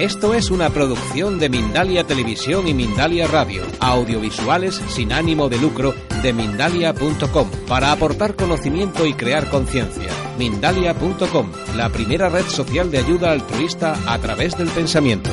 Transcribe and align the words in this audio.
Esto 0.00 0.32
es 0.32 0.50
una 0.50 0.70
producción 0.70 1.38
de 1.38 1.50
Mindalia 1.50 2.06
Televisión 2.06 2.66
y 2.66 2.72
Mindalia 2.72 3.26
Radio, 3.26 3.64
audiovisuales 3.80 4.76
sin 4.88 5.12
ánimo 5.12 5.50
de 5.50 5.58
lucro 5.58 5.92
de 6.22 6.32
mindalia.com, 6.32 7.50
para 7.68 7.92
aportar 7.92 8.34
conocimiento 8.34 9.04
y 9.04 9.12
crear 9.12 9.50
conciencia. 9.50 10.10
Mindalia.com, 10.38 11.52
la 11.76 11.90
primera 11.90 12.30
red 12.30 12.46
social 12.46 12.90
de 12.90 12.96
ayuda 12.96 13.32
altruista 13.32 13.94
a 14.06 14.18
través 14.18 14.56
del 14.56 14.68
pensamiento. 14.68 15.28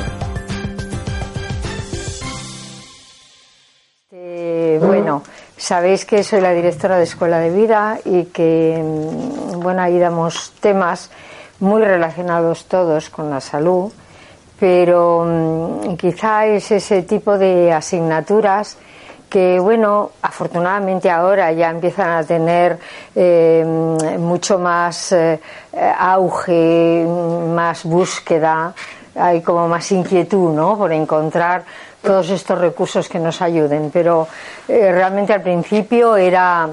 Eh, 4.12 4.78
bueno, 4.82 5.22
sabéis 5.56 6.04
que 6.04 6.22
soy 6.22 6.42
la 6.42 6.52
directora 6.52 6.98
de 6.98 7.04
Escuela 7.04 7.38
de 7.38 7.56
Vida 7.56 8.00
y 8.04 8.24
que, 8.24 8.78
mm, 8.84 9.60
bueno, 9.60 9.80
ahí 9.80 9.98
damos 9.98 10.52
temas 10.60 11.10
muy 11.58 11.80
relacionados 11.80 12.66
todos 12.66 13.08
con 13.08 13.30
la 13.30 13.40
salud 13.40 13.90
pero 14.58 15.24
mm, 15.26 15.96
quizá 15.96 16.46
es 16.46 16.70
ese 16.70 17.02
tipo 17.02 17.38
de 17.38 17.72
asignaturas 17.72 18.76
que, 19.28 19.60
bueno, 19.60 20.12
afortunadamente 20.22 21.10
ahora 21.10 21.52
ya 21.52 21.70
empiezan 21.70 22.10
a 22.10 22.24
tener 22.24 22.78
eh, 23.14 23.64
mucho 24.18 24.58
más 24.58 25.12
eh, 25.12 25.38
auge, 25.98 27.06
más 27.06 27.84
búsqueda, 27.84 28.72
hay 29.14 29.42
como 29.42 29.68
más 29.68 29.90
inquietud, 29.92 30.54
¿no? 30.54 30.78
Por 30.78 30.92
encontrar 30.92 31.64
todos 32.02 32.30
estos 32.30 32.58
recursos 32.58 33.08
que 33.08 33.18
nos 33.18 33.42
ayuden. 33.42 33.90
Pero 33.92 34.28
eh, 34.66 34.90
realmente 34.92 35.32
al 35.32 35.42
principio 35.42 36.16
era 36.16 36.68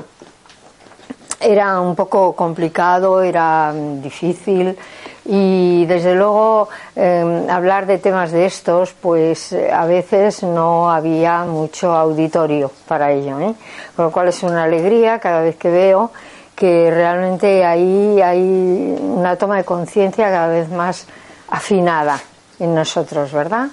era 1.45 1.79
un 1.79 1.95
poco 1.95 2.33
complicado, 2.35 3.21
era 3.21 3.71
mm, 3.71 4.01
difícil 4.01 4.77
y 5.25 5.85
desde 5.85 6.13
luego 6.15 6.69
em, 6.95 7.49
hablar 7.49 7.85
de 7.85 7.97
temas 7.97 8.31
de 8.31 8.45
estos 8.45 8.93
pues 8.93 9.53
a 9.53 9.85
veces 9.85 10.43
no 10.43 10.91
había 10.91 11.43
mucho 11.45 11.93
auditorio 11.95 12.71
para 12.87 13.11
ello 13.11 13.39
¿eh? 13.39 13.55
con 13.95 14.05
lo 14.05 14.11
cual 14.11 14.27
es 14.27 14.43
una 14.43 14.63
alegría 14.63 15.17
cada 15.17 15.41
vez 15.41 15.55
que 15.55 15.71
veo 15.71 16.11
que 16.55 16.91
realmente 16.91 17.65
ahí 17.65 18.21
hay 18.21 18.95
una 19.01 19.35
toma 19.35 19.57
de 19.57 19.63
conciencia 19.63 20.29
cada 20.29 20.47
vez 20.47 20.69
más 20.69 21.07
afinada 21.49 22.19
en 22.59 22.75
nosotros 22.75 23.31
verdad 23.31 23.69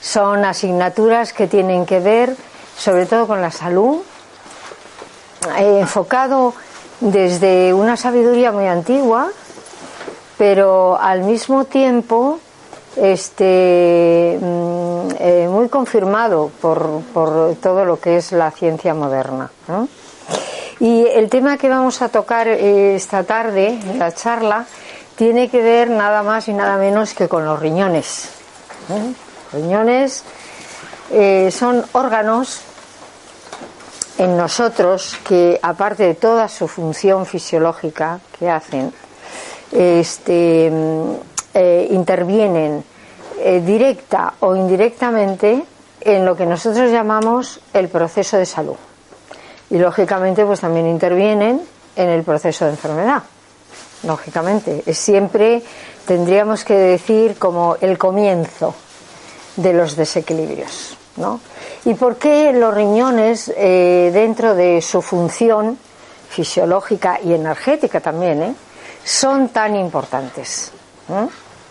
son 0.00 0.44
asignaturas 0.44 1.32
que 1.32 1.46
tienen 1.46 1.86
que 1.86 2.00
ver 2.00 2.34
sobre 2.76 3.06
todo 3.06 3.28
con 3.28 3.40
la 3.40 3.52
salud 3.52 3.98
eh, 5.56 5.78
enfocado 5.80 6.52
desde 7.00 7.74
una 7.74 7.96
sabiduría 7.96 8.52
muy 8.52 8.66
antigua 8.66 9.30
pero 10.40 10.98
al 10.98 11.22
mismo 11.22 11.66
tiempo 11.66 12.40
este, 12.96 14.38
mm, 14.40 15.08
eh, 15.18 15.46
muy 15.50 15.68
confirmado 15.68 16.50
por, 16.62 17.02
todo 17.60 17.84
lo 17.84 18.00
que 18.00 18.16
es 18.16 18.32
la 18.32 18.50
ciencia 18.50 18.94
moderna. 18.94 19.50
Y 20.78 21.06
el 21.06 21.28
tema 21.28 21.58
que 21.58 21.68
vamos 21.68 22.00
a 22.00 22.08
tocar 22.08 22.48
eh, 22.48 22.94
esta 22.94 23.22
tarde 23.24 23.78
en 23.84 23.98
la 23.98 24.12
charla 24.12 24.64
tiene 25.14 25.50
que 25.50 25.60
ver 25.60 25.90
nada 25.90 26.22
más 26.22 26.48
y 26.48 26.54
nada 26.54 26.78
menos 26.78 27.12
que 27.12 27.28
con 27.28 27.44
los 27.44 27.60
riñones. 27.60 28.30
Riñones 29.52 30.24
eh, 31.12 31.50
son 31.52 31.84
órganos 31.92 32.62
en 34.20 34.36
nosotros 34.36 35.16
que, 35.26 35.58
aparte 35.62 36.02
de 36.04 36.14
toda 36.14 36.46
su 36.46 36.68
función 36.68 37.24
fisiológica 37.24 38.20
que 38.38 38.50
hacen, 38.50 38.92
este, 39.72 40.70
eh, 41.54 41.88
intervienen 41.90 42.84
eh, 43.38 43.62
directa 43.64 44.34
o 44.40 44.54
indirectamente 44.54 45.64
en 46.02 46.26
lo 46.26 46.36
que 46.36 46.44
nosotros 46.44 46.90
llamamos 46.90 47.60
el 47.72 47.88
proceso 47.88 48.36
de 48.36 48.44
salud. 48.44 48.76
Y 49.70 49.78
lógicamente 49.78 50.44
pues 50.44 50.60
también 50.60 50.86
intervienen 50.86 51.62
en 51.96 52.08
el 52.10 52.22
proceso 52.22 52.66
de 52.66 52.72
enfermedad. 52.72 53.22
Lógicamente, 54.02 54.82
siempre 54.92 55.62
tendríamos 56.06 56.64
que 56.64 56.74
decir 56.74 57.38
como 57.38 57.76
el 57.80 57.96
comienzo 57.96 58.74
de 59.56 59.72
los 59.72 59.96
desequilibrios. 59.96 60.98
¿no? 61.16 61.40
¿Y 61.84 61.94
por 61.94 62.16
qué 62.16 62.52
los 62.52 62.74
riñones, 62.74 63.52
eh, 63.56 64.10
dentro 64.12 64.54
de 64.54 64.82
su 64.82 65.00
función 65.00 65.78
fisiológica 66.28 67.18
y 67.22 67.32
energética 67.32 68.00
también, 68.00 68.42
¿eh? 68.42 68.54
son 69.02 69.48
tan 69.48 69.74
importantes? 69.76 70.72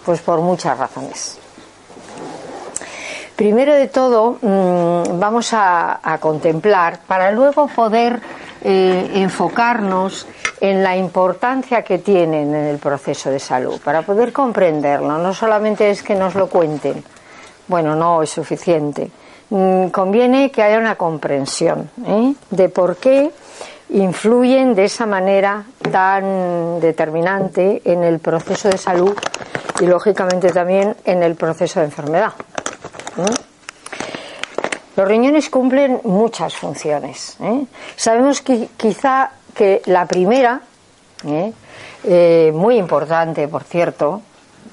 Pues 0.03 0.21
por 0.21 0.41
muchas 0.41 0.77
razones. 0.77 1.37
Primero 3.35 3.73
de 3.73 3.87
todo, 3.87 4.37
mm, 4.41 5.19
vamos 5.19 5.51
a, 5.53 6.17
contemplar 6.19 6.99
para 7.07 7.31
luego 7.31 7.67
poder 7.67 8.19
eh, 8.61 9.11
enfocarnos 9.13 10.27
en 10.59 10.83
la 10.83 10.97
importancia 10.97 11.83
que 11.83 11.99
tienen 11.99 12.53
en 12.53 12.65
el 12.65 12.79
proceso 12.79 13.29
de 13.29 13.39
salud, 13.39 13.79
para 13.79 14.01
poder 14.01 14.33
comprenderlo. 14.33 15.17
No 15.17 15.33
solamente 15.33 15.89
es 15.89 16.03
que 16.03 16.15
nos 16.15 16.35
lo 16.35 16.49
cuenten, 16.49 17.01
bueno, 17.67 17.95
no 17.95 18.21
es 18.23 18.31
suficiente. 18.31 19.09
Mm, 19.49 19.87
conviene 19.87 20.51
que 20.51 20.61
haya 20.61 20.77
una 20.77 20.95
comprensión 20.95 21.89
¿eh? 22.05 22.35
de 22.51 22.69
por 22.69 22.97
qué 22.97 23.31
influyen 23.89 24.75
de 24.75 24.85
esa 24.85 25.07
manera 25.07 25.65
tan 25.91 26.79
determinante 26.79 27.81
en 27.83 28.03
el 28.03 28.19
proceso 28.19 28.69
de 28.69 28.77
salud 28.77 29.17
y 29.79 29.87
lógicamente 29.87 30.51
también 30.51 30.95
en 31.03 31.23
el 31.23 31.33
proceso 31.35 31.79
de 31.79 31.87
enfermedad. 31.87 32.33
Los 34.95 35.07
riñones 35.07 35.49
cumplen 35.49 36.01
muchas 36.03 36.55
funciones. 36.55 37.37
¿eh? 37.41 37.65
Sabemos 37.95 38.41
que 38.41 38.69
quizá 38.77 39.31
que 39.55 39.81
la 39.85 40.05
primera, 40.05 40.61
¿eh? 41.25 42.51
Muy 42.53 42.77
importante 42.77 43.47
por 43.47 43.63
cierto, 43.63 44.21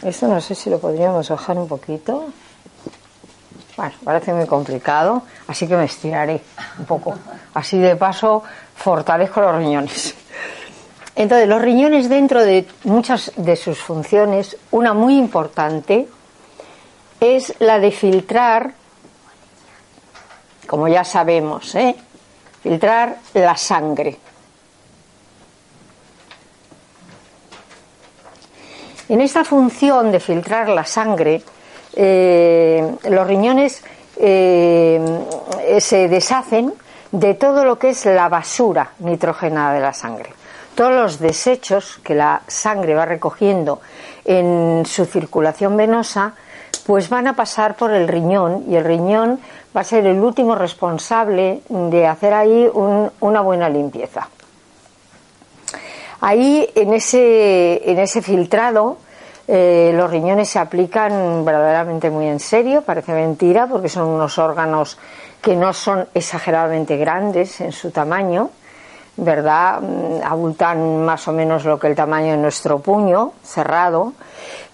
esto 0.03 0.29
no 0.29 0.41
sé 0.41 0.55
si 0.55 0.69
lo 0.69 0.79
podríamos 0.79 1.31
bajar 1.31 1.57
un 1.57 1.67
poquito. 1.67 2.27
Bueno, 3.77 3.93
parece 4.05 4.33
muy 4.33 4.47
complicado, 4.47 5.23
así 5.47 5.69
que 5.69 5.77
me 5.77 5.85
estiraré 5.85 6.41
un 6.79 6.87
poco. 6.87 7.15
Así 7.53 7.79
de 7.79 7.97
paso 7.97 8.43
fortalezco 8.75 9.41
los 9.41 9.57
riñones. 9.57 10.15
Entonces, 11.15 11.49
los 11.49 11.61
riñones 11.61 12.09
dentro 12.09 12.43
de 12.43 12.67
muchas 12.85 13.33
de 13.37 13.57
sus 13.57 13.79
funciones, 13.79 14.57
una 14.71 14.95
muy 14.95 15.17
importante 15.17 16.09
es 17.21 17.55
la 17.59 17.79
de 17.79 17.91
filtrar, 17.91 18.73
como 20.67 20.89
ya 20.89 21.05
sabemos, 21.05 21.75
¿eh? 21.75 21.97
filtrar 22.63 23.17
la 23.35 23.57
sangre. 23.57 24.19
En 29.09 29.21
esta 29.21 29.45
función 29.45 30.11
de 30.11 30.21
filtrar 30.21 30.69
la 30.69 30.85
sangre, 30.85 31.43
eh, 31.97 32.97
los 33.09 33.27
riñones 33.27 33.83
eh, 34.19 35.01
se 35.79 36.09
deshacen 36.09 36.73
de 37.11 37.35
todo 37.35 37.65
lo 37.65 37.79
que 37.79 37.91
es 37.91 38.05
la 38.05 38.29
basura 38.29 38.93
nitrogenada 38.99 39.73
de 39.75 39.81
la 39.81 39.93
sangre. 39.93 40.31
Todos 40.75 40.93
los 40.93 41.19
desechos 41.19 41.99
que 42.05 42.15
la 42.15 42.43
sangre 42.47 42.95
va 42.95 43.07
recogiendo 43.07 43.81
en 44.25 44.85
su 44.85 45.07
circulación 45.07 45.77
venosa, 45.77 46.35
pues 46.85 47.09
van 47.09 47.27
a 47.27 47.35
pasar 47.35 47.77
por 47.77 47.93
el 47.93 48.09
riñón 48.09 48.65
y 48.69 48.77
el 48.77 48.85
riñón 48.85 49.41
va 49.75 49.81
a 49.81 49.85
ser 49.85 50.07
el 50.07 50.21
último 50.21 50.55
responsable 50.55 51.61
de 51.69 52.07
hacer 52.07 52.35
ahí 52.35 52.71
una 53.21 53.41
buena 53.41 53.69
limpieza. 53.69 54.29
Ahí 56.21 56.69
en 56.75 56.93
ese, 56.95 57.91
en 57.91 57.99
ese 57.99 58.21
filtrado 58.23 58.99
eh, 59.49 59.93
los 59.95 60.11
riñones 60.11 60.49
se 60.49 60.59
aplican 60.59 61.45
verdaderamente 61.45 62.11
muy 62.11 62.27
en 62.27 62.41
serio, 62.41 62.83
parece 62.83 63.13
mentira, 63.13 63.67
porque 63.67 63.89
son 63.89 64.09
unos 64.09 64.39
órganos 64.39 64.99
que 65.41 65.55
no 65.55 65.73
son 65.73 66.09
exageradamente 66.15 66.97
grandes 66.97 67.61
en 67.61 67.71
su 67.71 67.91
tamaño, 67.91 68.51
¿verdad? 69.17 69.81
Mm, 69.81 70.25
abultan 70.25 71.05
más 71.05 71.29
o 71.29 71.33
menos 71.33 71.65
lo 71.65 71.79
que 71.79 71.87
el 71.87 71.95
tamaño 71.95 72.33
de 72.33 72.39
nuestro 72.39 72.81
puño 72.81 73.33
cerrado, 73.45 74.15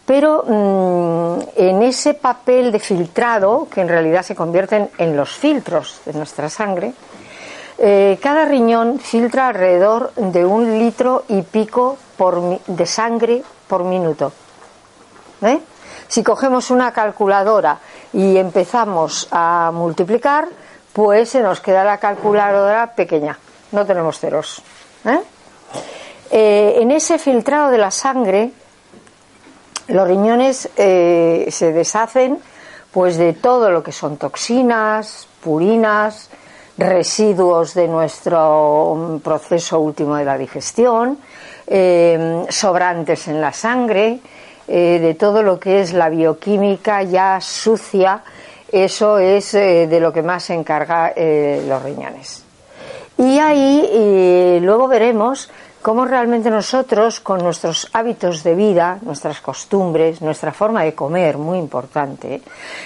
pero 0.06 0.44
mm, 0.46 1.40
en 1.56 1.82
ese 1.82 2.14
papel 2.14 2.72
de 2.72 2.78
filtrado, 2.78 3.68
que 3.70 3.82
en 3.82 3.88
realidad 3.88 4.22
se 4.22 4.34
convierten 4.34 4.88
en 4.96 5.16
los 5.16 5.30
filtros 5.30 6.00
de 6.06 6.14
nuestra 6.14 6.48
sangre, 6.48 6.94
eh, 7.78 8.18
cada 8.22 8.44
riñón 8.44 8.98
filtra 9.00 9.48
alrededor 9.48 10.12
de 10.14 10.46
un 10.46 10.78
litro 10.78 11.24
y 11.28 11.42
pico 11.42 11.98
de 12.68 12.86
sangre 12.86 13.42
por 13.66 13.82
minuto. 13.82 14.32
¿Eh? 15.42 15.60
Si 16.08 16.22
cogemos 16.22 16.70
una 16.70 16.92
calculadora 16.92 17.78
y 18.12 18.36
empezamos 18.36 19.28
a 19.30 19.70
multiplicar, 19.72 20.48
pues 20.92 21.30
se 21.30 21.40
nos 21.40 21.60
queda 21.60 21.84
la 21.84 21.98
calculadora 21.98 22.94
pequeña, 22.94 23.38
no 23.72 23.86
tenemos 23.86 24.18
ceros. 24.18 24.62
¿eh? 25.04 25.20
en 26.30 26.90
ese 26.90 27.18
filtrado 27.18 27.70
de 27.70 27.78
la 27.78 27.90
sangre, 27.90 28.52
los 29.88 30.08
riñones 30.08 30.70
se 30.74 31.72
deshacen 31.72 32.38
pues 32.92 33.16
de 33.16 33.32
todo 33.32 33.70
lo 33.70 33.82
que 33.82 33.90
son 33.90 34.18
toxinas, 34.18 35.26
purinas, 35.42 36.30
residuos 36.76 37.74
de 37.74 37.88
nuestro 37.88 39.20
proceso 39.22 39.80
último 39.80 40.16
de 40.16 40.24
la 40.24 40.38
digestión, 40.38 41.18
eh, 41.66 42.44
sobrantes 42.48 43.28
en 43.28 43.40
la 43.40 43.52
sangre, 43.52 44.20
eh, 44.68 44.98
de 45.00 45.14
todo 45.14 45.42
lo 45.42 45.58
que 45.58 45.80
es 45.80 45.92
la 45.92 46.08
bioquímica 46.08 47.02
ya 47.02 47.40
sucia, 47.40 48.22
eso 48.70 49.18
es 49.18 49.54
eh, 49.54 49.86
de 49.86 50.00
lo 50.00 50.12
que 50.12 50.22
más 50.22 50.44
se 50.44 50.54
encarga 50.54 51.12
los 51.16 51.82
riñones. 51.82 52.44
Y 53.18 53.38
ahí 53.38 54.58
luego 54.62 54.88
veremos 54.88 55.50
cómo 55.82 56.04
realmente 56.04 56.48
nosotros, 56.48 57.20
con 57.20 57.42
nuestros 57.42 57.88
hábitos 57.92 58.44
de 58.44 58.54
vida, 58.54 58.98
nuestras 59.02 59.40
costumbres, 59.40 60.22
nuestra 60.22 60.52
forma 60.52 60.84
de 60.84 60.94
comer, 60.94 61.36
muy 61.36 61.58
importante, 61.58 62.40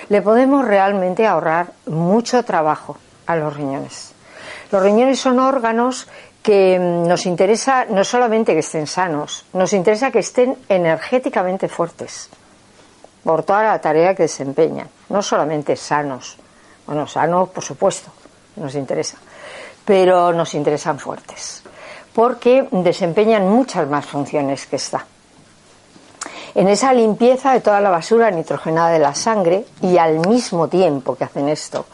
le 0.08 0.22
podemos 0.22 0.64
realmente 0.64 1.26
ahorrar 1.26 1.69
mucho 1.87 2.43
trabajo 2.43 2.96
a 3.26 3.37
los 3.37 3.55
riñones. 3.55 4.12
Los 4.72 4.82
riñones 4.82 5.20
son 5.20 5.38
órganos 5.38 6.08
que 6.46 6.78
mm, 6.78 7.08
nos 7.08 7.26
interesa 7.26 7.87
no 7.90 8.04
solamente 8.04 8.54
que 8.54 8.62
estén 8.62 8.87
sanos, 8.87 9.43
nos 9.50 9.75
interesa 9.75 10.14
que 10.14 10.22
estén 10.22 10.54
energéticamente 10.70 11.66
fuertes 11.66 12.31
por 13.26 13.43
toda 13.43 13.64
la 13.64 13.81
tarea 13.81 14.14
que 14.14 14.31
desempeñan, 14.31 14.87
no 15.10 15.22
solamente 15.26 15.75
sanos, 15.75 16.38
bueno, 16.87 17.08
sanos 17.08 17.48
por 17.48 17.64
supuesto, 17.64 18.12
nos 18.62 18.76
interesa, 18.76 19.19
pero 19.84 20.32
nos 20.32 20.54
interesan 20.54 21.00
fuertes, 21.00 21.64
porque 22.14 22.69
desempeñan 22.70 23.50
muchas 23.50 23.88
más 23.88 24.06
funciones 24.06 24.66
que 24.66 24.76
esta. 24.76 25.04
En 26.54 26.69
esa 26.69 26.94
limpieza 26.94 27.54
de 27.54 27.60
toda 27.60 27.81
la 27.81 27.90
basura 27.90 28.31
nitrogenada 28.31 28.90
de 28.90 29.00
la 29.00 29.16
sangre 29.16 29.66
y 29.82 29.98
al 29.98 30.20
mismo 30.20 30.69
tiempo 30.69 31.16
que 31.16 31.25
hacen 31.25 31.48
esto, 31.48 31.87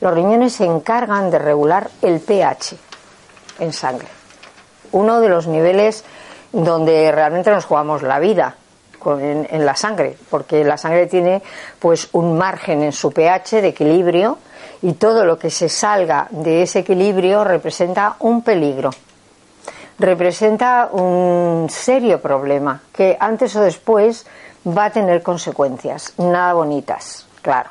los 0.00 0.14
riñones 0.14 0.54
se 0.54 0.64
encargan 0.64 1.30
de 1.30 1.38
regular 1.38 1.90
el 2.00 2.20
pH 2.20 2.87
en 3.58 3.72
sangre. 3.72 4.08
Uno 4.92 5.20
de 5.20 5.28
los 5.28 5.46
niveles 5.46 6.04
donde 6.52 7.12
realmente 7.12 7.50
nos 7.50 7.64
jugamos 7.64 8.02
la 8.02 8.18
vida 8.18 8.56
en, 9.06 9.64
la 9.64 9.76
sangre, 9.76 10.16
porque 10.28 10.64
la 10.64 10.76
sangre 10.76 11.06
tiene 11.06 11.42
pues 11.78 12.08
un 12.12 12.36
margen 12.36 12.82
en 12.82 12.92
su 12.92 13.12
pH 13.12 13.62
de 13.62 13.68
equilibrio 13.68 14.38
y 14.82 14.94
todo 14.94 15.24
lo 15.24 15.38
que 15.38 15.50
se 15.50 15.68
salga 15.68 16.26
de 16.30 16.62
ese 16.62 16.80
equilibrio 16.80 17.44
representa 17.44 18.16
un 18.20 18.42
peligro, 18.42 18.90
representa 19.98 20.88
un 20.92 21.68
serio 21.70 22.20
problema 22.20 22.82
que 22.92 23.16
antes 23.18 23.54
o 23.56 23.62
después 23.62 24.26
va 24.66 24.86
a 24.86 24.90
tener 24.90 25.22
consecuencias, 25.22 26.14
nada 26.18 26.54
bonitas, 26.54 27.26
claro. 27.42 27.70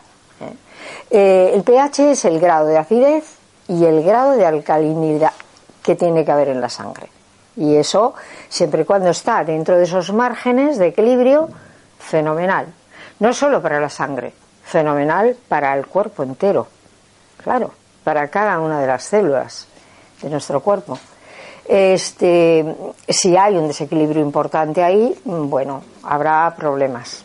Eh, 1.09 1.51
el 1.53 1.63
pH 1.63 2.11
es 2.11 2.25
el 2.25 2.39
grado 2.39 2.67
de 2.67 2.77
acidez 2.77 3.35
y 3.67 3.83
el 3.85 4.03
grado 4.03 4.31
de 4.31 4.45
alcalinidad 4.45 5.33
que 5.87 5.95
tiene 5.95 6.25
que 6.25 6.31
haber 6.33 6.49
en 6.49 6.59
la 6.59 6.67
sangre. 6.67 7.07
Y 7.55 7.77
eso, 7.77 8.13
siempre 8.49 8.81
y 8.81 8.85
cuando 8.85 9.09
está 9.09 9.41
dentro 9.45 9.77
de 9.77 9.85
esos 9.85 10.11
márgenes 10.11 10.77
de 10.77 10.87
equilibrio, 10.87 11.47
fenomenal. 11.97 12.67
No 13.21 13.31
solo 13.31 13.61
para 13.61 13.79
la 13.79 13.87
sangre, 13.87 14.33
fenomenal 14.65 15.37
para 15.47 15.73
el 15.73 15.87
cuerpo 15.87 16.23
entero. 16.23 16.67
Claro, 17.41 17.71
para 18.03 18.27
cada 18.27 18.59
una 18.59 18.81
de 18.81 18.87
las 18.87 19.03
células 19.03 19.65
de 20.21 20.29
nuestro 20.29 20.59
cuerpo. 20.59 20.99
Este, 21.63 22.65
si 23.07 23.37
hay 23.37 23.55
un 23.55 23.69
desequilibrio 23.69 24.21
importante 24.21 24.83
ahí, 24.83 25.17
bueno, 25.23 25.83
habrá 26.03 26.53
problemas. 26.53 27.23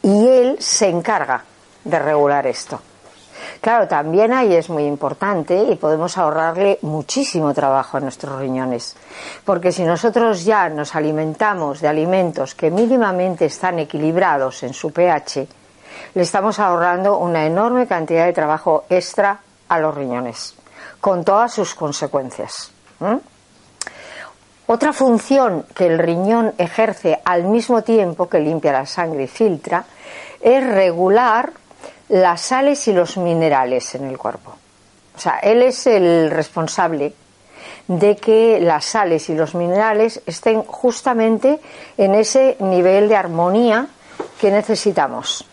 Y 0.00 0.28
él 0.28 0.58
se 0.60 0.88
encarga 0.88 1.42
de 1.82 1.98
regular 1.98 2.46
esto. 2.46 2.80
Claro, 3.60 3.86
también 3.86 4.32
ahí 4.32 4.54
es 4.54 4.70
muy 4.70 4.84
importante 4.84 5.64
y 5.64 5.76
podemos 5.76 6.16
ahorrarle 6.16 6.78
muchísimo 6.80 7.52
trabajo 7.52 7.98
a 7.98 8.00
nuestros 8.00 8.38
riñones. 8.38 8.96
Porque 9.44 9.70
si 9.70 9.84
nosotros 9.84 10.44
ya 10.44 10.70
nos 10.70 10.94
alimentamos 10.94 11.80
de 11.80 11.88
alimentos 11.88 12.54
que 12.54 12.70
mínimamente 12.70 13.44
están 13.44 13.78
equilibrados 13.78 14.62
en 14.62 14.72
su 14.72 14.92
pH, 14.92 15.46
le 16.14 16.22
estamos 16.22 16.58
ahorrando 16.58 17.18
una 17.18 17.44
enorme 17.44 17.86
cantidad 17.86 18.24
de 18.24 18.32
trabajo 18.32 18.84
extra 18.88 19.40
a 19.68 19.78
los 19.78 19.94
riñones, 19.94 20.54
con 20.98 21.22
todas 21.22 21.52
sus 21.52 21.74
consecuencias. 21.74 22.72
Otra 24.66 24.92
función 24.94 25.66
que 25.74 25.86
el 25.86 25.98
riñón 25.98 26.54
ejerce 26.56 27.20
al 27.24 27.44
mismo 27.44 27.82
tiempo 27.82 28.28
que 28.28 28.40
limpia 28.40 28.72
la 28.72 28.86
sangre 28.86 29.24
y 29.24 29.26
filtra 29.26 29.84
es 30.40 30.66
regular 30.66 31.52
las 32.10 32.40
sales 32.40 32.86
y 32.88 32.92
los 32.92 33.16
minerales 33.16 33.94
en 33.94 34.04
el 34.04 34.18
cuerpo. 34.18 34.54
O 35.16 35.18
sea, 35.18 35.38
él 35.38 35.62
es 35.62 35.86
el 35.86 36.30
responsable 36.30 37.12
de 37.86 38.16
que 38.16 38.60
las 38.60 38.84
sales 38.84 39.28
y 39.30 39.34
los 39.34 39.54
minerales 39.54 40.22
estén 40.26 40.62
justamente 40.62 41.60
en 41.96 42.14
ese 42.14 42.56
nivel 42.60 43.08
de 43.08 43.16
armonía 43.16 43.86
que 44.40 44.50
necesitamos. 44.50 45.44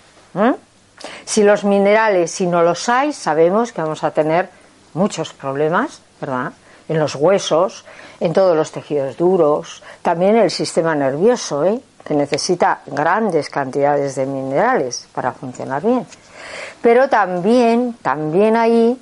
Si 1.25 1.44
los 1.44 1.63
minerales, 1.63 2.31
si 2.31 2.48
no 2.48 2.63
los 2.63 2.89
hay, 2.89 3.13
sabemos 3.13 3.71
que 3.71 3.81
vamos 3.81 4.04
a 4.04 4.12
tener 4.12 4.50
muchos 4.94 5.33
problemas, 5.33 6.01
¿verdad? 6.19 6.54
En 6.88 7.00
los 7.00 7.15
huesos, 7.15 7.86
en 8.19 8.33
todos 8.33 8.56
los 8.56 8.71
tejidos 8.71 9.18
duros, 9.18 9.83
también 10.01 10.38
el 10.38 10.50
sistema 10.50 10.95
nervioso, 10.95 11.65
¿eh? 11.65 11.80
que 12.04 12.13
necesita 12.13 12.81
grandes 12.86 13.50
cantidades 13.50 14.15
de 14.15 14.25
minerales 14.25 15.07
para 15.13 15.33
funcionar 15.33 15.83
bien. 15.83 16.07
Pero 16.81 17.10
también, 17.10 17.94
también 18.02 18.56
ahí 18.56 19.00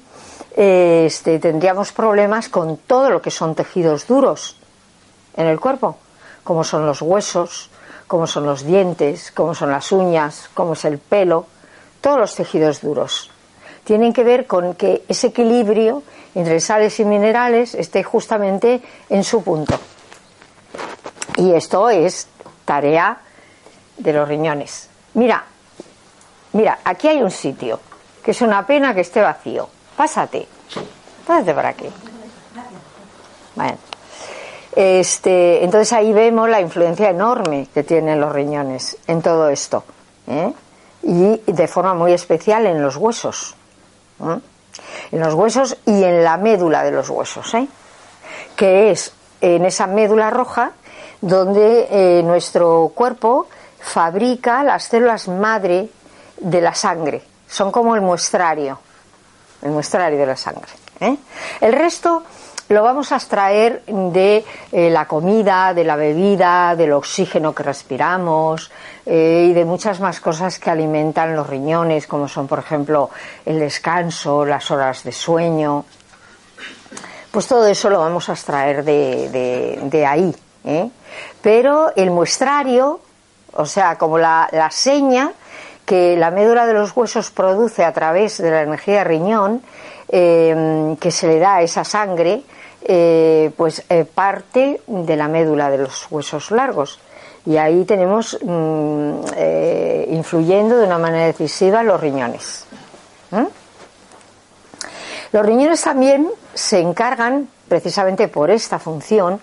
este, 0.55 1.39
tendríamos 1.39 1.91
problemas 1.91 2.49
con 2.49 2.77
todo 2.77 3.09
lo 3.09 3.21
que 3.21 3.31
son 3.31 3.55
tejidos 3.55 4.07
duros 4.07 4.57
en 5.35 5.47
el 5.47 5.59
cuerpo, 5.59 5.97
como 6.43 6.63
son 6.63 6.85
los 6.85 7.01
huesos, 7.01 7.69
como 8.07 8.27
son 8.27 8.45
los 8.45 8.65
dientes, 8.65 9.31
como 9.31 9.53
son 9.53 9.71
las 9.71 9.91
uñas, 9.91 10.49
como 10.53 10.73
es 10.73 10.85
el 10.85 10.97
pelo, 10.97 11.47
todos 12.01 12.19
los 12.19 12.35
tejidos 12.35 12.81
duros. 12.81 13.31
Tienen 13.83 14.13
que 14.13 14.23
ver 14.23 14.47
con 14.47 14.75
que 14.75 15.03
ese 15.07 15.27
equilibrio 15.27 16.03
entre 16.33 16.59
sales 16.59 16.99
y 16.99 17.05
minerales 17.05 17.75
esté 17.75 18.03
justamente 18.03 18.81
en 19.09 19.23
su 19.23 19.43
punto. 19.43 19.77
Y 21.37 21.53
esto 21.53 21.89
es 21.89 22.27
tarea 22.63 23.19
de 23.97 24.13
los 24.13 24.27
riñones. 24.27 24.89
Mira, 25.13 25.45
Mira, 26.55 26.79
aquí 26.85 27.09
hay 27.09 27.21
un 27.21 27.31
sitio, 27.31 27.81
que 28.23 28.31
es 28.31 28.39
una 28.39 28.65
pena 28.65 28.95
que 28.95 29.01
esté 29.01 29.19
vacío. 29.21 29.67
Pásate. 29.97 30.47
Pásate 31.27 31.53
por 31.53 31.65
aquí. 31.65 31.85
Bueno. 33.55 33.77
Este, 34.73 35.65
entonces 35.65 35.91
ahí 35.91 36.13
vemos 36.13 36.49
la 36.49 36.61
influencia 36.61 37.09
enorme 37.09 37.67
que 37.73 37.83
tienen 37.83 38.21
los 38.21 38.31
riñones 38.31 38.97
en 39.05 39.21
todo 39.21 39.49
esto. 39.49 39.83
¿eh? 40.27 40.53
Y 41.03 41.41
de 41.45 41.67
forma 41.67 41.93
muy 41.93 42.13
especial 42.13 42.65
en 42.67 42.81
los 42.81 42.95
huesos. 42.95 43.53
¿eh? 44.21 44.39
En 45.11 45.19
los 45.19 45.33
huesos 45.33 45.75
y 45.85 46.03
en 46.03 46.23
la 46.23 46.37
médula 46.37 46.83
de 46.83 46.91
los 46.91 47.09
huesos. 47.09 47.53
¿eh? 47.53 47.67
Que 48.55 48.91
es 48.91 49.11
en 49.41 49.65
esa 49.65 49.87
médula 49.87 50.29
roja 50.29 50.71
donde 51.19 52.21
nuestro 52.23 52.93
cuerpo 52.95 53.47
fabrica 53.81 54.63
las 54.63 54.85
células 54.85 55.27
madre 55.27 55.89
de 56.37 56.61
la 56.61 56.73
sangre, 56.73 57.21
son 57.47 57.71
como 57.71 57.95
el 57.95 58.01
muestrario, 58.01 58.79
el 59.61 59.71
muestrario 59.71 60.17
de 60.17 60.25
la 60.25 60.35
sangre. 60.35 60.71
¿eh? 60.99 61.17
El 61.61 61.73
resto 61.73 62.23
lo 62.69 62.83
vamos 62.83 63.11
a 63.11 63.17
extraer 63.17 63.83
de 63.85 64.43
eh, 64.71 64.89
la 64.89 65.05
comida, 65.05 65.73
de 65.73 65.83
la 65.83 65.95
bebida, 65.95 66.75
del 66.75 66.93
oxígeno 66.93 67.53
que 67.53 67.63
respiramos 67.63 68.71
eh, 69.05 69.47
y 69.49 69.53
de 69.53 69.65
muchas 69.65 69.99
más 69.99 70.19
cosas 70.19 70.57
que 70.57 70.71
alimentan 70.71 71.35
los 71.35 71.47
riñones, 71.47 72.07
como 72.07 72.27
son, 72.27 72.47
por 72.47 72.59
ejemplo, 72.59 73.11
el 73.45 73.59
descanso, 73.59 74.45
las 74.45 74.71
horas 74.71 75.03
de 75.03 75.11
sueño. 75.11 75.85
Pues 77.29 77.47
todo 77.47 77.67
eso 77.67 77.89
lo 77.89 77.99
vamos 77.99 78.29
a 78.29 78.33
extraer 78.33 78.83
de, 78.83 79.79
de 79.83 80.05
ahí. 80.05 80.33
Pero 81.43 81.91
el 81.95 82.09
muestrario 82.09 83.01
o 83.55 83.65
sea, 83.65 83.97
como 83.97 84.17
la, 84.17 84.69
seña 84.71 85.31
que 85.85 86.17
la 86.17 86.31
médula 86.31 86.65
de 86.65 86.73
los 86.73 86.95
huesos 86.95 87.31
produce 87.31 87.83
a 87.83 87.93
través 87.93 88.37
de 88.39 88.49
la 88.49 88.63
energía 88.63 89.03
riñón, 89.03 89.61
eh, 90.09 90.95
que 90.99 91.11
se 91.11 91.27
le 91.27 91.39
da 91.39 91.55
a 91.55 91.61
esa 91.61 91.83
sangre, 91.83 92.43
eh, 92.83 93.51
pues 93.55 93.83
eh, 93.89 94.05
parte 94.05 94.81
de 94.85 95.15
la 95.15 95.27
médula 95.27 95.69
de 95.69 95.79
los 95.79 96.07
huesos 96.09 96.51
largos. 96.51 96.99
Y 97.45 97.57
ahí 97.57 97.85
tenemos 97.85 98.37
mm, 98.41 99.19
influyendo 100.09 100.77
de 100.77 100.85
una 100.87 100.97
manera 100.97 101.25
decisiva 101.25 101.83
los 101.83 102.01
riñones. 102.01 102.65
Los 105.31 105.45
riñones 105.45 105.81
también 105.81 106.29
se 106.55 106.79
encargan, 106.79 107.47
precisamente 107.67 108.27
por 108.29 108.49
esta 108.49 108.79
función, 108.79 109.39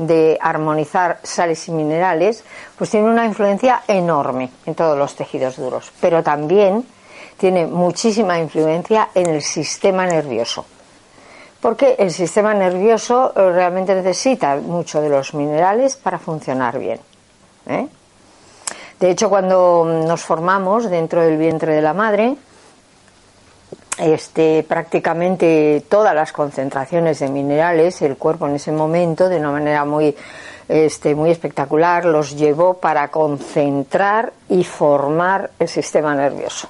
de 0.00 0.38
armonizar 0.40 1.20
sales 1.22 1.68
y 1.68 1.72
minerales, 1.72 2.42
pues 2.76 2.90
tienen 2.90 3.10
una 3.10 3.26
influencia 3.26 3.82
enorme 3.86 4.50
en 4.64 4.74
todos 4.74 4.96
los 4.96 5.14
tejidos 5.14 5.56
duros, 5.56 5.92
pero 6.00 6.22
también 6.22 6.86
tiene 7.36 7.66
muchísima 7.66 8.38
influencia 8.38 9.10
en 9.14 9.26
el 9.26 9.42
sistema 9.42 10.06
nervioso 10.06 10.64
porque 11.60 11.96
el 11.98 12.10
sistema 12.10 12.54
nervioso 12.54 13.32
eh, 13.36 13.52
realmente 13.52 13.94
necesita 13.94 14.56
mucho 14.56 15.00
de 15.00 15.10
los 15.10 15.34
minerales 15.34 15.96
para 15.96 16.18
funcionar 16.18 16.78
bien. 16.78 16.98
¿eh? 17.66 17.86
De 18.98 19.10
hecho, 19.10 19.28
cuando 19.28 19.84
nos 19.84 20.22
formamos 20.22 20.88
dentro 20.88 21.22
del 21.22 21.36
vientre 21.36 21.74
de 21.74 21.82
la 21.82 21.92
madre, 21.92 22.36
este, 24.00 24.64
prácticamente 24.66 25.84
todas 25.88 26.14
las 26.14 26.32
concentraciones 26.32 27.18
de 27.20 27.28
minerales, 27.28 28.00
el 28.02 28.16
cuerpo 28.16 28.48
en 28.48 28.56
ese 28.56 28.72
momento, 28.72 29.28
de 29.28 29.38
una 29.38 29.52
manera 29.52 29.84
muy, 29.84 30.16
este, 30.68 31.14
muy 31.14 31.30
espectacular, 31.30 32.04
los 32.06 32.36
llevó 32.36 32.74
para 32.74 33.08
concentrar 33.08 34.32
y 34.48 34.64
formar 34.64 35.50
el 35.58 35.68
sistema 35.68 36.14
nervioso. 36.14 36.68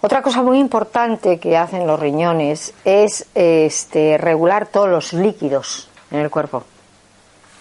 Otra 0.00 0.22
cosa 0.22 0.42
muy 0.42 0.58
importante 0.58 1.38
que 1.38 1.56
hacen 1.56 1.86
los 1.86 1.98
riñones 1.98 2.72
es 2.84 3.26
este, 3.34 4.16
regular 4.16 4.66
todos 4.66 4.88
los 4.88 5.12
líquidos 5.12 5.88
en 6.10 6.20
el 6.20 6.30
cuerpo. 6.30 6.62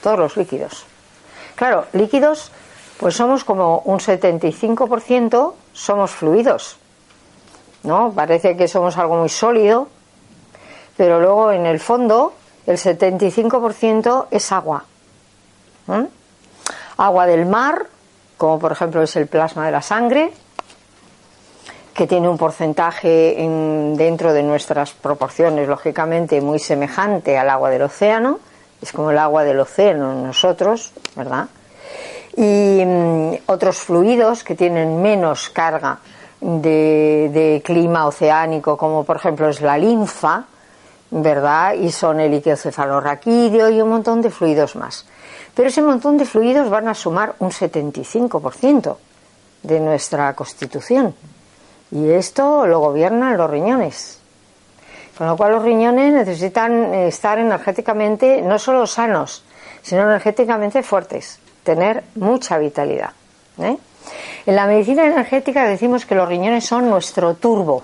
Todos 0.02 0.20
los 0.20 0.38
líquidos. 0.38 0.86
Claro, 1.56 1.86
líquidos, 1.94 2.52
pues 3.00 3.16
somos 3.16 3.44
como 3.44 3.80
un 3.80 4.00
75% 4.00 5.54
somos 5.78 6.12
fluidos. 6.12 6.78
¿No? 7.84 8.12
Parece 8.12 8.58
que 8.58 8.68
somos 8.68 8.98
algo 8.98 9.18
muy 9.18 9.30
sólido, 9.30 9.88
pero 10.98 11.22
luego 11.22 11.52
en 11.52 11.66
el 11.66 11.80
fondo 11.80 12.34
el 12.66 12.78
75% 12.78 14.28
es 14.32 14.52
agua. 14.52 14.84
Agua 16.98 17.26
del 17.28 17.46
mar, 17.46 17.86
como 18.38 18.60
por 18.60 18.72
ejemplo 18.72 19.02
es 19.04 19.16
el 19.16 19.28
plasma 19.28 19.68
de 19.68 19.72
la 19.72 19.82
sangre, 19.82 20.34
que 21.94 22.08
tiene 22.08 22.28
un 22.28 22.38
porcentaje 22.38 23.36
dentro 23.96 24.34
de 24.34 24.44
nuestras 24.44 24.92
proporciones, 24.92 25.68
lógicamente, 25.68 26.42
muy 26.42 26.60
semejante 26.60 27.38
al 27.38 27.50
agua 27.50 27.70
del 27.70 27.84
océano, 27.84 28.40
es 28.82 28.92
como 28.92 29.12
el 29.12 29.18
agua 29.18 29.44
del 29.44 29.60
océano 29.60 30.12
en 30.12 30.24
nosotros, 30.24 30.92
¿verdad? 31.16 31.48
Y 32.38 32.84
mm, 32.86 33.34
otros 33.48 33.78
fluidos 33.80 34.44
que 34.44 34.54
tienen 34.54 35.02
menos 35.02 35.50
carga 35.50 35.98
de, 36.40 37.62
clima 37.66 38.06
oceánico, 38.06 38.78
como 38.78 39.04
por 39.04 39.16
ejemplo 39.16 39.50
es 39.50 39.60
la 39.60 39.76
linfa, 39.76 40.46
¿verdad? 41.10 41.74
Y 41.74 41.92
son 41.92 42.20
el 42.20 42.30
líquido 42.30 42.56
cefalorraquídeo 42.56 43.72
y 43.72 43.82
un 43.82 43.90
montón 43.90 44.22
de 44.22 44.30
fluidos 44.30 44.76
más. 44.76 45.08
Pero 45.56 45.70
ese 45.70 45.82
montón 45.82 46.20
de 46.20 46.26
fluidos 46.26 46.70
van 46.70 46.88
a 46.88 46.94
sumar 46.94 47.34
un 47.40 47.50
75% 47.50 48.98
de 49.64 49.80
nuestra 49.80 50.34
constitución. 50.36 51.16
Y 51.90 52.12
esto 52.12 52.68
lo 52.68 52.80
gobiernan 52.80 53.36
los 53.36 53.50
riñones. 53.50 54.20
Con 55.18 55.26
lo 55.26 55.36
cual 55.36 55.54
los 55.54 55.64
riñones 55.64 56.14
necesitan 56.14 56.94
estar 56.94 57.40
energéticamente 57.40 58.44
no 58.44 58.60
solo 58.60 58.86
sanos, 58.86 59.44
sino 59.82 60.04
energéticamente 60.04 60.84
fuertes, 60.84 61.40
tener 61.68 62.02
mucha 62.16 62.58
vitalidad. 62.58 63.12
¿eh? 63.60 63.78
En 64.46 64.56
la 64.56 64.68
medicina 64.68 65.06
energética 65.06 65.66
decimos 65.66 66.06
que 66.06 66.16
los 66.16 66.26
riñones 66.26 66.66
son 66.66 66.90
nuestro 66.90 67.36
turbo. 67.36 67.84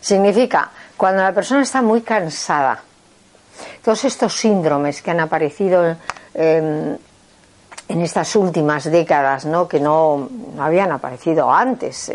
Significa, 0.00 0.70
cuando 0.96 1.24
la 1.24 1.32
persona 1.32 1.62
está 1.62 1.82
muy 1.82 2.02
cansada, 2.02 2.80
todos 3.82 4.04
estos 4.04 4.32
síndromes 4.32 5.02
que 5.02 5.10
han 5.10 5.18
aparecido 5.18 5.96
eh, 6.34 6.96
en 7.88 8.00
estas 8.00 8.36
últimas 8.36 8.84
décadas, 8.84 9.44
¿no? 9.44 9.66
que 9.66 9.80
no, 9.80 10.28
habían 10.60 10.92
aparecido 10.92 11.50
antes 11.50 12.12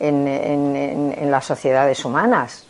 en, 0.00 1.30
las 1.30 1.44
sociedades 1.44 2.02
humanas, 2.06 2.64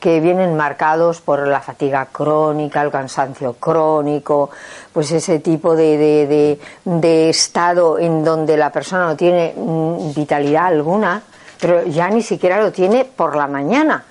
que 0.00 0.18
vienen 0.20 0.56
marcados 0.56 1.20
por 1.20 1.46
la 1.46 1.60
fatiga 1.60 2.06
crónica, 2.06 2.82
el 2.82 2.90
cansancio 2.90 3.52
crónico, 3.54 4.50
pues 4.92 5.12
ese 5.12 5.38
tipo 5.38 5.76
de, 5.76 6.58
de 6.84 7.28
estado 7.28 7.98
en 7.98 8.24
donde 8.24 8.56
la 8.56 8.72
persona 8.72 9.06
no 9.06 9.16
tiene 9.16 9.54
mm, 9.54 10.14
vitalidad 10.14 10.66
alguna, 10.66 11.22
pero 11.60 11.84
ya 11.84 12.08
ni 12.08 12.22
siquiera 12.22 12.60
lo 12.60 12.72
tiene 12.72 13.04
por 13.04 13.36
la 13.36 13.46
mañana, 13.46 14.04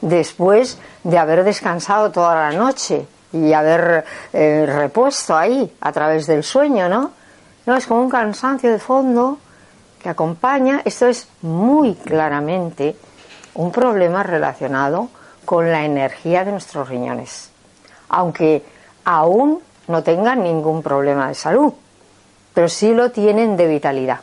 después 0.00 0.78
de 1.04 1.18
haber 1.18 1.44
descansado 1.44 2.10
toda 2.10 2.34
la 2.34 2.52
noche 2.52 3.06
y 3.32 3.52
haber 3.52 4.04
eh, 4.32 4.64
repuesto 4.66 5.36
ahí 5.36 5.72
a 5.80 5.92
través 5.92 6.26
del 6.26 6.42
sueño, 6.42 6.88
¿no? 6.88 7.10
No, 7.66 7.76
es 7.76 7.86
como 7.86 8.02
un 8.02 8.10
cansancio 8.10 8.70
de 8.70 8.78
fondo 8.78 9.38
que 10.00 10.08
acompaña. 10.08 10.82
Esto 10.84 11.06
es 11.06 11.28
muy 11.42 11.94
claramente 11.94 12.96
un 13.54 13.72
problema 13.72 14.22
relacionado 14.22 15.08
con 15.46 15.72
la 15.72 15.86
energía 15.86 16.44
de 16.44 16.52
nuestros 16.52 16.90
riñones, 16.90 17.50
aunque 18.10 18.62
aún 19.04 19.62
no 19.88 20.02
tengan 20.02 20.42
ningún 20.42 20.82
problema 20.82 21.28
de 21.28 21.34
salud, 21.34 21.72
pero 22.52 22.68
sí 22.68 22.92
lo 22.92 23.10
tienen 23.10 23.56
de 23.56 23.66
vitalidad. 23.66 24.20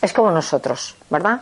Es 0.00 0.12
como 0.12 0.30
nosotros, 0.30 0.94
¿verdad? 1.10 1.40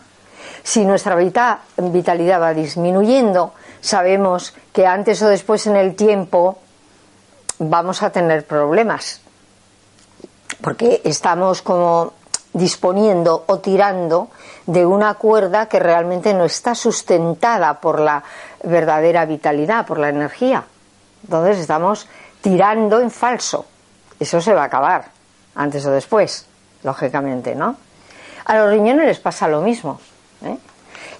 Si 0.62 0.84
nuestra 0.84 1.16
vitalidad 1.16 2.40
va 2.40 2.54
disminuyendo, 2.54 3.52
sabemos 3.80 4.54
que 4.72 4.86
antes 4.86 5.20
o 5.20 5.28
después 5.28 5.66
en 5.66 5.76
el 5.76 5.94
tiempo 5.94 6.58
vamos 7.58 8.02
a 8.02 8.10
tener 8.10 8.46
problemas, 8.46 9.20
porque 10.62 11.02
estamos 11.04 11.60
como 11.60 12.14
disponiendo 12.52 13.44
o 13.48 13.58
tirando 13.58 14.28
de 14.66 14.86
una 14.86 15.14
cuerda 15.14 15.66
que 15.66 15.80
realmente 15.80 16.32
no 16.32 16.44
está 16.44 16.74
sustentada 16.74 17.80
por 17.80 18.00
la 18.00 18.22
verdadera 18.64 19.24
vitalidad, 19.26 19.86
por 19.86 19.98
la 19.98 20.08
energía. 20.08 20.64
Entonces 21.24 21.58
estamos 21.58 22.08
tirando 22.40 23.00
en 23.00 23.10
falso. 23.10 23.66
Eso 24.18 24.40
se 24.40 24.52
va 24.52 24.62
a 24.62 24.66
acabar, 24.66 25.06
antes 25.54 25.84
o 25.86 25.90
después, 25.90 26.46
lógicamente, 26.82 27.54
¿no? 27.54 27.76
A 28.44 28.56
los 28.56 28.70
riñones 28.70 29.06
les 29.06 29.18
pasa 29.18 29.48
lo 29.48 29.62
mismo. 29.62 30.00
¿eh? 30.44 30.56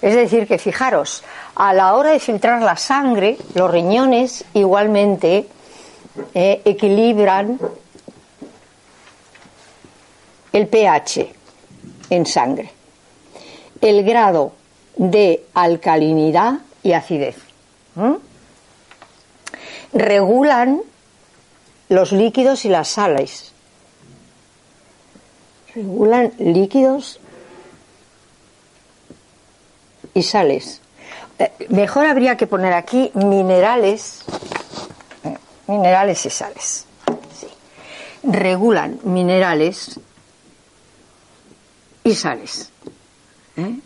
Es 0.01 0.15
decir, 0.15 0.47
que 0.47 0.57
fijaros, 0.57 1.23
a 1.55 1.73
la 1.73 1.95
hora 1.95 2.11
de 2.11 2.19
filtrar 2.19 2.61
la 2.61 2.77
sangre, 2.77 3.37
los 3.55 3.71
riñones 3.71 4.45
igualmente 4.53 5.47
eh, 6.33 6.61
equilibran 6.63 7.59
el 10.53 10.67
pH 10.67 11.33
en 12.09 12.25
sangre, 12.25 12.71
el 13.81 14.03
grado 14.03 14.53
de 14.95 15.45
alcalinidad 15.53 16.59
y 16.85 16.93
acidez. 16.93 17.35
Regulan 19.91 20.81
los 21.89 22.11
líquidos 22.11 22.63
y 22.65 22.69
las 22.69 22.89
sales. 22.89 23.51
Regulan 25.73 26.31
líquidos 26.37 27.19
y 30.13 30.21
sales. 30.21 30.79
Eh, 31.39 31.51
mejor 31.69 32.05
habría 32.05 32.37
que 32.37 32.45
poner 32.45 32.73
aquí 32.73 33.11
minerales 33.15 34.23
minerales 35.67 36.23
y 36.23 36.29
sales. 36.29 36.85
Regulan 38.21 38.99
minerales 39.03 39.99
y 42.03 42.13
sales. 42.13 42.69
¿eh? 43.57 43.79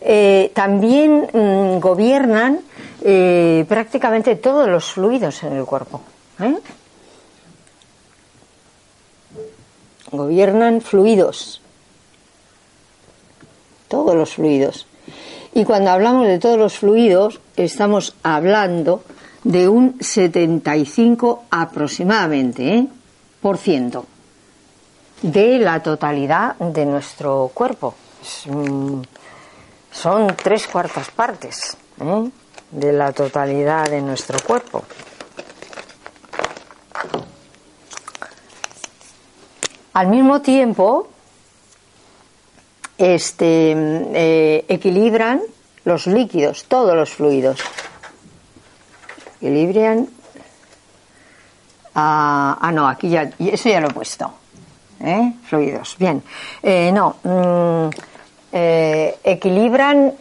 Eh, 0.00 0.50
también 0.54 1.28
mm, 1.32 1.78
gobiernan 1.78 2.60
eh, 3.02 3.64
prácticamente 3.68 4.36
todos 4.36 4.68
los 4.68 4.92
fluidos 4.92 5.42
en 5.42 5.54
el 5.54 5.64
cuerpo. 5.64 6.00
Gobiernan 10.10 10.80
fluidos, 10.80 11.60
todos 13.88 14.14
los 14.16 14.34
fluidos. 14.34 14.86
Y 15.54 15.64
cuando 15.64 15.90
hablamos 15.90 16.26
de 16.26 16.38
todos 16.38 16.58
los 16.58 16.78
fluidos, 16.78 17.40
estamos 17.56 18.14
hablando 18.22 19.02
de 19.44 19.68
un 19.68 19.96
75 20.00 21.44
aproximadamente 21.50 22.74
¿eh? 22.74 22.86
por 23.40 23.58
ciento 23.58 24.06
de 25.22 25.58
la 25.58 25.82
totalidad 25.82 26.56
de 26.56 26.86
nuestro 26.86 27.50
cuerpo. 27.52 27.94
Mm, 28.46 29.00
son 29.92 30.36
tres 30.36 30.66
cuartas 30.66 31.10
partes 31.10 31.76
¿eh? 32.00 32.30
de 32.70 32.92
la 32.92 33.12
totalidad 33.12 33.90
de 33.90 34.00
nuestro 34.00 34.38
cuerpo. 34.40 34.84
Al 39.92 40.06
mismo 40.06 40.40
tiempo, 40.40 41.08
este, 42.96 43.72
eh, 43.72 44.64
equilibran 44.68 45.42
los 45.84 46.06
líquidos, 46.06 46.64
todos 46.64 46.94
los 46.94 47.10
fluidos. 47.10 47.60
Equilibran. 49.40 50.08
Ah, 51.94 52.70
no, 52.72 52.88
aquí 52.88 53.10
ya, 53.10 53.30
eso 53.38 53.68
ya 53.68 53.80
lo 53.80 53.88
he 53.88 53.92
puesto. 53.92 54.32
¿eh? 55.00 55.32
Fluidos. 55.48 55.96
Bien. 55.98 56.22
No. 56.94 57.90
Mm, 58.52 59.14
equilibran 59.22 60.14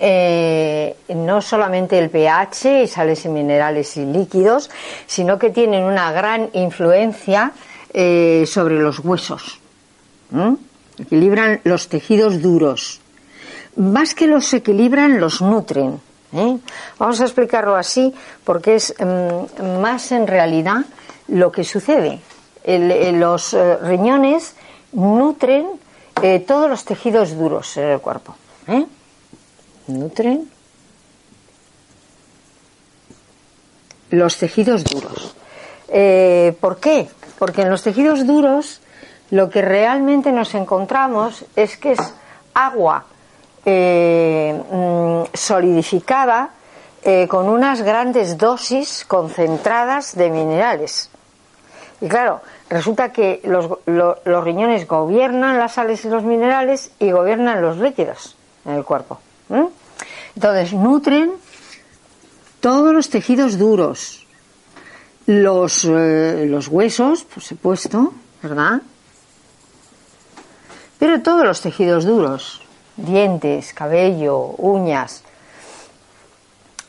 no 1.09 1.41
solamente 1.41 1.97
el 1.97 2.09
pH, 2.09 2.87
sales 2.87 3.25
y 3.25 3.29
minerales 3.29 3.97
y 3.97 4.05
líquidos, 4.05 4.69
sino 5.07 5.39
que 5.39 5.49
tienen 5.49 5.83
una 5.83 6.11
gran 6.11 6.49
influencia 6.53 7.53
sobre 7.91 8.79
los 8.79 8.99
huesos. 8.99 9.59
Equilibran 10.99 11.61
los 11.63 11.87
tejidos 11.87 12.41
duros. 12.41 13.01
Más 13.75 14.13
que 14.13 14.27
los 14.27 14.53
equilibran, 14.53 15.19
los 15.19 15.41
nutren. 15.41 16.01
¿eh? 16.33 16.57
Vamos 16.97 17.21
a 17.21 17.23
explicarlo 17.23 17.75
así 17.75 18.13
porque 18.43 18.75
es 18.75 18.93
mm, 18.99 19.79
más 19.81 20.11
en 20.11 20.27
realidad 20.27 20.85
lo 21.27 21.51
que 21.51 21.63
sucede. 21.63 22.19
los 22.65 23.53
eh, 23.53 23.77
riñones 23.77 24.55
nutren 24.91 25.67
eh, 26.21 26.39
todos 26.39 26.69
los 26.69 26.85
tejidos 26.85 27.37
duros 27.37 27.77
en 27.77 27.89
el 27.89 27.99
cuerpo. 27.99 28.35
Nutren 29.87 30.49
los 34.11 34.37
tejidos 34.37 34.83
duros. 34.83 35.35
¿Por 36.59 36.79
qué? 36.79 37.09
Porque 37.39 37.63
en 37.63 37.69
los 37.69 37.81
tejidos 37.83 38.27
duros 38.27 38.81
lo 39.31 39.49
que 39.49 39.61
realmente 39.61 40.31
nos 40.31 40.53
encontramos 40.55 41.45
es 41.55 41.77
que 41.77 41.93
es 41.93 42.13
agua 42.53 43.05
eh, 43.65 44.61
mm, 44.71 45.23
solidificada 45.33 46.49
eh, 47.03 47.27
con 47.27 47.47
unas 47.47 47.81
grandes 47.81 48.37
dosis 48.37 49.05
concentradas 49.05 50.15
de 50.15 50.29
minerales. 50.29 51.09
Y 52.01 52.07
claro, 52.07 52.41
resulta 52.69 53.11
que 53.11 53.41
los, 53.43 54.43
riñones 54.43 54.87
gobiernan 54.87 55.57
las 55.57 55.73
sales 55.73 56.05
y 56.05 56.09
los 56.09 56.23
minerales 56.23 56.91
y 56.99 57.11
gobiernan 57.11 57.61
los 57.61 57.77
líquidos 57.77 58.35
en 58.65 58.73
el 58.73 58.85
cuerpo. 58.85 59.19
Entonces, 60.35 60.73
nutren 60.73 61.31
todos 62.59 62.93
los 62.93 63.09
tejidos 63.09 63.57
duros, 63.57 64.25
los, 65.25 65.85
eh, 65.85 66.45
los 66.47 66.67
huesos, 66.67 67.23
por 67.23 67.41
supuesto, 67.41 68.13
¿verdad? 68.41 68.81
Pero 70.99 71.21
todos 71.21 71.45
los 71.45 71.61
tejidos 71.61 72.05
duros, 72.05 72.61
dientes, 72.97 73.73
cabello, 73.73 74.37
uñas, 74.57 75.23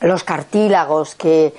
los 0.01 0.23
cartílagos 0.23 1.15
que, 1.15 1.53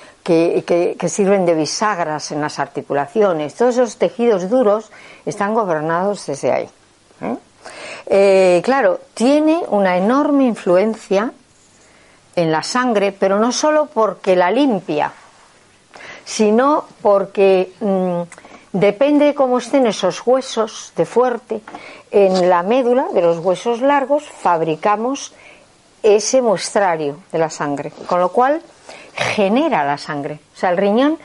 sirven 1.07 1.45
de 1.45 1.55
bisagras 1.55 2.31
en 2.31 2.41
las 2.41 2.59
articulaciones, 2.59 3.55
todos 3.55 3.75
esos 3.75 3.97
tejidos 3.97 4.49
duros 4.49 4.91
están 5.25 5.53
gobernados 5.53 6.25
desde 6.25 6.51
ahí. 6.51 6.69
¿eh? 7.21 7.37
Eh, 8.05 8.61
claro, 8.63 8.99
tiene 9.13 9.61
una 9.69 9.97
enorme 9.97 10.45
influencia 10.45 11.31
en 12.35 12.51
la 12.51 12.63
sangre, 12.63 13.11
pero 13.11 13.39
no 13.39 13.51
solo 13.51 13.87
porque 13.93 14.35
la 14.35 14.51
limpia, 14.51 15.13
sino 16.25 16.85
porque 17.01 17.71
mm, 17.79 18.21
depende 18.73 19.25
de 19.25 19.35
cómo 19.35 19.59
estén 19.59 19.87
esos 19.87 20.25
huesos 20.25 20.91
de 20.95 21.05
fuerte, 21.05 21.61
en 22.11 22.49
la 22.49 22.61
médula 22.63 23.07
de 23.13 23.21
los 23.21 23.39
huesos 23.39 23.81
largos 23.81 24.23
fabricamos 24.23 25.33
ese 26.03 26.41
muestrario 26.41 27.19
de 27.31 27.39
la 27.39 27.49
sangre, 27.49 27.91
con 28.07 28.19
lo 28.19 28.29
cual 28.29 28.61
genera 29.15 29.85
la 29.85 29.97
sangre. 29.97 30.39
O 30.53 30.57
sea, 30.57 30.69
el 30.69 30.77
riñón 30.77 31.17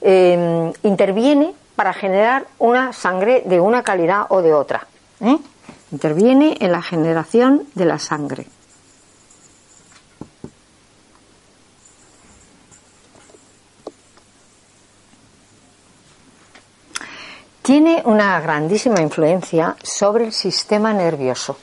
em, 0.00 0.72
interviene 0.82 1.54
para 1.74 1.92
generar 1.92 2.46
una 2.58 2.92
sangre 2.92 3.42
de 3.46 3.58
una 3.60 3.82
calidad 3.82 4.26
o 4.28 4.42
de 4.42 4.52
otra. 4.52 4.86
¿eh? 5.20 5.38
Interviene 5.90 6.56
en 6.60 6.72
la 6.72 6.82
generación 6.82 7.66
de 7.74 7.84
la 7.84 7.98
sangre. 7.98 8.46
tiene 17.66 18.00
una 18.04 18.40
grandísima 18.40 19.00
influencia 19.00 19.74
sobre 19.82 20.26
el 20.26 20.32
sistema 20.32 20.92
nervioso. 20.92 21.56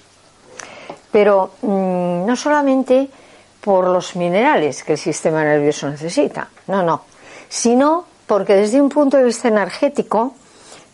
Pero 1.14 1.52
mm, 1.62 2.26
no 2.26 2.36
solamente 2.36 3.08
por 3.62 3.88
los 3.88 4.18
minerales 4.18 4.84
que 4.84 4.94
el 4.94 4.98
sistema 4.98 5.44
nervioso 5.44 5.88
necesita, 5.90 6.50
no, 6.68 6.84
no, 6.84 7.04
sino 7.48 8.06
porque 8.28 8.56
desde 8.56 8.82
un 8.82 8.90
punto 8.90 9.16
de 9.18 9.24
vista 9.24 9.48
energético 9.48 10.34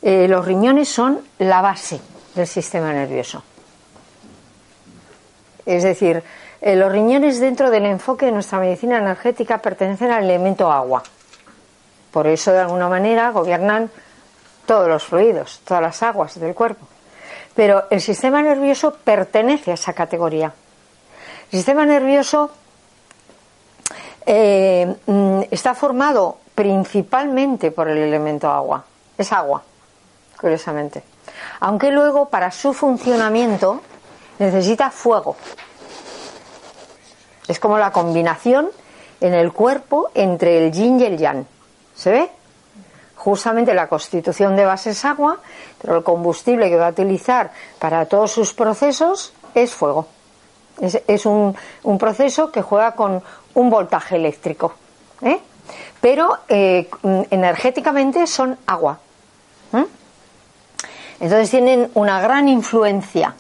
eh, 0.02 0.28
los 0.28 0.46
riñones 0.46 0.90
son 0.90 1.22
la 1.40 1.62
base 1.62 2.00
del 2.36 2.48
sistema 2.48 2.92
nervioso. 2.92 3.42
Es 5.66 5.84
decir, 5.84 6.22
eh, 6.62 6.76
los 6.76 6.92
riñones 6.92 7.40
dentro 7.40 7.70
del 7.70 7.86
enfoque 7.86 8.26
de 8.26 8.34
nuestra 8.34 8.60
medicina 8.60 8.98
energética 8.98 9.60
pertenecen 9.60 10.12
al 10.12 10.26
elemento 10.26 10.70
agua. 10.72 11.02
Por 12.12 12.28
eso, 12.28 12.52
de 12.52 12.60
alguna 12.60 12.90
manera, 12.90 13.32
gobiernan 13.32 13.90
todos 14.66 14.88
los 14.88 15.04
fluidos, 15.04 15.62
todas 15.64 15.82
las 15.82 16.04
aguas 16.04 16.40
del 16.40 16.54
cuerpo. 16.54 16.86
Pero 17.60 17.88
el 17.90 18.00
sistema 18.00 18.42
nervioso 18.42 18.94
pertenece 19.04 19.72
a 19.72 19.74
esa 19.74 19.92
categoría. 19.92 20.54
El 21.52 21.60
sistema 21.60 21.86
nervioso 21.86 22.52
eh, 24.26 24.96
mm, 25.06 25.42
está 25.52 25.76
formado 25.76 26.38
principalmente 26.56 27.72
por 27.72 27.90
el 27.90 27.98
elemento 27.98 28.50
agua. 28.50 28.86
Es 29.18 29.34
agua, 29.34 29.62
curiosamente. 30.40 31.04
Aunque 31.60 31.92
luego 31.92 32.30
para 32.30 32.50
su 32.50 32.72
funcionamiento 32.72 33.82
necesita 34.38 34.90
fuego. 34.90 35.36
Es 37.46 37.60
como 37.60 37.78
la 37.78 37.92
combinación 37.92 38.70
en 39.20 39.34
el 39.34 39.52
cuerpo 39.52 40.12
entre 40.14 40.66
el 40.66 40.72
yin 40.72 41.02
y 41.02 41.04
el 41.04 41.18
yang. 41.18 41.46
¿Se 41.94 42.10
ve? 42.10 42.39
Justamente 43.20 43.74
la 43.74 43.88
constitución 43.88 44.56
de 44.56 44.66
base 44.66 44.92
es 44.92 45.04
agua, 45.04 45.40
pero 45.82 45.98
el 45.98 46.04
combustible 46.04 46.70
que 46.70 46.78
va 46.78 46.88
a 46.88 46.92
utilizar 46.92 47.52
para 47.78 48.06
todos 48.06 48.32
sus 48.32 48.54
procesos 48.54 49.34
es 49.54 49.74
fuego. 49.74 50.08
Es, 50.80 51.26
un, 51.26 51.56
proceso 52.00 52.50
que 52.54 52.62
juega 52.62 52.94
con 52.94 53.22
un 53.54 53.70
voltaje 53.70 54.16
eléctrico. 54.16 54.74
¿eh? 55.22 55.38
Pero 56.00 56.38
eh, 56.48 56.90
energéticamente 57.30 58.26
son 58.26 58.58
agua. 58.66 59.00
Entonces 61.20 61.50
tienen 61.50 61.92
una 61.96 62.22
gran 62.22 62.48
influencia 62.48 63.36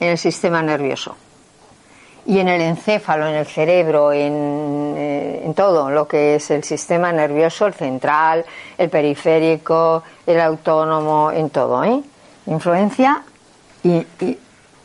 en 0.00 0.08
el 0.08 0.18
sistema 0.18 0.60
nervioso 0.62 1.14
y 2.26 2.38
en 2.38 2.48
el 2.48 2.60
encéfalo, 2.60 3.26
en 3.26 3.34
el 3.34 3.46
cerebro, 3.46 4.12
eh, 4.12 5.42
en, 5.44 5.54
todo 5.54 5.90
lo 5.90 6.08
que 6.08 6.36
es 6.36 6.50
el 6.50 6.64
sistema 6.64 7.12
nervioso, 7.12 7.66
el 7.66 7.74
central, 7.74 8.44
el 8.78 8.88
periférico, 8.88 10.02
el 10.26 10.40
autónomo, 10.40 11.30
en 11.30 11.50
todo, 11.50 11.84
¿eh? 11.84 12.02
Influencia 12.46 13.22
y, 13.82 14.06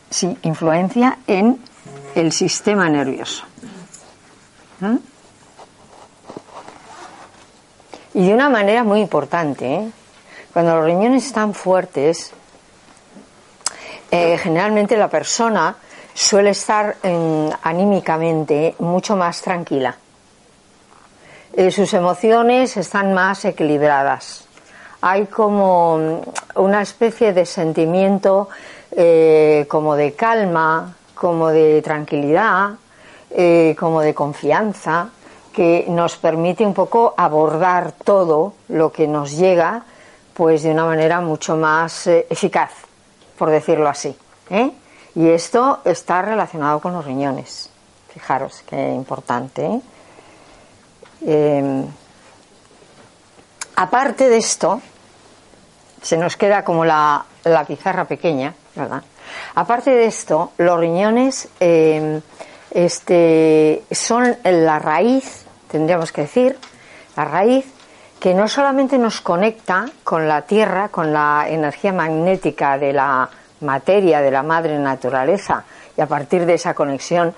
sí, 0.09 0.37
influencia 0.43 1.19
en 1.27 1.59
el 2.15 2.31
sistema 2.31 2.89
nervioso. 2.89 3.45
¿Mm? 4.81 4.97
Y 8.15 8.27
de 8.27 8.33
una 8.33 8.49
manera 8.49 8.83
muy 8.83 8.99
importante, 8.99 9.75
¿eh? 9.75 9.91
Cuando 10.51 10.75
los 10.75 10.85
riñones 10.85 11.25
están 11.25 11.53
fuertes, 11.53 12.33
eh, 14.11 14.37
generalmente 14.37 14.97
la 14.97 15.07
persona 15.07 15.77
suele 16.19 16.49
estar 16.49 16.97
anímicamente 17.63 18.75
mucho 18.79 19.15
más 19.15 19.41
tranquila. 19.41 19.95
Eh, 21.53 21.71
sus 21.71 21.93
emociones 21.93 22.75
están 22.75 23.13
más 23.13 23.45
equilibradas. 23.45 24.45
Hay 24.99 25.27
como 25.27 26.21
una 26.55 26.81
especie 26.81 27.31
de 27.31 27.45
sentimiento 27.45 28.49
eh, 28.91 29.65
como 29.69 29.95
de 29.95 30.13
calma, 30.13 30.93
como 31.15 31.47
de 31.47 31.81
tranquilidad, 31.81 32.71
eh, 33.31 33.73
como 33.79 34.01
de 34.01 34.13
confianza 34.13 35.11
que 35.53 35.85
nos 35.87 36.17
permite 36.17 36.65
un 36.65 36.73
poco 36.73 37.13
abordar 37.15 37.93
todo 37.93 38.55
lo 38.67 38.91
que 38.91 39.07
nos 39.07 39.37
llega 39.37 39.83
pues 40.33 40.63
de 40.63 40.71
una 40.71 40.83
manera 40.83 41.21
mucho 41.21 41.55
más 41.55 42.07
eficaz, 42.07 42.71
por 43.37 43.49
decirlo 43.49 43.87
así. 43.87 44.15
¿eh? 44.49 44.71
Y 45.15 45.27
esto 45.29 45.79
está 45.85 46.21
relacionado 46.21 46.79
con 46.79 46.93
los 46.93 47.05
riñones. 47.05 47.69
Fijaros 48.13 48.63
qué 48.67 48.89
importante. 48.89 49.65
¿eh? 49.65 49.81
Em, 51.25 51.85
aparte 53.75 54.29
de 54.29 54.37
esto, 54.37 54.81
se 56.01 56.17
nos 56.17 56.37
queda 56.37 56.63
como 56.63 56.85
la, 56.85 57.25
la, 57.43 57.65
pizarra 57.65 58.05
pequeña, 58.05 58.53
¿verdad? 58.75 59.03
Aparte 59.55 59.91
de 59.91 60.05
esto, 60.05 60.51
los 60.57 60.79
riñones 60.79 61.49
em, 61.59 62.21
este, 62.71 63.83
son 63.91 64.37
la 64.43 64.79
raíz, 64.79 65.45
tendríamos 65.69 66.11
que 66.11 66.21
decir, 66.21 66.57
la 67.15 67.25
raíz 67.25 67.65
que 68.19 68.33
no 68.33 68.47
solamente 68.47 68.97
nos 68.97 69.21
conecta 69.21 69.85
con 70.03 70.27
la 70.27 70.41
Tierra, 70.41 70.89
con 70.89 71.13
la 71.13 71.45
energía 71.47 71.93
magnética 71.93 72.77
de 72.77 72.93
la 72.93 73.29
materia, 73.61 74.21
de 74.21 74.31
la 74.31 74.43
madre 74.43 74.77
naturaleza, 74.79 75.63
y 75.97 76.01
a 76.01 76.07
partir 76.07 76.45
de 76.45 76.53
esa 76.53 76.73
conexión 76.73 77.33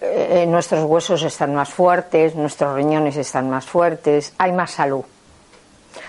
eh, 0.00 0.46
nuestros 0.48 0.84
huesos 0.84 1.22
están 1.22 1.54
más 1.54 1.70
fuertes, 1.70 2.34
nuestros 2.34 2.74
riñones 2.74 3.16
están 3.16 3.50
más 3.50 3.66
fuertes, 3.66 4.32
hay 4.38 4.52
más 4.52 4.70
salud. 4.70 5.04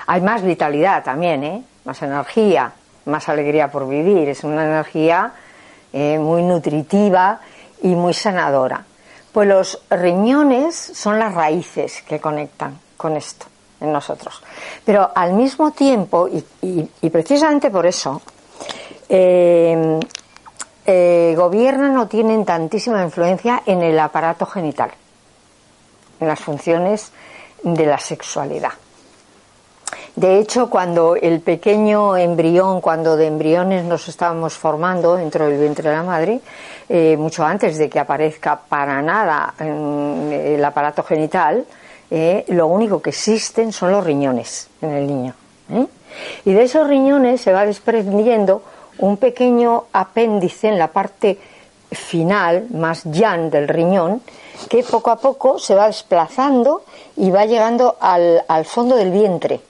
Hay 0.07 0.21
más 0.21 0.43
vitalidad 0.43 1.03
también, 1.03 1.43
¿eh? 1.43 1.63
más 1.85 2.01
energía, 2.01 2.71
más 3.05 3.29
alegría 3.29 3.71
por 3.71 3.87
vivir. 3.87 4.29
Es 4.29 4.43
una 4.43 4.65
energía 4.65 5.33
eh, 5.91 6.19
muy 6.19 6.43
nutritiva 6.43 7.39
y 7.81 7.89
muy 7.89 8.13
sanadora. 8.13 8.85
Pues 9.31 9.47
los 9.47 9.81
riñones 9.89 10.75
son 10.75 11.19
las 11.19 11.33
raíces 11.33 12.01
que 12.03 12.19
conectan 12.19 12.79
con 12.97 13.15
esto 13.15 13.45
en 13.81 13.91
nosotros. 13.91 14.41
Pero 14.85 15.11
al 15.15 15.33
mismo 15.33 15.71
tiempo, 15.71 16.27
y, 16.27 17.09
precisamente 17.09 17.69
por 17.69 17.85
eso, 17.85 18.21
eh, 19.09 19.99
eh, 20.85 21.33
gobiernan 21.35 21.97
o 21.97 22.07
tienen 22.07 22.45
tantísima 22.45 23.03
influencia 23.03 23.63
en 23.65 23.81
el 23.81 23.99
aparato 23.99 24.45
genital, 24.45 24.91
en 26.19 26.27
las 26.27 26.39
funciones 26.39 27.11
de 27.63 27.85
la 27.85 27.97
sexualidad. 27.97 28.71
De 30.15 30.39
hecho, 30.39 30.69
cuando 30.69 31.15
el 31.15 31.39
pequeño 31.39 32.17
embrión, 32.17 32.81
cuando 32.81 33.15
de 33.15 33.27
embriones 33.27 33.85
nos 33.85 34.07
estábamos 34.07 34.53
formando 34.53 35.15
dentro 35.15 35.47
del 35.47 35.59
vientre 35.59 35.89
de 35.89 35.95
la 35.95 36.03
madre, 36.03 36.41
eh, 36.89 37.15
mucho 37.17 37.45
antes 37.45 37.77
de 37.77 37.89
que 37.89 37.99
aparezca 37.99 38.59
para 38.67 39.01
nada 39.01 39.53
el 39.59 40.63
aparato 40.65 41.03
genital, 41.03 41.65
eh, 42.11 42.43
lo 42.49 42.67
único 42.67 43.01
que 43.01 43.11
existen 43.11 43.71
son 43.71 43.91
los 43.91 44.03
riñones 44.03 44.67
en 44.81 44.89
el 44.89 45.07
niño. 45.07 45.33
¿eh? 45.71 45.85
Y 46.45 46.53
de 46.53 46.63
esos 46.63 46.87
riñones 46.87 47.41
se 47.41 47.53
va 47.53 47.65
desprendiendo 47.65 48.63
un 48.99 49.17
pequeño 49.17 49.85
apéndice 49.93 50.69
en 50.69 50.79
la 50.79 50.87
parte 50.87 51.37
final, 51.91 52.67
más 52.71 53.03
llana 53.05 53.49
del 53.49 53.67
riñón, 53.67 54.21
que 54.69 54.83
poco 54.83 55.09
a 55.11 55.17
poco 55.17 55.57
se 55.57 55.75
va 55.75 55.87
desplazando 55.87 56.83
y 57.15 57.31
va 57.31 57.45
llegando 57.45 57.97
al, 57.99 58.65
fondo 58.65 58.95
del 58.95 59.11
vientre. 59.11 59.61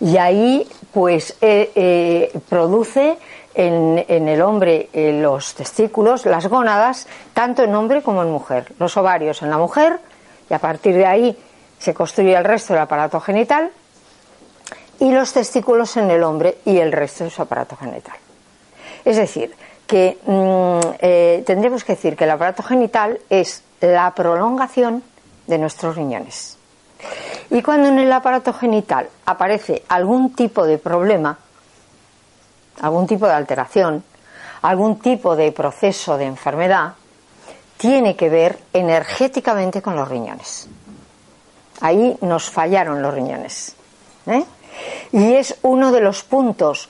Y 0.00 0.16
ahí, 0.16 0.68
pues, 0.92 1.36
eh, 1.40 2.32
produce 2.48 3.18
en, 3.54 4.04
en, 4.06 4.28
el 4.28 4.42
hombre 4.42 4.88
los 4.92 5.54
testículos, 5.54 6.26
las 6.26 6.46
gónadas, 6.46 7.06
tanto 7.32 7.62
en 7.62 7.74
hombre 7.74 8.02
como 8.02 8.22
en 8.22 8.30
mujer. 8.30 8.72
Los 8.78 8.96
ovarios 8.96 9.42
en 9.42 9.50
la 9.50 9.58
mujer 9.58 9.98
y 10.50 10.54
a 10.54 10.58
partir 10.58 10.94
de 10.94 11.06
ahí 11.06 11.38
se 11.78 11.94
construye 11.94 12.34
el 12.34 12.44
resto 12.44 12.72
del 12.72 12.82
aparato 12.82 13.20
genital 13.20 13.70
y 15.00 15.10
los 15.10 15.32
testículos 15.32 15.96
en 15.96 16.10
el 16.10 16.22
hombre 16.22 16.58
y 16.64 16.78
el 16.78 16.92
resto 16.92 17.24
de 17.24 17.30
su 17.30 17.42
aparato 17.42 17.76
genital. 17.76 18.16
Es 19.04 19.16
decir, 19.16 19.54
que 19.86 20.18
mm, 20.24 20.96
eh, 21.00 21.42
tendremos 21.46 21.84
que 21.84 21.94
decir 21.94 22.16
que 22.16 22.24
el 22.24 22.30
aparato 22.30 22.62
genital 22.62 23.18
es 23.30 23.62
la 23.80 24.12
prolongación 24.14 25.02
de 25.46 25.58
nuestros 25.58 25.96
riñones. 25.96 26.56
Y 27.50 27.62
cuando 27.62 27.88
en 27.88 27.98
el 27.98 28.12
aparato 28.12 28.52
genital 28.52 29.08
aparece 29.24 29.82
algún 29.88 30.34
tipo 30.34 30.66
de 30.66 30.78
problema, 30.78 31.38
algún 32.82 33.06
tipo 33.06 33.26
de 33.26 33.32
alteración, 33.32 34.04
algún 34.62 34.98
tipo 34.98 35.36
de 35.36 35.52
proceso 35.52 36.18
de 36.18 36.26
enfermedad, 36.26 36.94
tiene 37.76 38.16
que 38.16 38.28
ver 38.28 38.58
energéticamente 38.72 39.80
con 39.80 39.96
los 39.96 40.08
riñones. 40.08 40.68
Ahí 41.80 42.16
nos 42.20 42.50
fallaron 42.50 43.00
los 43.00 43.14
riñones. 43.14 43.76
¿eh? 44.26 44.44
Y 45.12 45.34
es 45.34 45.58
uno 45.62 45.92
de 45.92 46.00
los 46.00 46.22
puntos 46.22 46.88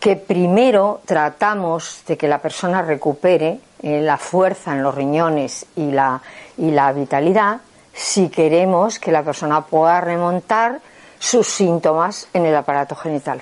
que 0.00 0.16
primero 0.16 1.00
tratamos 1.04 2.02
de 2.06 2.16
que 2.16 2.28
la 2.28 2.40
persona 2.40 2.82
recupere 2.82 3.60
eh, 3.82 4.00
la 4.02 4.18
fuerza 4.18 4.72
en 4.72 4.82
los 4.82 4.94
riñones 4.94 5.66
y 5.76 5.90
la, 5.90 6.20
y 6.58 6.70
la 6.70 6.92
vitalidad 6.92 7.60
si 7.92 8.28
queremos 8.28 8.98
que 8.98 9.10
la 9.10 9.22
persona 9.22 9.62
pueda 9.62 10.00
remontar 10.00 10.80
sus 11.18 11.46
síntomas 11.46 12.28
en 12.34 12.44
el 12.44 12.54
aparato 12.54 12.94
genital. 12.94 13.40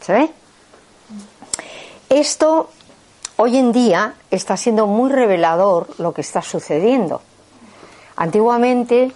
¿Se 0.00 0.12
ve? 0.12 0.30
Esto 2.08 2.70
Hoy 3.36 3.56
en 3.56 3.72
día 3.72 4.14
está 4.30 4.56
siendo 4.56 4.86
muy 4.86 5.10
revelador 5.10 5.88
lo 5.98 6.12
que 6.12 6.20
está 6.20 6.42
sucediendo. 6.42 7.22
Antiguamente, 8.14 9.10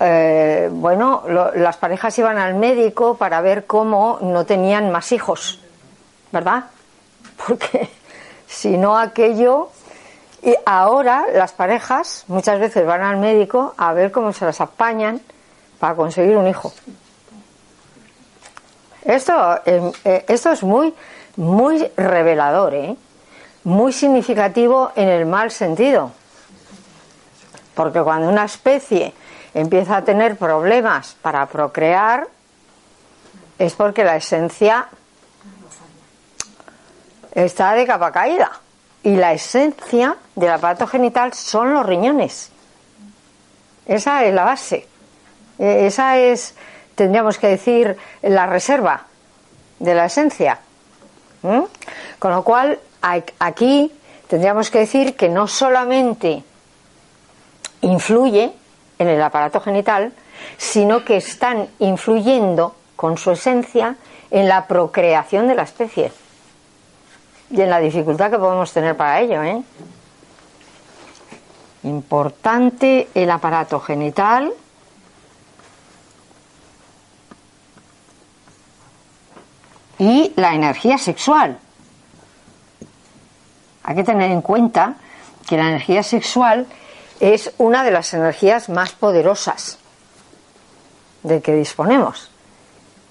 eh, 0.00 0.68
bueno, 0.72 1.24
las 1.54 1.76
parejas 1.76 2.18
iban 2.18 2.38
al 2.38 2.54
médico 2.54 3.16
para 3.16 3.40
ver 3.40 3.66
cómo 3.66 4.18
no 4.22 4.44
tenían 4.46 4.90
más 4.90 5.12
hijos, 5.12 5.60
¿verdad? 6.32 6.64
Porque 7.46 7.88
si 8.46 8.76
no 8.76 8.98
aquello... 8.98 9.70
Y 10.42 10.54
ahora 10.64 11.26
las 11.34 11.52
parejas 11.52 12.24
muchas 12.28 12.58
veces 12.58 12.86
van 12.86 13.02
al 13.02 13.18
médico 13.18 13.74
a 13.76 13.92
ver 13.92 14.10
cómo 14.10 14.32
se 14.32 14.46
las 14.46 14.58
apañan 14.62 15.20
para 15.78 15.94
conseguir 15.94 16.36
un 16.36 16.48
hijo. 16.48 16.72
Esto, 19.04 19.60
eh, 19.66 19.92
eh, 20.04 20.24
esto 20.28 20.50
es 20.52 20.62
muy, 20.62 20.94
muy 21.36 21.90
revelador, 21.96 22.74
¿eh? 22.74 22.96
muy 23.64 23.92
significativo 23.92 24.92
en 24.94 25.08
el 25.08 25.26
mal 25.26 25.50
sentido. 25.50 26.12
Porque 27.74 28.02
cuando 28.02 28.28
una 28.28 28.44
especie 28.44 29.12
empieza 29.54 29.98
a 29.98 30.04
tener 30.04 30.36
problemas 30.36 31.16
para 31.22 31.46
procrear, 31.46 32.28
es 33.58 33.74
porque 33.74 34.04
la 34.04 34.16
esencia 34.16 34.88
está 37.32 37.74
de 37.74 37.86
capa 37.86 38.12
caída. 38.12 38.50
Y 39.02 39.16
la 39.16 39.32
esencia 39.32 40.16
del 40.34 40.50
aparato 40.50 40.86
genital 40.86 41.32
son 41.32 41.72
los 41.72 41.86
riñones. 41.86 42.50
Esa 43.86 44.24
es 44.24 44.34
la 44.34 44.44
base. 44.44 44.86
E, 45.58 45.86
esa 45.86 46.18
es, 46.18 46.54
tendríamos 46.94 47.38
que 47.38 47.48
decir, 47.48 47.96
la 48.22 48.46
reserva 48.46 49.06
de 49.78 49.94
la 49.94 50.06
esencia. 50.06 50.58
Con 52.18 52.32
lo 52.32 52.44
cual, 52.44 52.78
aquí 53.00 53.90
tendríamos 54.28 54.70
que 54.70 54.80
decir 54.80 55.16
que 55.16 55.28
no 55.28 55.48
solamente 55.48 56.44
influye 57.80 58.52
en 59.00 59.08
el 59.08 59.20
aparato 59.22 59.60
genital, 59.60 60.12
sino 60.58 61.04
que 61.04 61.16
están 61.16 61.68
influyendo 61.78 62.76
con 62.96 63.16
su 63.16 63.32
esencia 63.32 63.96
en 64.30 64.46
la 64.46 64.66
procreación 64.66 65.48
de 65.48 65.54
la 65.54 65.62
especie 65.62 66.12
y 67.50 67.60
en 67.60 67.70
la 67.70 67.80
dificultad 67.80 68.30
que 68.30 68.38
podemos 68.38 68.70
tener 68.72 68.96
para 68.96 69.20
ello. 69.20 69.42
¿eh? 69.42 69.62
Importante 71.82 73.08
el 73.14 73.30
aparato 73.30 73.80
genital. 73.80 74.52
Y 79.98 80.32
la 80.36 80.54
energía 80.54 80.96
sexual. 80.96 81.58
Hay 83.82 83.96
que 83.96 84.04
tener 84.04 84.30
en 84.30 84.40
cuenta 84.40 84.94
que 85.46 85.56
la 85.56 85.68
energía 85.68 86.02
sexual 86.02 86.66
es 87.20 87.52
una 87.58 87.84
de 87.84 87.90
las 87.90 88.12
energías 88.14 88.68
más 88.68 88.92
poderosas 88.92 89.78
de 91.22 91.40
que 91.42 91.54
disponemos. 91.54 92.30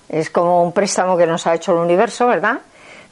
Es 0.10 0.32
como 0.32 0.64
un 0.64 0.74
préstamo 0.74 1.16
que 1.16 1.28
nos 1.28 1.46
ha 1.46 1.54
hecho 1.54 1.72
el 1.74 1.78
universo, 1.78 2.26
¿verdad? 2.26 2.60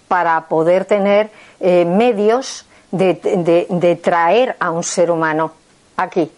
Para 0.07 0.47
poder 0.47 0.85
tener 0.85 1.29
eh, 1.59 1.85
medios 1.85 2.65
de, 2.91 3.99
traer 4.01 4.55
a 4.59 4.71
un 4.71 4.83
ser 4.83 5.11
humano 5.11 5.51
aquí. 5.95 6.31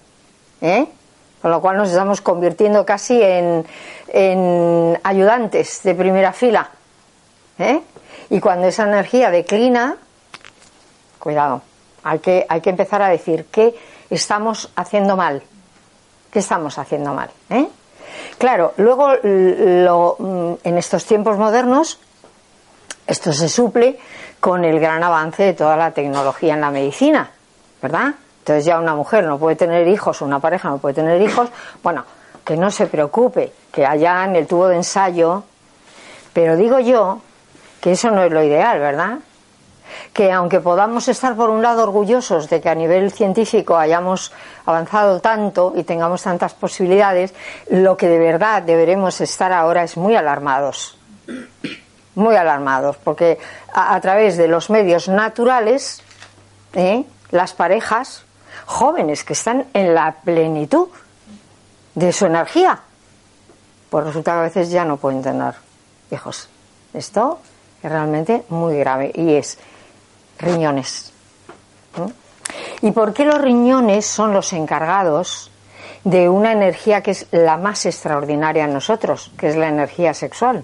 ¿eh? 0.62 0.86
Con 1.42 1.52
lo 1.52 1.62
cual 1.62 1.78
nos 1.78 1.90
estamos 1.90 2.20
convirtiendo 2.20 2.86
casi 2.86 3.22
en, 3.22 3.66
ayudantes 5.04 5.82
de 5.84 5.96
primera 5.96 6.34
fila. 6.34 6.70
¿eh? 7.58 7.82
Y 8.30 8.42
cuando 8.42 8.68
esa 8.68 8.84
energía 8.84 9.32
declina, 9.32 9.96
cuidado, 11.20 11.62
hay 12.04 12.20
que, 12.20 12.46
hay 12.50 12.60
que 12.60 12.72
empezar 12.72 13.02
a 13.02 13.08
decir 13.08 13.46
qué 13.52 13.76
estamos 14.10 14.72
haciendo 14.76 15.16
mal, 15.16 15.44
¿Qué 16.32 16.40
estamos 16.40 16.78
haciendo 16.78 17.14
mal? 17.14 17.30
¿eh? 17.50 17.68
Claro, 18.38 18.74
luego 18.78 19.10
mm, 19.10 20.54
en 20.64 20.78
estos 20.78 21.06
tiempos 21.06 21.38
modernos 21.38 22.00
esto 23.08 23.34
se 23.34 23.50
suple 23.50 24.00
con 24.40 24.64
el 24.64 24.80
gran 24.80 25.04
avance 25.04 25.44
de 25.44 25.54
toda 25.54 25.76
la 25.76 25.92
tecnología 25.92 26.54
en 26.54 26.62
la 26.62 26.70
medicina, 26.70 27.32
¿verdad? 27.82 28.14
Entonces 28.40 28.66
ya 28.66 28.80
una 28.80 28.96
mujer 28.96 29.26
no 29.26 29.40
puede 29.40 29.56
tener 29.56 29.88
hijos, 29.88 30.22
una 30.22 30.40
pareja 30.40 30.70
no 30.70 30.78
puede 30.78 30.96
tener 30.96 31.22
hijos, 31.22 31.50
bueno, 31.82 32.06
que 32.46 32.56
no 32.56 32.72
se 32.72 32.86
preocupe, 32.86 33.52
que 33.72 33.86
allá 33.86 34.26
en 34.26 34.36
el 34.36 34.48
tubo 34.48 34.68
de 34.68 34.78
ensayo, 34.78 35.44
pero 36.34 36.56
digo 36.56 36.80
yo 36.80 37.22
que 37.82 37.92
eso 37.94 38.12
no 38.12 38.24
es 38.24 38.32
lo 38.32 38.44
ideal, 38.44 38.80
¿verdad? 38.80 39.20
Que 40.14 40.32
aunque 40.32 40.60
podamos 40.60 41.08
estar 41.08 41.36
por 41.36 41.50
un 41.50 41.62
lado 41.62 41.84
orgullosos 41.84 42.50
de 42.50 42.62
que 42.62 42.70
a 42.70 42.76
nivel 42.76 43.12
científico 43.12 43.78
hayamos 43.78 44.32
avanzado 44.66 45.20
tanto 45.20 45.74
y 45.76 45.84
tengamos 45.84 46.24
tantas 46.24 46.54
posibilidades, 46.54 47.34
lo 47.70 47.98
que 47.98 48.08
de 48.08 48.20
verdad 48.20 48.64
deberemos 48.64 49.22
estar 49.22 49.52
ahora 49.52 49.84
es 49.84 49.98
muy 49.98 50.16
alarmados. 50.16 50.98
Muy 52.16 52.36
alarmados, 52.36 52.98
porque 52.98 53.38
a, 53.74 54.00
través 54.02 54.36
de 54.36 54.48
los 54.48 54.70
medios 54.70 55.08
naturales, 55.08 56.02
¿eh? 56.74 57.06
las 57.32 57.54
parejas 57.54 58.26
jóvenes 58.66 59.24
que 59.24 59.34
están 59.34 59.68
en 59.74 59.96
la 59.96 60.16
plenitud 60.24 60.90
de 61.96 62.12
su 62.12 62.26
energía, 62.26 62.80
pues 63.90 64.06
resulta 64.06 64.34
que 64.34 64.38
a 64.38 64.42
veces 64.44 64.70
ya 64.70 64.86
no 64.86 64.98
pueden 64.98 65.22
tener 65.22 65.54
hijos. 66.12 66.50
Esto 66.94 67.40
es 67.82 67.90
realmente 67.90 68.44
muy 68.50 68.78
grave 68.78 69.12
y 69.14 69.36
es 69.36 69.58
riñones. 70.40 71.12
¿Y 72.82 72.92
por 72.92 73.14
qué 73.14 73.26
los 73.26 73.40
riñones 73.42 74.06
son 74.06 74.34
los 74.34 74.54
encargados 74.54 75.52
de 76.04 76.30
una 76.30 76.54
energía 76.54 77.02
que 77.02 77.12
es 77.12 77.28
la 77.32 77.58
más 77.58 77.86
extraordinaria 77.86 78.64
en 78.64 78.74
nosotros, 78.74 79.32
que 79.38 79.50
es 79.50 79.56
la 79.56 79.68
energía 79.68 80.14
sexual? 80.14 80.64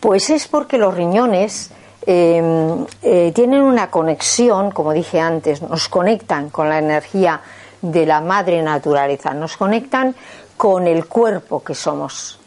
Pues 0.00 0.28
es 0.30 0.48
porque 0.48 0.76
los 0.76 0.94
riñones 0.94 1.70
em, 2.06 2.84
eh, 3.02 3.32
tienen 3.34 3.62
una 3.62 3.90
conexión, 3.90 4.70
como 4.70 4.92
dije 4.92 5.20
antes, 5.20 5.62
nos 5.62 5.88
conectan 5.88 6.50
con 6.50 6.68
la 6.68 6.78
energía 6.78 7.40
de 7.80 8.04
la 8.04 8.20
madre 8.20 8.62
naturaleza, 8.62 9.32
nos 9.32 9.56
conectan 9.56 10.14
con 10.56 10.86
el 10.86 11.06
cuerpo 11.06 11.62
que 11.62 11.74
somos, 11.74 12.38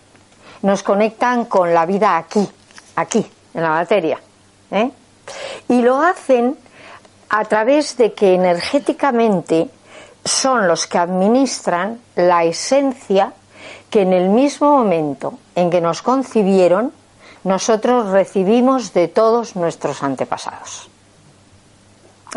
nos 0.62 0.84
conectan 0.84 1.46
con 1.46 1.74
la 1.74 1.86
vida 1.86 2.18
aquí, 2.18 2.48
aquí, 2.96 3.26
en 3.54 3.62
la 3.62 3.70
materia. 3.70 4.20
¿eh? 4.72 4.92
Y 5.68 5.82
lo 5.82 6.02
hacen 6.02 6.58
a 7.30 7.46
través 7.46 7.98
de 7.98 8.14
que 8.14 8.34
energéticamente 8.36 9.70
son 10.24 10.68
los 10.68 10.88
que 10.88 10.98
administran 10.98 12.02
la 12.16 12.44
esencia 12.44 13.34
que 13.90 14.02
en 14.02 14.14
el 14.14 14.30
mismo 14.30 14.72
momento 14.78 15.40
en 15.56 15.70
que 15.70 15.82
nos 15.82 16.02
concibieron, 16.02 16.92
nosotros 17.44 18.10
recibimos 18.10 18.94
de 18.94 19.08
todos 19.08 19.56
nuestros 19.56 20.04
antepasados. 20.04 20.90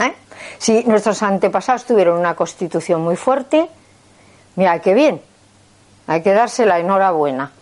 ¿Eh? 0.00 0.14
Si 0.58 0.84
nuestros 0.84 1.22
antepasados 1.22 1.84
tuvieron 1.84 2.18
una 2.18 2.36
constitución 2.36 3.02
muy 3.02 3.16
fuerte, 3.16 3.68
mira 4.56 4.78
qué 4.80 4.94
bien, 4.94 5.20
hay 6.06 6.22
que 6.22 6.32
darse 6.32 6.66
la 6.66 6.78
enhorabuena 6.78 7.52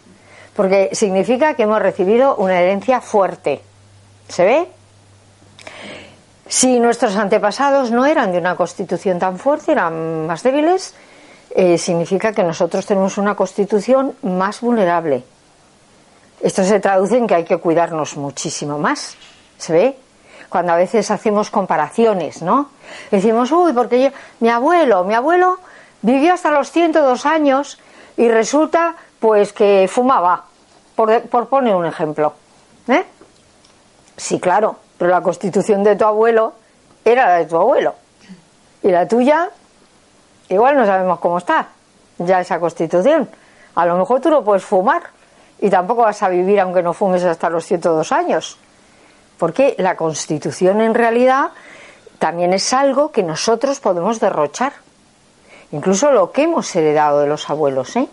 porque 0.58 0.90
significa 0.92 1.54
que 1.54 1.62
hemos 1.62 1.80
recibido 1.80 2.34
una 2.34 2.58
herencia 2.58 3.00
fuerte. 3.00 3.62
¿Se 4.28 4.44
ve? 4.44 4.66
Si 6.48 6.80
nuestros 6.80 7.16
antepasados 7.16 7.90
no 7.90 8.06
eran 8.06 8.32
de 8.32 8.38
una 8.38 8.56
constitución 8.56 9.18
tan 9.18 9.38
fuerte, 9.38 9.72
eran 9.72 10.26
más 10.26 10.42
débiles, 10.42 10.94
eh, 11.50 11.76
significa 11.76 12.32
que 12.32 12.42
nosotros 12.42 12.86
tenemos 12.86 13.18
una 13.18 13.34
constitución 13.34 14.14
más 14.22 14.60
vulnerable. 14.60 15.24
Esto 16.40 16.64
se 16.64 16.80
traduce 16.80 17.18
en 17.18 17.26
que 17.26 17.34
hay 17.34 17.44
que 17.44 17.58
cuidarnos 17.58 18.16
muchísimo 18.16 18.78
más. 18.78 19.16
¿Se 19.58 19.72
ve? 19.72 19.96
Cuando 20.48 20.72
a 20.72 20.76
veces 20.76 21.10
hacemos 21.10 21.50
comparaciones, 21.50 22.42
¿no? 22.42 22.70
Decimos, 23.10 23.52
uy, 23.52 23.72
porque 23.72 24.02
yo, 24.02 24.10
mi 24.40 24.48
abuelo, 24.48 25.04
mi 25.04 25.14
abuelo 25.14 25.58
vivió 26.00 26.32
hasta 26.32 26.50
los 26.50 26.70
102 26.70 27.26
años 27.26 27.78
y 28.16 28.28
resulta 28.28 28.94
pues 29.20 29.52
que 29.52 29.88
fumaba 29.90 30.44
por, 30.94 31.48
poner 31.48 31.74
un 31.74 31.86
ejemplo. 31.86 32.34
¿eh? 32.88 33.04
Sí, 34.16 34.40
claro, 34.40 34.76
pero 34.98 35.10
la 35.10 35.22
constitución 35.22 35.82
de 35.84 35.96
tu 35.96 36.04
abuelo 36.04 36.52
era 37.04 37.26
la 37.26 37.34
de 37.36 37.46
tu 37.46 37.56
abuelo. 37.56 37.94
Y 38.82 38.90
la 38.90 39.08
tuya, 39.08 39.48
igual 40.48 40.76
no 40.76 40.84
sabemos 40.84 41.20
cómo 41.20 41.38
está 41.38 41.68
ya 42.18 42.40
esa 42.40 42.60
constitución. 42.60 43.28
A 43.74 43.86
lo 43.86 43.96
mejor 43.96 44.20
tú 44.20 44.30
no 44.30 44.44
puedes 44.44 44.64
fumar 44.64 45.02
y 45.60 45.70
tampoco 45.70 46.02
vas 46.02 46.22
a 46.22 46.28
vivir 46.28 46.60
aunque 46.60 46.82
no 46.82 46.92
fumes 46.92 47.24
hasta 47.24 47.48
los 47.48 47.64
102 47.64 48.12
años. 48.12 48.58
Porque 49.38 49.76
la 49.78 49.96
constitución 49.96 50.80
en 50.80 50.94
realidad 50.94 51.50
también 52.18 52.52
es 52.52 52.72
algo 52.72 53.12
que 53.12 53.22
nosotros 53.22 53.78
podemos 53.80 54.18
derrochar. 54.18 54.72
Incluso 55.70 56.10
lo 56.10 56.32
que 56.32 56.42
hemos 56.42 56.74
heredado 56.74 57.20
de 57.20 57.28
los 57.28 57.48
abuelos, 57.48 57.94
¿eh? 57.96 58.08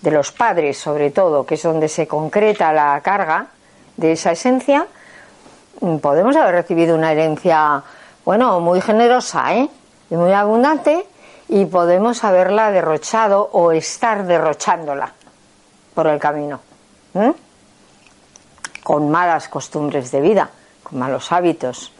de 0.00 0.10
los 0.10 0.32
padres 0.32 0.78
sobre 0.78 1.10
todo, 1.10 1.44
que 1.44 1.54
es 1.54 1.62
donde 1.62 1.88
se 1.88 2.06
concreta 2.06 2.72
la 2.72 3.00
carga 3.02 3.46
de 3.96 4.12
esa 4.12 4.32
esencia, 4.32 4.86
podemos 6.00 6.36
haber 6.36 6.54
recibido 6.54 6.94
una 6.96 7.12
herencia, 7.12 7.82
bueno, 8.24 8.60
muy 8.60 8.80
generosa, 8.80 9.54
¿eh? 9.54 9.68
Y 10.10 10.16
muy 10.16 10.32
abundante, 10.32 11.06
y 11.48 11.64
podemos 11.66 12.24
haberla 12.24 12.70
derrochado 12.70 13.48
o 13.52 13.72
estar 13.72 14.26
derrochándola 14.26 15.12
por 15.94 16.06
el 16.06 16.18
camino. 16.18 16.60
Con 18.82 19.10
malas 19.10 19.48
costumbres 19.48 20.10
de 20.10 20.20
vida, 20.20 20.50
con 20.82 20.98
malos 20.98 21.32
hábitos, 21.32 21.92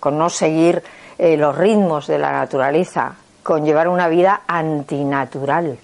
con 0.00 0.18
no 0.18 0.30
seguir 0.30 0.82
eh, 1.18 1.36
los 1.36 1.56
ritmos 1.56 2.06
de 2.06 2.18
la 2.18 2.32
naturaleza, 2.32 3.14
con 3.42 3.64
llevar 3.64 3.88
una 3.88 4.08
vida 4.08 4.42
antinatural. 4.46 5.78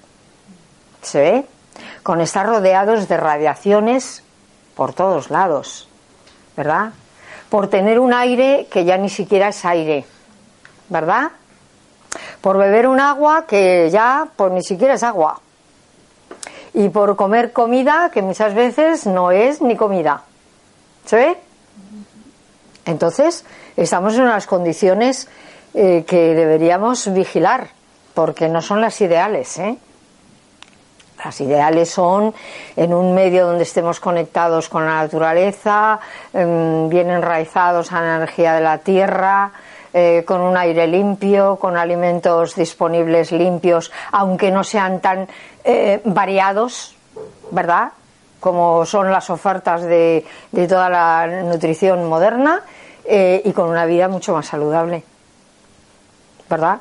¿Se 1.03 1.21
ve? 1.21 1.47
con 2.03 2.21
estar 2.21 2.47
rodeados 2.47 3.09
de 3.09 3.17
radiaciones 3.17 4.23
por 4.75 4.93
todos 4.93 5.31
lados, 5.31 5.89
¿verdad? 6.57 6.93
Por 7.51 7.69
tener 7.69 7.99
un 7.99 8.13
aire 8.13 8.67
que 8.71 8.85
ya 8.85 8.97
ni 8.99 9.09
siquiera 9.09 9.49
es 9.49 9.65
aire, 9.65 10.05
¿verdad? 10.89 11.31
Por 12.41 12.59
beber 12.59 12.87
un 12.87 13.01
agua 13.01 13.47
que 13.47 13.89
ya 13.91 14.29
pues 14.37 14.53
ni 14.53 14.63
siquiera 14.63 14.95
es 14.95 15.03
agua. 15.03 15.41
Y 16.75 16.91
por 16.91 17.17
comer 17.17 17.53
comida 17.53 18.11
que 18.13 18.23
muchas 18.23 18.55
veces 18.55 19.07
no 19.07 19.31
es 19.31 19.63
ni 19.63 19.77
comida. 19.77 20.23
¿Se 21.05 21.17
ve? 21.17 21.39
Entonces, 22.85 23.45
estamos 23.77 24.15
en 24.15 24.23
unas 24.23 24.47
condiciones 24.47 25.29
eh, 25.75 26.05
que 26.07 26.35
deberíamos 26.35 27.13
vigilar, 27.13 27.69
porque 28.15 28.49
no 28.49 28.63
son 28.63 28.81
las 28.81 29.01
ideales, 29.01 29.59
¿eh? 29.59 29.79
Las 31.25 31.41
ideales 31.41 31.91
son 31.91 32.33
en 32.77 32.95
un 32.95 33.15
medio 33.15 33.47
donde 33.47 33.65
estemos 33.65 33.99
conectados 33.99 34.69
con 34.69 34.87
la 34.87 35.03
naturaleza, 35.03 35.99
em, 36.33 36.89
bien 36.89 37.11
enraizados 37.11 37.93
a 37.93 38.01
la 38.01 38.17
energía 38.17 38.55
de 38.55 38.61
la 38.61 38.79
tierra, 38.79 39.51
eh, 39.93 40.23
con 40.27 40.41
un 40.41 40.57
aire 40.57 40.87
limpio, 40.87 41.57
con 41.57 41.77
alimentos 41.77 42.55
disponibles 42.55 43.33
limpios, 43.33 43.91
aunque 44.13 44.51
no 44.51 44.63
sean 44.63 45.01
tan 45.01 45.27
eh, 45.65 46.01
variados, 46.05 46.95
¿verdad? 47.51 47.93
Como 48.39 48.87
son 48.87 49.11
las 49.11 49.29
ofertas 49.29 49.83
de, 49.83 50.25
toda 50.69 50.89
la 50.89 51.27
nutrición 51.43 52.09
moderna, 52.09 52.63
eh, 53.05 53.43
y 53.45 53.53
con 53.53 53.69
una 53.71 53.87
vida 53.87 54.07
mucho 54.09 54.35
más 54.35 54.47
saludable, 54.47 55.03
¿verdad? 56.49 56.79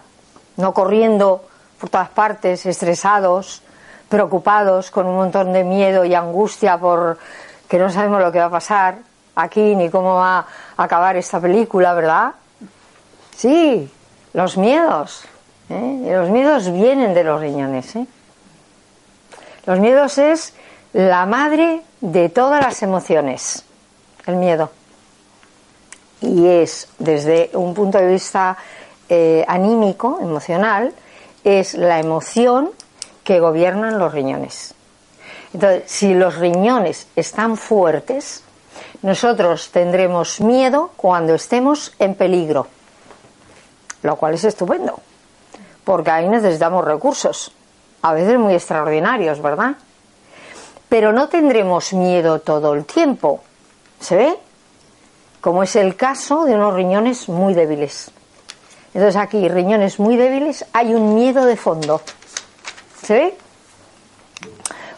No 0.58 0.74
corriendo 0.74 1.46
por 1.80 1.90
todas 1.90 2.10
partes, 2.10 2.66
estresados, 2.66 3.64
preocupados, 4.10 4.92
con 4.92 5.06
un 5.06 5.16
montón 5.16 5.54
de 5.54 5.64
miedo 5.64 6.06
y 6.06 6.16
angustia 6.16 6.78
por 6.78 7.18
que 7.68 7.78
no 7.78 7.90
sabemos 7.90 8.22
lo 8.22 8.32
que 8.32 8.40
va 8.40 8.46
a 8.46 8.50
pasar 8.50 8.98
aquí 9.36 9.76
ni 9.76 9.90
cómo 9.90 10.16
va 10.16 10.40
a 10.40 10.46
acabar 10.84 11.16
esta 11.16 11.40
película, 11.40 11.94
¿verdad? 11.94 12.34
Sí, 13.36 13.92
los 14.34 14.58
miedos. 14.58 15.24
¿eh? 15.70 16.10
Los 16.12 16.30
miedos 16.30 16.72
vienen 16.72 17.14
de 17.14 17.24
los 17.24 17.40
riñones. 17.40 17.96
¿eh? 17.96 18.08
Los 19.66 19.80
miedos 19.80 20.18
es 20.18 20.54
la 20.94 21.26
madre 21.26 21.82
de 22.02 22.30
todas 22.30 22.64
las 22.64 22.82
emociones, 22.82 23.64
el 24.26 24.38
miedo. 24.38 24.72
Y 26.22 26.48
es, 26.48 26.90
desde 26.98 27.52
un 27.54 27.74
punto 27.74 28.00
de 28.00 28.08
vista 28.08 28.58
eh, 29.08 29.46
anímico, 29.48 30.20
emocional, 30.20 30.94
es 31.44 31.76
la 31.76 32.00
emoción 32.00 32.72
que 33.28 33.42
gobiernan 33.42 34.00
los 34.00 34.14
riñones. 34.14 34.74
Entonces, 35.54 35.84
si 35.88 36.14
los 36.14 36.38
riñones 36.38 37.08
están 37.14 37.58
fuertes, 37.58 38.42
nosotros 39.02 39.70
tendremos 39.70 40.40
miedo 40.40 40.92
cuando 40.96 41.36
estemos 41.36 41.94
en 42.00 42.16
peligro, 42.16 42.68
lo 44.02 44.16
cual 44.16 44.36
es 44.36 44.46
estupendo, 44.46 45.02
porque 45.84 46.10
ahí 46.10 46.30
necesitamos 46.30 46.86
recursos, 46.86 47.52
a 48.02 48.14
veces 48.14 48.40
muy 48.40 48.54
extraordinarios, 48.54 49.42
¿verdad? 49.42 49.76
Pero 50.88 51.12
no 51.12 51.28
tendremos 51.28 51.92
miedo 51.92 52.40
todo 52.40 52.76
el 52.76 52.86
tiempo, 52.86 53.42
¿se 54.00 54.16
ve? 54.16 54.38
Como 55.42 55.64
es 55.64 55.76
el 55.76 55.98
caso 55.98 56.46
de 56.46 56.56
unos 56.56 56.74
riñones 56.76 57.28
muy 57.28 57.54
débiles. 57.54 58.10
Entonces 58.94 59.18
aquí, 59.18 59.50
riñones 59.50 60.00
muy 60.00 60.16
débiles, 60.16 60.66
hay 60.72 60.94
un 60.94 61.14
miedo 61.14 61.46
de 61.46 61.58
fondo. 61.58 62.02
¿Se 63.08 63.14
ve? 63.14 63.38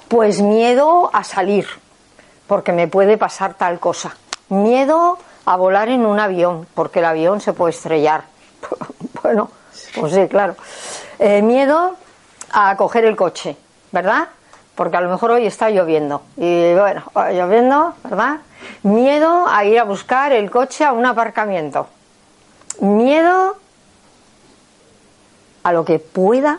Pues 0.08 0.41
miedo 0.41 1.12
a 1.13 1.24
salir, 1.24 1.67
porque 2.48 2.72
me 2.72 2.88
puede 2.88 3.19
pasar 3.19 3.54
tal 3.54 3.80
cosa. 3.80 4.17
Miedo 4.48 5.19
a 5.45 5.56
volar 5.56 5.89
en 5.89 6.08
un 6.08 6.19
avión, 6.19 6.65
porque 6.74 6.98
el 7.02 7.06
avión 7.06 7.39
se 7.39 7.54
puede 7.54 7.69
estrellar. 7.69 8.24
bueno, 9.22 9.52
pues 9.93 10.15
sí, 10.15 10.28
claro. 10.28 10.56
Eh, 11.19 11.43
miedo 11.43 11.98
a 12.52 12.76
coger 12.78 13.06
el 13.06 13.15
coche, 13.15 13.56
¿verdad? 13.91 14.30
Porque 14.74 14.98
a 14.98 15.02
lo 15.02 15.12
mejor 15.12 15.30
hoy 15.30 15.45
está 15.45 15.69
lloviendo. 15.69 16.24
Y 16.36 16.74
bueno, 16.74 17.04
lloviendo, 17.13 17.93
¿verdad? 18.06 18.39
Miedo 18.82 19.45
a 19.48 19.65
ir 19.65 19.78
a 19.78 19.84
buscar 19.84 20.32
el 20.32 20.50
coche 20.50 20.84
a 20.84 20.93
un 20.93 21.06
aparcamiento. 21.06 21.86
Miedo 22.80 23.56
a 25.62 25.74
lo 25.74 25.86
que 25.86 26.00
pueda 26.00 26.58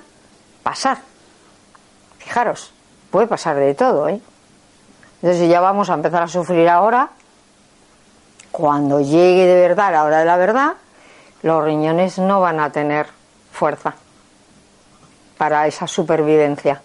pasar. 0.62 1.09
Fijaros, 2.30 2.70
puede 3.10 3.26
pasar 3.26 3.56
de 3.56 3.74
todo, 3.74 4.08
¿eh? 4.08 4.20
Entonces, 5.20 5.48
ya 5.48 5.60
vamos 5.60 5.90
a 5.90 5.94
empezar 5.94 6.22
a 6.22 6.28
sufrir 6.28 6.68
ahora, 6.68 7.08
cuando 8.52 9.00
llegue 9.00 9.46
de 9.46 9.60
verdad 9.60 9.90
la 9.90 10.04
hora 10.04 10.20
de 10.20 10.26
la 10.26 10.36
verdad, 10.36 10.74
los 11.42 11.64
riñones 11.64 12.20
no 12.20 12.40
van 12.40 12.60
a 12.60 12.70
tener 12.70 13.08
fuerza 13.50 13.94
para 15.38 15.66
esa 15.66 15.88
supervivencia. 15.88 16.80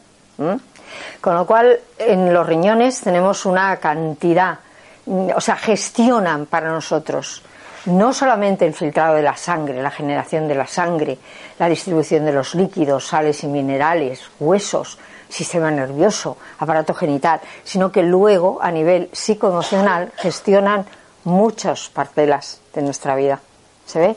Con 1.21 1.35
lo 1.35 1.45
cual, 1.45 1.79
en 1.99 2.33
los 2.33 2.47
riñones 2.47 3.01
tenemos 3.01 3.45
una 3.45 3.77
cantidad, 3.77 4.57
o 5.05 5.41
sea, 5.41 5.57
gestionan 5.57 6.47
para 6.47 6.71
nosotros 6.71 7.43
no 7.85 8.13
solamente 8.13 8.65
el 8.65 8.73
filtrado 8.73 9.13
de 9.13 9.21
la 9.21 9.37
sangre, 9.37 9.79
la 9.79 9.91
generación 9.91 10.47
de 10.47 10.55
la 10.55 10.65
sangre, 10.65 11.19
la 11.59 11.69
distribución 11.69 12.25
de 12.25 12.33
los 12.33 12.55
líquidos, 12.55 13.05
sales 13.05 13.43
y 13.43 13.47
minerales, 13.47 14.23
huesos, 14.39 14.97
sistema 15.35 15.69
nervioso, 15.69 16.37
aparato 16.59 16.93
genital, 16.93 17.41
sino 17.63 17.91
que 17.91 18.03
luego 18.03 18.59
a 18.61 18.71
nivel 18.71 19.09
psicoemocional 19.11 20.11
gestionan 20.15 20.85
muchas 21.25 21.89
parcelas 21.89 22.61
de 22.73 22.81
nuestra 22.81 23.15
vida. 23.15 23.39
¿Se 23.85 23.99
ve? 23.99 24.15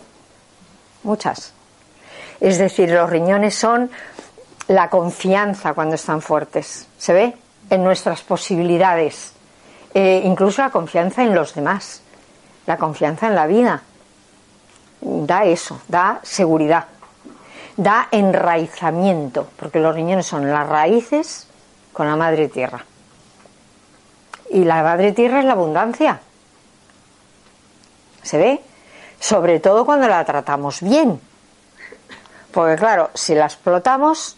Muchas. 1.02 1.52
Es 2.40 2.58
decir, 2.58 2.90
los 2.90 3.10
riñones 3.10 3.54
son 3.54 3.90
la 4.68 4.88
confianza 4.88 5.74
cuando 5.74 5.96
están 5.96 6.22
fuertes. 6.22 6.86
¿Se 6.98 7.12
ve? 7.12 7.34
En 7.68 7.82
nuestras 7.82 8.22
posibilidades. 8.22 9.32
Eh, 9.94 10.22
incluso 10.24 10.62
la 10.62 10.70
confianza 10.70 11.22
en 11.22 11.34
los 11.34 11.54
demás. 11.54 12.02
La 12.66 12.76
confianza 12.76 13.26
en 13.26 13.34
la 13.34 13.46
vida. 13.46 13.82
Da 15.00 15.44
eso, 15.44 15.80
da 15.88 16.20
seguridad. 16.22 16.86
Da 17.78 18.08
enraizamiento, 18.10 19.46
porque 19.56 19.78
los 19.78 19.94
riñones 19.94 20.26
son 20.26 20.50
las 20.50 20.68
raíces 20.68 21.46
con 21.92 22.08
la 22.08 22.16
madre 22.16 22.48
tierra. 22.48 22.84
Y 24.50 24.64
la 24.64 24.82
madre 24.82 25.12
tierra 25.12 25.38
es 25.38 25.44
la 25.44 25.52
abundancia. 25.52 26.20
¿Se 28.20 28.36
ve? 28.36 28.60
Sobre 29.20 29.60
todo 29.60 29.86
cuando 29.86 30.08
la 30.08 30.24
tratamos 30.24 30.82
bien. 30.82 31.20
Porque 32.50 32.74
claro, 32.74 33.10
si 33.14 33.36
la 33.36 33.44
explotamos, 33.44 34.36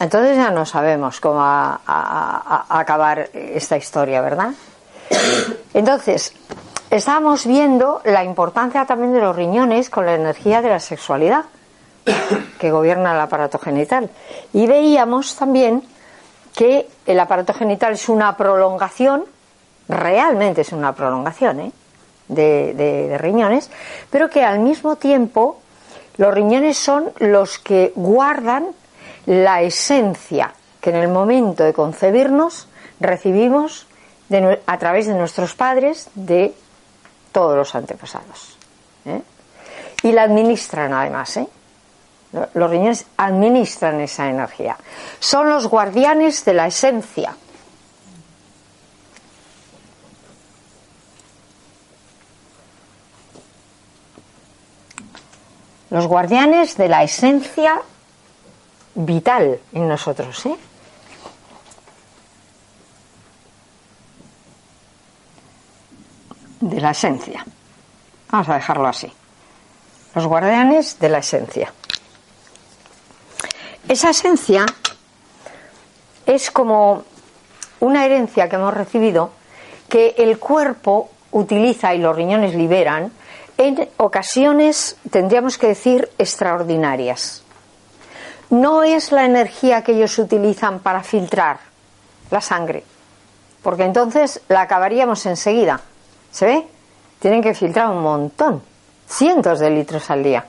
entonces 0.00 0.36
ya 0.36 0.50
no 0.50 0.66
sabemos 0.66 1.20
cómo 1.20 1.40
acabar 1.44 3.30
esta 3.32 3.76
historia, 3.76 4.20
¿verdad? 4.20 4.50
Entonces, 5.74 6.34
estábamos 6.90 7.46
viendo 7.46 8.00
la 8.04 8.24
importancia 8.24 8.84
también 8.84 9.12
de 9.12 9.20
los 9.20 9.36
riñones 9.36 9.90
con 9.90 10.06
la 10.06 10.14
energía 10.16 10.60
de 10.60 10.70
la 10.70 10.80
sexualidad 10.80 11.44
que 12.58 12.70
gobierna 12.70 13.12
el 13.12 13.20
aparato 13.20 13.58
genital. 13.58 14.10
Y 14.52 14.66
veíamos 14.66 15.36
también 15.36 15.82
que 16.54 16.88
el 17.06 17.18
aparato 17.18 17.54
genital 17.54 17.94
es 17.94 18.08
una 18.08 18.36
prolongación, 18.36 19.24
realmente 19.88 20.60
es 20.60 20.72
una 20.72 20.94
prolongación, 20.94 21.60
¿eh? 21.60 21.72
de, 22.28 23.16
riñones, 23.18 23.70
pero 24.10 24.28
que 24.28 24.44
al 24.44 24.58
mismo 24.60 24.96
tiempo 24.96 25.60
los 26.16 26.32
riñones 26.32 26.78
son 26.78 27.12
los 27.18 27.58
que 27.58 27.92
guardan 27.94 28.68
la 29.26 29.62
esencia 29.62 30.52
que 30.80 30.90
en 30.90 30.96
el 30.96 31.08
momento 31.08 31.62
de 31.62 31.72
concebirnos 31.72 32.66
recibimos 33.00 33.86
a 34.66 34.78
través 34.78 35.06
de 35.06 35.14
nuestros 35.14 35.54
padres 35.54 36.08
de 36.14 36.54
todos 37.30 37.56
los 37.56 37.74
antepasados. 37.74 38.56
¿eh? 39.04 39.22
Y 40.02 40.12
la 40.12 40.22
administran 40.22 40.92
además. 40.92 41.36
¿eh? 41.36 41.46
Los 42.32 42.70
riñones 42.70 43.06
administran 43.16 44.00
esa 44.00 44.28
energía. 44.28 44.76
Son 45.20 45.50
los 45.50 45.66
guardianes 45.66 46.44
de 46.44 46.54
la 46.54 46.66
esencia. 46.66 47.36
los 55.92 56.06
guardianes 56.06 56.78
de 56.78 56.88
la 56.88 57.02
esencia 57.02 57.82
vital 58.94 59.60
en 59.74 59.88
nosotros. 59.88 60.46
¿eh? 60.46 60.56
De 66.60 66.80
la 66.80 66.92
esencia. 66.92 67.44
Vamos 68.30 68.48
a 68.48 68.54
dejarlo 68.54 68.88
así. 68.88 69.12
Los 70.14 70.26
guardianes 70.26 70.98
de 70.98 71.10
la 71.10 71.18
esencia. 71.18 71.70
Esa 73.88 74.10
esencia 74.10 74.64
es 76.26 76.50
como 76.50 77.04
una 77.80 78.04
herencia 78.04 78.48
que 78.48 78.56
hemos 78.56 78.74
recibido 78.74 79.30
que 79.88 80.14
el 80.18 80.38
cuerpo 80.38 81.10
utiliza 81.32 81.94
y 81.94 81.98
los 81.98 82.14
riñones 82.14 82.54
liberan 82.54 83.12
en 83.58 83.88
ocasiones, 83.98 84.96
tendríamos 85.10 85.58
que 85.58 85.68
decir, 85.68 86.10
extraordinarias. 86.18 87.42
No 88.50 88.82
es 88.82 89.12
la 89.12 89.24
energía 89.24 89.82
que 89.82 89.92
ellos 89.92 90.18
utilizan 90.18 90.80
para 90.80 91.02
filtrar 91.02 91.58
la 92.30 92.40
sangre, 92.40 92.84
porque 93.62 93.84
entonces 93.84 94.40
la 94.48 94.62
acabaríamos 94.62 95.24
enseguida. 95.26 95.80
¿Se 96.30 96.46
ve? 96.46 96.66
Tienen 97.18 97.42
que 97.42 97.54
filtrar 97.54 97.88
un 97.88 98.02
montón, 98.02 98.62
cientos 99.06 99.60
de 99.60 99.70
litros 99.70 100.10
al 100.10 100.22
día 100.22 100.44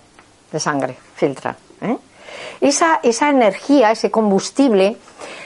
de 0.52 0.60
sangre 0.60 0.98
filtran. 1.16 1.56
¿eh? 1.82 1.98
Esa, 2.62 3.00
esa 3.04 3.30
energía, 3.30 3.92
ese 3.92 4.12
combustible, 4.12 4.98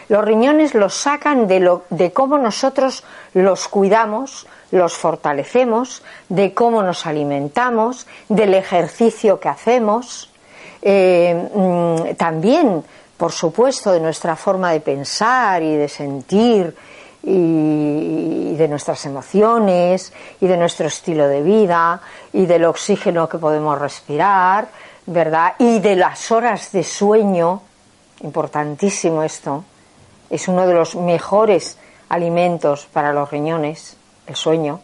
los 0.09 0.23
riñones 0.23 0.73
los 0.73 0.93
sacan 0.93 1.47
de, 1.47 1.59
lo, 1.59 1.83
de 1.89 2.11
cómo 2.11 2.37
nosotros 2.37 3.03
los 3.33 3.67
cuidamos, 3.67 4.47
los 4.71 4.93
fortalecemos, 4.93 6.03
de 6.29 6.53
cómo 6.53 6.83
nos 6.83 7.05
alimentamos, 7.05 8.07
del 8.29 8.53
ejercicio 8.53 9.39
que 9.39 9.49
hacemos, 9.49 10.29
eh, 10.81 11.49
mm, 11.53 12.15
también, 12.15 12.83
por 13.17 13.31
supuesto, 13.31 13.91
de 13.91 13.99
nuestra 13.99 14.35
forma 14.35 14.71
de 14.71 14.79
pensar 14.79 15.63
y 15.63 15.75
de 15.75 15.89
sentir 15.89 16.75
y, 17.23 18.55
de 18.55 18.67
nuestras 18.67 19.05
emociones 19.05 20.13
y 20.39 20.47
de 20.47 20.57
nuestro 20.57 20.87
estilo 20.87 21.27
de 21.27 21.41
vida 21.43 22.01
y 22.33 22.45
del 22.45 22.65
oxígeno 22.65 23.27
que 23.27 23.37
podemos 23.37 23.77
respirar, 23.77 24.69
¿verdad? 25.07 25.55
Y 25.57 25.79
de 25.79 25.95
las 25.95 26.31
horas 26.31 26.71
de 26.71 26.83
sueño, 26.83 27.61
importantísimo 28.21 29.23
esto, 29.23 29.63
es 30.29 30.47
uno 30.47 30.67
de 30.67 30.73
los 30.73 30.95
mejores 30.95 31.77
alimentos 32.09 32.85
para 32.91 33.13
los 33.13 33.31
riñones 33.31 33.97
el 34.27 34.35
sueño. 34.35 34.81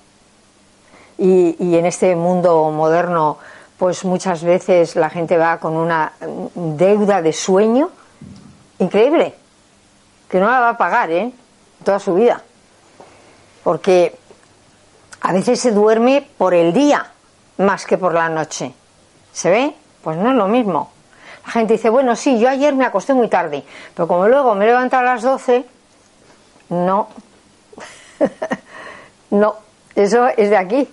Y, 1.18 1.76
en 1.76 1.86
este 1.86 2.16
mundo 2.16 2.72
moderno, 2.72 3.38
pues 3.78 4.04
muchas 4.04 4.44
veces 4.44 4.96
la 4.96 5.10
gente 5.10 5.38
va 5.38 5.60
con 5.60 5.76
una 5.76 6.14
deuda 6.56 7.22
de 7.22 7.34
sueño 7.34 7.90
increíble, 8.80 9.36
que 10.30 10.40
no 10.40 10.50
la 10.50 10.60
va 10.60 10.70
a 10.70 10.78
pagar, 10.78 11.12
¿eh? 11.12 11.32
Toda 11.84 12.00
su 12.00 12.16
vida. 12.16 12.42
Porque 13.64 14.16
a 15.22 15.34
veces 15.34 15.60
se 15.60 15.72
duerme 15.72 16.28
por 16.38 16.54
el 16.54 16.74
día 16.74 17.12
más 17.58 17.86
que 17.86 17.98
por 17.98 18.14
la 18.14 18.30
noche. 18.30 18.74
¿Se 19.32 19.50
ve? 19.50 19.76
Pues 20.04 20.18
no 20.18 20.32
es 20.32 20.36
lo 20.36 20.48
mismo. 20.48 20.92
La 21.46 21.52
gente 21.52 21.74
dice, 21.74 21.90
bueno, 21.90 22.16
sí, 22.16 22.40
yo 22.40 22.50
ayer 22.50 22.74
me 22.76 22.86
acosté 22.86 23.14
muy 23.14 23.28
tarde, 23.28 23.64
pero 23.96 24.08
como 24.08 24.28
luego 24.28 24.56
me 24.56 24.66
levanto 24.66 24.98
a 24.98 25.04
las 25.04 25.22
12, 25.22 25.66
no. 26.70 27.08
No, 29.30 29.56
eso 29.96 30.28
es 30.28 30.52
de 30.52 30.58
aquí. 30.58 30.88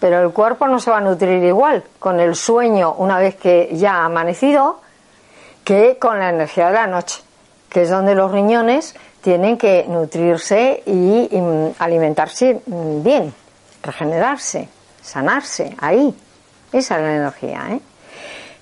Pero 0.00 0.22
el 0.22 0.32
cuerpo 0.32 0.66
no 0.68 0.78
se 0.78 0.90
va 0.90 0.96
a 0.96 1.00
nutrir 1.02 1.44
igual. 1.44 1.84
Con 1.98 2.18
el 2.18 2.34
sueño, 2.34 2.94
una 2.94 3.18
vez 3.18 3.36
que 3.36 3.68
ya 3.74 3.96
ha 3.96 4.04
amanecido, 4.06 4.80
que 5.62 5.98
con 5.98 6.18
la 6.18 6.30
energía 6.30 6.68
de 6.68 6.72
la 6.72 6.86
noche, 6.86 7.22
que 7.68 7.82
es 7.82 7.90
donde 7.90 8.14
los 8.14 8.32
riñones 8.32 8.94
tienen 9.20 9.58
que 9.58 9.84
nutrirse 9.86 10.82
y, 10.86 11.28
alimentarse 11.78 12.62
bien, 12.66 13.34
regenerarse, 13.82 14.68
sanarse, 15.02 15.76
ahí. 15.78 16.14
Esa 16.72 16.96
es 16.96 17.02
la 17.02 17.16
energía. 17.16 17.66
¿eh? 17.70 17.80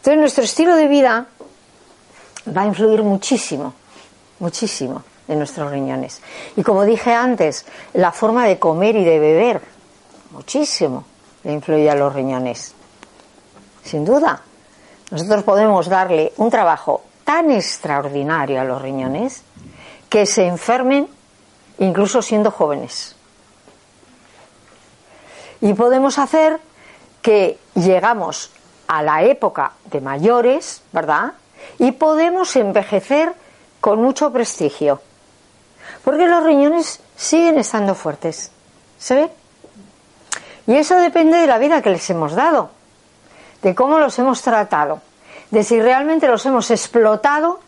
Entonces 0.00 0.18
nuestro 0.18 0.44
estilo 0.44 0.76
de 0.76 0.88
vida 0.88 1.26
va 2.56 2.62
a 2.62 2.66
influir 2.66 3.02
muchísimo, 3.02 3.74
muchísimo 4.38 5.02
en 5.28 5.36
nuestros 5.36 5.70
riñones. 5.70 6.22
Y 6.56 6.62
como 6.62 6.84
dije 6.84 7.12
antes, 7.12 7.66
la 7.92 8.10
forma 8.10 8.46
de 8.46 8.58
comer 8.58 8.96
y 8.96 9.04
de 9.04 9.18
beber, 9.18 9.60
muchísimo 10.30 11.04
le 11.44 11.52
influye 11.52 11.90
a 11.90 11.94
los 11.94 12.14
riñones. 12.14 12.74
Sin 13.84 14.06
duda. 14.06 14.40
Nosotros 15.10 15.42
podemos 15.42 15.86
darle 15.86 16.32
un 16.38 16.50
trabajo 16.50 17.02
tan 17.24 17.50
extraordinario 17.50 18.58
a 18.58 18.64
los 18.64 18.80
riñones 18.80 19.42
que 20.08 20.24
se 20.24 20.46
enfermen 20.46 21.08
incluso 21.78 22.22
siendo 22.22 22.50
jóvenes. 22.50 23.16
Y 25.60 25.74
podemos 25.74 26.18
hacer 26.18 26.58
que 27.20 27.58
llegamos 27.74 28.50
a 28.90 29.04
la 29.04 29.22
época 29.22 29.74
de 29.84 30.00
mayores, 30.00 30.82
¿verdad? 30.90 31.34
Y 31.78 31.92
podemos 31.92 32.56
envejecer 32.56 33.32
con 33.80 34.02
mucho 34.02 34.32
prestigio. 34.32 35.00
Porque 36.04 36.26
los 36.26 36.42
riñones 36.42 36.98
siguen 37.14 37.56
estando 37.60 37.94
fuertes. 37.94 38.50
¿Se 38.98 39.14
ve? 39.14 39.30
Y 40.66 40.74
eso 40.74 40.96
depende 40.96 41.38
de 41.38 41.46
la 41.46 41.58
vida 41.58 41.82
que 41.82 41.90
les 41.90 42.10
hemos 42.10 42.34
dado, 42.34 42.70
de 43.62 43.76
cómo 43.76 44.00
los 44.00 44.18
hemos 44.18 44.42
tratado, 44.42 45.00
de 45.52 45.62
si 45.62 45.80
realmente 45.80 46.26
los 46.26 46.44
hemos 46.46 46.68
explotado 46.72 47.60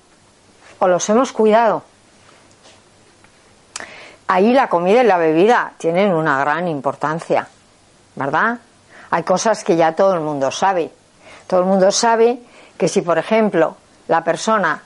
o 0.81 0.89
los 0.89 1.09
hemos 1.09 1.31
cuidado. 1.31 1.85
Ahí 4.27 4.53
la 4.53 4.69
comida 4.69 5.05
y 5.05 5.07
la 5.07 5.19
bebida 5.19 5.75
tienen 5.79 6.13
una 6.13 6.41
gran 6.41 6.67
importancia, 6.67 7.47
¿verdad? 8.17 8.59
Hay 9.11 9.23
cosas 9.23 9.63
que 9.63 9.77
ya 9.77 9.95
todo 9.95 10.15
el 10.15 10.21
mundo 10.21 10.51
sabe. 10.51 10.91
Todo 11.53 11.61
el 11.61 11.67
mundo 11.67 11.93
sabe 11.93 12.39
que 12.79 12.89
si, 12.89 13.03
por 13.03 13.19
ejemplo, 13.19 13.77
la 14.09 14.25
persona 14.25 14.83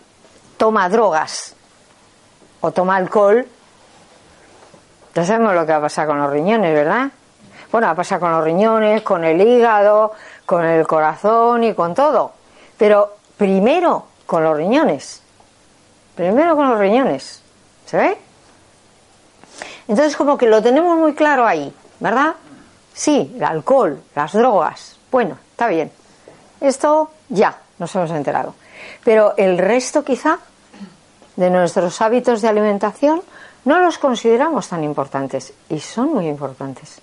toma 0.56 0.88
drogas 0.88 1.54
o 2.60 2.72
toma 2.72 2.96
alcohol, 2.96 3.46
ya 5.14 5.24
sabemos 5.24 5.54
lo 5.54 5.64
que 5.64 5.70
va 5.70 5.78
a 5.78 5.82
pasar 5.82 6.08
con 6.08 6.18
los 6.18 6.28
riñones, 6.28 6.74
¿verdad? 6.74 7.12
Bueno, 7.70 7.86
va 7.86 7.92
a 7.92 7.94
pasar 7.94 8.18
con 8.18 8.32
los 8.32 8.42
riñones, 8.42 9.02
con 9.02 9.22
el 9.22 9.40
hígado, 9.40 10.10
con 10.44 10.64
el 10.64 10.84
corazón 10.88 11.62
y 11.62 11.72
con 11.72 11.94
todo. 11.94 12.32
Pero 12.76 13.14
primero 13.36 14.06
con 14.26 14.42
los 14.42 14.56
riñones. 14.56 15.22
Primero 16.16 16.56
con 16.56 16.68
los 16.68 16.80
riñones. 16.80 17.42
¿Se 17.84 17.96
ve? 17.96 18.18
Entonces 19.86 20.16
como 20.16 20.36
que 20.36 20.46
lo 20.46 20.60
tenemos 20.60 20.98
muy 20.98 21.14
claro 21.14 21.46
ahí, 21.46 21.72
¿verdad? 22.00 22.34
Sí, 22.92 23.34
el 23.36 23.44
alcohol, 23.44 24.02
las 24.16 24.32
drogas. 24.32 24.98
Bueno, 25.12 25.38
está 25.52 25.68
bien. 25.68 25.92
Esto 26.60 27.10
ya 27.28 27.58
nos 27.78 27.94
hemos 27.94 28.10
enterado. 28.10 28.54
Pero 29.04 29.34
el 29.36 29.58
resto 29.58 30.04
quizá 30.04 30.38
de 31.36 31.50
nuestros 31.50 32.00
hábitos 32.00 32.42
de 32.42 32.48
alimentación 32.48 33.22
no 33.64 33.80
los 33.80 33.98
consideramos 33.98 34.68
tan 34.68 34.84
importantes 34.84 35.52
y 35.68 35.80
son 35.80 36.14
muy 36.14 36.28
importantes. 36.28 37.00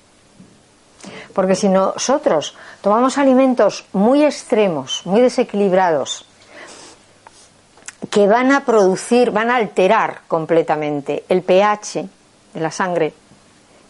Porque 1.34 1.56
si 1.56 1.68
nosotros 1.68 2.56
tomamos 2.82 3.18
alimentos 3.18 3.86
muy 3.94 4.24
extremos, 4.24 5.06
muy 5.06 5.22
desequilibrados, 5.22 6.26
que 8.10 8.28
van 8.28 8.52
a 8.52 8.64
producir, 8.64 9.32
van 9.32 9.50
a 9.50 9.58
alterar 9.58 10.22
completamente 10.28 11.26
el 11.28 11.42
pH 11.42 12.06
de 12.54 12.60
la 12.60 12.72
sangre, 12.72 13.14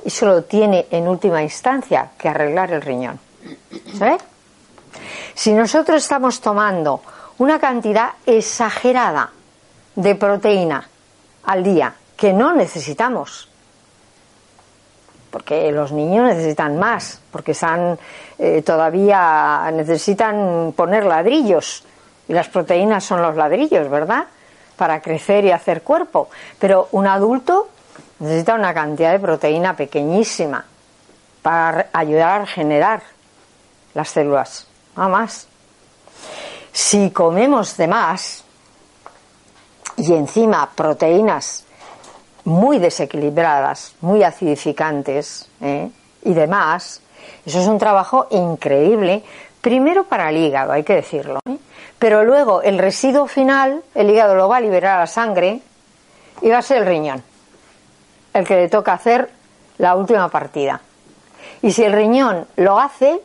y 0.06 0.10
solo 0.10 0.44
tiene 0.44 0.88
en 0.92 1.08
última 1.08 1.42
instancia 1.42 2.12
que 2.18 2.30
arreglar 2.30 2.72
el 2.72 2.82
riñón. 2.82 3.20
¿Sabe? 3.98 4.18
Si 5.36 5.54
nosotros 5.54 6.04
estamos 6.04 6.42
tomando 6.42 7.02
una 7.40 7.60
cantidad 7.60 8.12
exagerada 8.26 9.32
de 9.96 10.16
proteína 10.16 10.88
al 11.46 11.64
día 11.64 11.94
que 12.16 12.34
no 12.34 12.54
necesitamos, 12.54 13.50
porque 15.32 15.72
los 15.72 15.92
niños 15.92 16.28
necesitan 16.28 16.78
más, 16.78 17.20
porque 17.32 17.54
están 17.54 17.98
eh, 18.38 18.62
todavía 18.62 19.70
necesitan 19.74 20.74
poner 20.78 21.06
ladrillos 21.06 21.84
y 22.28 22.34
las 22.34 22.48
proteínas 22.50 23.04
son 23.04 23.22
los 23.22 23.36
ladrillos, 23.36 23.90
¿verdad? 23.90 24.26
Para 24.78 25.02
crecer 25.02 25.44
y 25.46 25.52
hacer 25.52 25.82
cuerpo. 25.82 26.30
Pero 26.60 26.88
un 26.92 27.08
adulto 27.08 27.70
necesita 28.20 28.54
una 28.54 28.74
cantidad 28.74 29.12
de 29.12 29.20
proteína 29.20 29.76
pequeñísima 29.76 30.66
para 31.42 31.88
ayudar 31.94 32.42
a 32.42 32.46
generar 32.46 33.02
las 33.94 34.10
células, 34.10 34.68
más. 34.96 35.48
Si 36.72 37.12
comemos 37.12 37.78
de 37.78 37.88
más 37.88 38.44
y 39.98 40.14
encima 40.14 40.70
proteínas 40.76 41.66
muy 42.46 42.80
desequilibradas, 42.80 43.96
muy 44.02 44.24
acidificantes 44.24 45.48
¿eh? 45.62 45.90
y 46.24 46.34
demás. 46.34 47.02
Eso 47.46 47.60
es 47.60 47.68
un 47.68 47.78
trabajo 47.78 48.28
increíble, 48.32 49.24
primero 49.62 50.06
para 50.06 50.30
el 50.30 50.38
hígado, 50.38 50.72
hay 50.72 50.84
que 50.84 50.96
decirlo. 50.96 51.40
¿eh? 51.46 51.58
Pero 52.00 52.24
luego 52.24 52.62
el 52.62 52.80
residuo 52.80 53.28
final, 53.28 53.84
el 53.96 54.10
hígado 54.10 54.36
lo 54.36 54.50
va 54.50 54.58
a 54.58 54.62
liberar 54.62 54.98
a 54.98 55.00
la 55.02 55.08
sangre 55.08 55.62
y 56.42 56.50
va 56.50 56.58
a 56.58 56.62
ser 56.62 56.80
el 56.80 56.86
riñón, 56.86 57.24
el 58.34 58.46
que 58.46 58.56
le 58.56 58.70
toca 58.70 58.94
hacer 58.94 59.30
la 59.78 59.96
última 59.96 60.28
partida. 60.30 60.82
Y 61.62 61.72
si 61.72 61.84
el 61.84 61.94
riñón 61.94 62.46
lo 62.58 62.80
hace, 62.80 63.22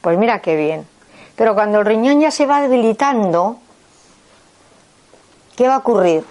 pues 0.00 0.18
mira 0.18 0.40
qué 0.40 0.56
bien. 0.56 0.86
Pero 1.38 1.54
cuando 1.54 1.78
el 1.78 1.86
riñón 1.86 2.20
ya 2.20 2.30
se 2.30 2.44
va 2.44 2.60
debilitando, 2.60 3.56
¿qué 5.56 5.66
va 5.66 5.76
a 5.76 5.78
ocurrir? 5.78 6.24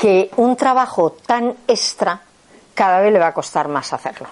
que 0.00 0.30
un 0.36 0.56
trabajo 0.56 1.12
tan 1.12 1.54
extra 1.68 2.22
cada 2.72 3.00
vez 3.00 3.12
le 3.12 3.18
va 3.18 3.26
a 3.26 3.34
costar 3.34 3.68
más 3.68 3.92
hacerlo. 3.92 4.28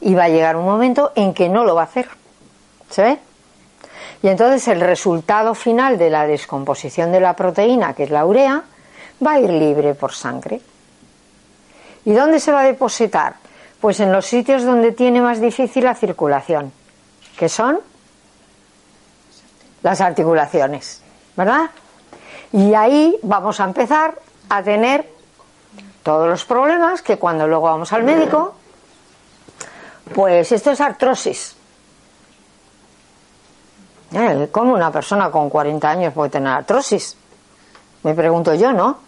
Y 0.00 0.14
va 0.14 0.24
a 0.24 0.28
llegar 0.28 0.54
un 0.54 0.64
momento 0.64 1.10
en 1.16 1.34
que 1.34 1.48
no 1.48 1.64
lo 1.64 1.74
va 1.74 1.80
a 1.80 1.86
hacer. 1.86 2.06
¿Se 2.90 3.02
ve? 3.02 3.18
Y 4.22 4.28
entonces 4.28 4.68
el 4.68 4.80
resultado 4.80 5.56
final 5.56 5.98
de 5.98 6.10
la 6.10 6.28
descomposición 6.28 7.10
de 7.10 7.18
la 7.18 7.34
proteína, 7.34 7.92
que 7.94 8.04
es 8.04 8.10
la 8.10 8.24
urea, 8.24 8.62
va 9.26 9.32
a 9.32 9.40
ir 9.40 9.50
libre 9.50 9.94
por 9.94 10.12
sangre. 10.12 10.60
¿Y 12.04 12.12
dónde 12.12 12.38
se 12.38 12.52
va 12.52 12.60
a 12.60 12.64
depositar? 12.64 13.34
Pues 13.80 13.98
en 13.98 14.12
los 14.12 14.26
sitios 14.26 14.62
donde 14.62 14.92
tiene 14.92 15.20
más 15.20 15.40
difícil 15.40 15.82
la 15.82 15.96
circulación, 15.96 16.72
que 17.36 17.48
son 17.48 17.80
las 19.84 20.00
articulaciones, 20.00 21.02
¿verdad? 21.36 21.70
Y 22.52 22.72
ahí 22.72 23.16
vamos 23.22 23.60
a 23.60 23.64
empezar 23.64 24.18
a 24.48 24.62
tener 24.62 25.06
todos 26.02 26.26
los 26.26 26.44
problemas 26.46 27.02
que 27.02 27.18
cuando 27.18 27.46
luego 27.46 27.66
vamos 27.66 27.92
al 27.92 28.02
médico, 28.02 28.54
pues 30.14 30.50
esto 30.52 30.70
es 30.70 30.80
artrosis. 30.80 31.54
Eh, 34.12 34.48
¿Cómo 34.50 34.72
una 34.72 34.90
persona 34.90 35.30
con 35.30 35.50
40 35.50 35.90
años 35.90 36.14
puede 36.14 36.30
tener 36.30 36.52
artrosis? 36.52 37.16
Me 38.04 38.14
pregunto 38.14 38.54
yo, 38.54 38.72
¿no? 38.72 38.98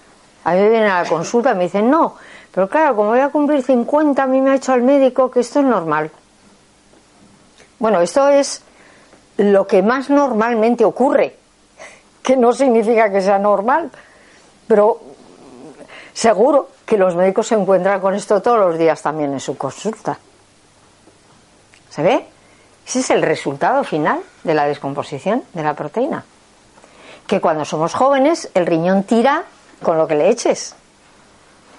A 0.45 0.53
mí 0.53 0.61
me 0.61 0.68
vienen 0.68 0.91
a 0.91 1.03
la 1.03 1.09
consulta 1.09 1.53
y 1.53 1.55
me 1.55 1.64
dicen, 1.64 1.91
no, 1.91 2.16
pero 2.53 2.68
claro, 2.68 2.95
como 2.97 3.11
voy 3.11 3.20
a 3.20 3.31
cumplir 3.31 3.62
50, 3.62 4.22
a 4.22 4.27
mí 4.27 4.43
me 4.43 4.51
ha 4.51 4.55
hecho 4.57 4.74
al 4.74 4.83
médico 4.83 5.31
que 5.31 5.41
esto 5.41 5.61
es 5.61 5.64
normal. 5.64 6.11
Bueno, 7.79 8.01
esto 8.03 8.29
es 8.29 8.62
lo 9.37 9.66
que 9.66 9.82
más 9.82 10.11
normalmente 10.11 10.84
ocurre, 10.84 11.37
que 12.22 12.37
no 12.37 12.53
significa 12.53 13.11
que 13.11 13.20
sea 13.20 13.39
normal, 13.39 13.91
pero 14.66 15.01
Seguro 16.16 16.70
que 16.87 16.97
los 16.97 17.14
médicos 17.14 17.49
se 17.49 17.57
encuentran 17.57 18.01
con 18.01 18.14
esto 18.14 18.41
todos 18.41 18.59
los 18.59 18.78
días 18.78 19.03
también 19.03 19.34
en 19.34 19.41
su 19.41 19.59
consulta. 19.59 20.18
¿Se 21.91 22.03
ve? 22.03 22.26
Ese 22.87 23.01
es 23.01 23.11
el 23.11 23.20
resultado 23.20 23.84
final 23.84 24.20
de 24.43 24.55
la 24.55 24.64
descomposición 24.64 25.45
de 25.53 25.62
la 25.62 25.74
proteína. 25.74 26.24
Que 27.26 27.39
cuando 27.39 27.66
somos 27.66 27.93
jóvenes 27.93 28.49
el 28.55 28.64
riñón 28.64 29.03
tira 29.03 29.45
con 29.82 29.99
lo 29.99 30.07
que 30.07 30.14
le 30.14 30.30
eches. 30.30 30.74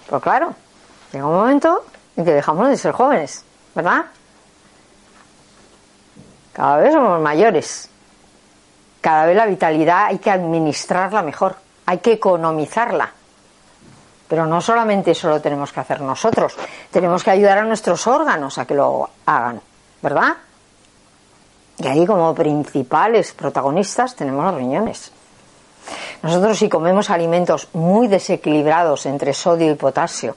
Pero 0.05 0.22
claro, 0.22 0.53
llega 1.12 1.26
un 1.26 1.34
momento 1.34 1.86
en 2.16 2.24
que 2.24 2.34
dejamos 2.34 2.70
de 2.70 2.78
ser 2.78 2.91
jóvenes, 2.91 3.43
¿verdad? 3.74 4.05
Cada 6.58 6.78
vez 6.78 6.91
somos 6.91 7.22
mayores. 7.22 7.88
Cada 8.99 9.28
vez 9.28 9.36
la 9.36 9.45
vitalidad 9.45 10.08
hay 10.08 10.18
que 10.18 10.32
administrarla 10.32 11.22
mejor, 11.22 11.55
hay 11.86 11.99
que 11.99 12.14
economizarla. 12.14 13.12
Pero 14.28 14.47
no 14.47 14.60
solamente 14.60 15.12
eso 15.12 15.30
lo 15.30 15.39
tenemos 15.39 15.72
que 15.72 15.82
hacer 15.82 16.01
nosotros, 16.01 16.58
tenemos 16.89 17.24
que 17.24 17.30
ayudar 17.30 17.60
a 17.60 17.64
nuestros 17.64 18.08
órganos 18.08 18.58
a 18.58 18.66
que 18.66 18.74
lo 18.74 19.08
hagan, 19.28 19.62
¿verdad? 20.01 20.36
Y 21.78 21.88
ahí 21.88 22.08
como 22.08 22.34
principales 22.34 23.34
protagonistas 23.34 24.16
tenemos 24.16 24.43
los 24.45 24.55
riñones. 24.55 25.12
Nosotros 26.24 26.58
si 26.58 26.68
comemos 26.68 27.12
alimentos 27.12 27.70
muy 27.74 28.08
desequilibrados 28.08 29.05
entre 29.05 29.32
sodio 29.32 29.72
y 29.72 29.76
potasio, 29.76 30.36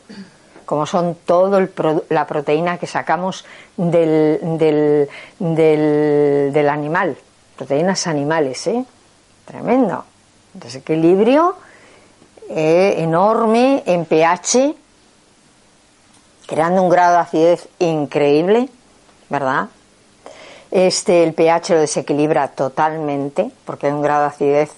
como 0.70 0.86
son 0.86 1.16
toda 1.26 1.68
la 2.10 2.28
proteína 2.28 2.78
que 2.78 2.86
sacamos 2.86 3.44
del, 3.76 4.38
del, 4.56 5.08
del, 5.40 6.68
animal, 6.68 7.16
proteínas 7.56 8.06
animales, 8.06 8.68
¿eh? 8.68 8.84
Tremendo. 9.46 10.04
Desequilibrio 10.54 11.56
eh, 12.50 12.94
enorme 12.98 13.82
en 13.84 14.04
pH, 14.04 14.76
creando 16.46 16.84
un 16.84 16.88
grado 16.88 17.14
de 17.14 17.18
acidez 17.18 17.68
increíble, 17.80 18.68
¿verdad? 19.28 19.70
Este, 20.70 21.24
el 21.24 21.34
pH 21.34 21.74
lo 21.74 21.80
desequilibra 21.80 22.46
totalmente, 22.46 23.50
porque 23.64 23.88
hay 23.88 23.92
un 23.92 24.02
grado 24.02 24.20
de 24.20 24.28
acidez 24.28 24.70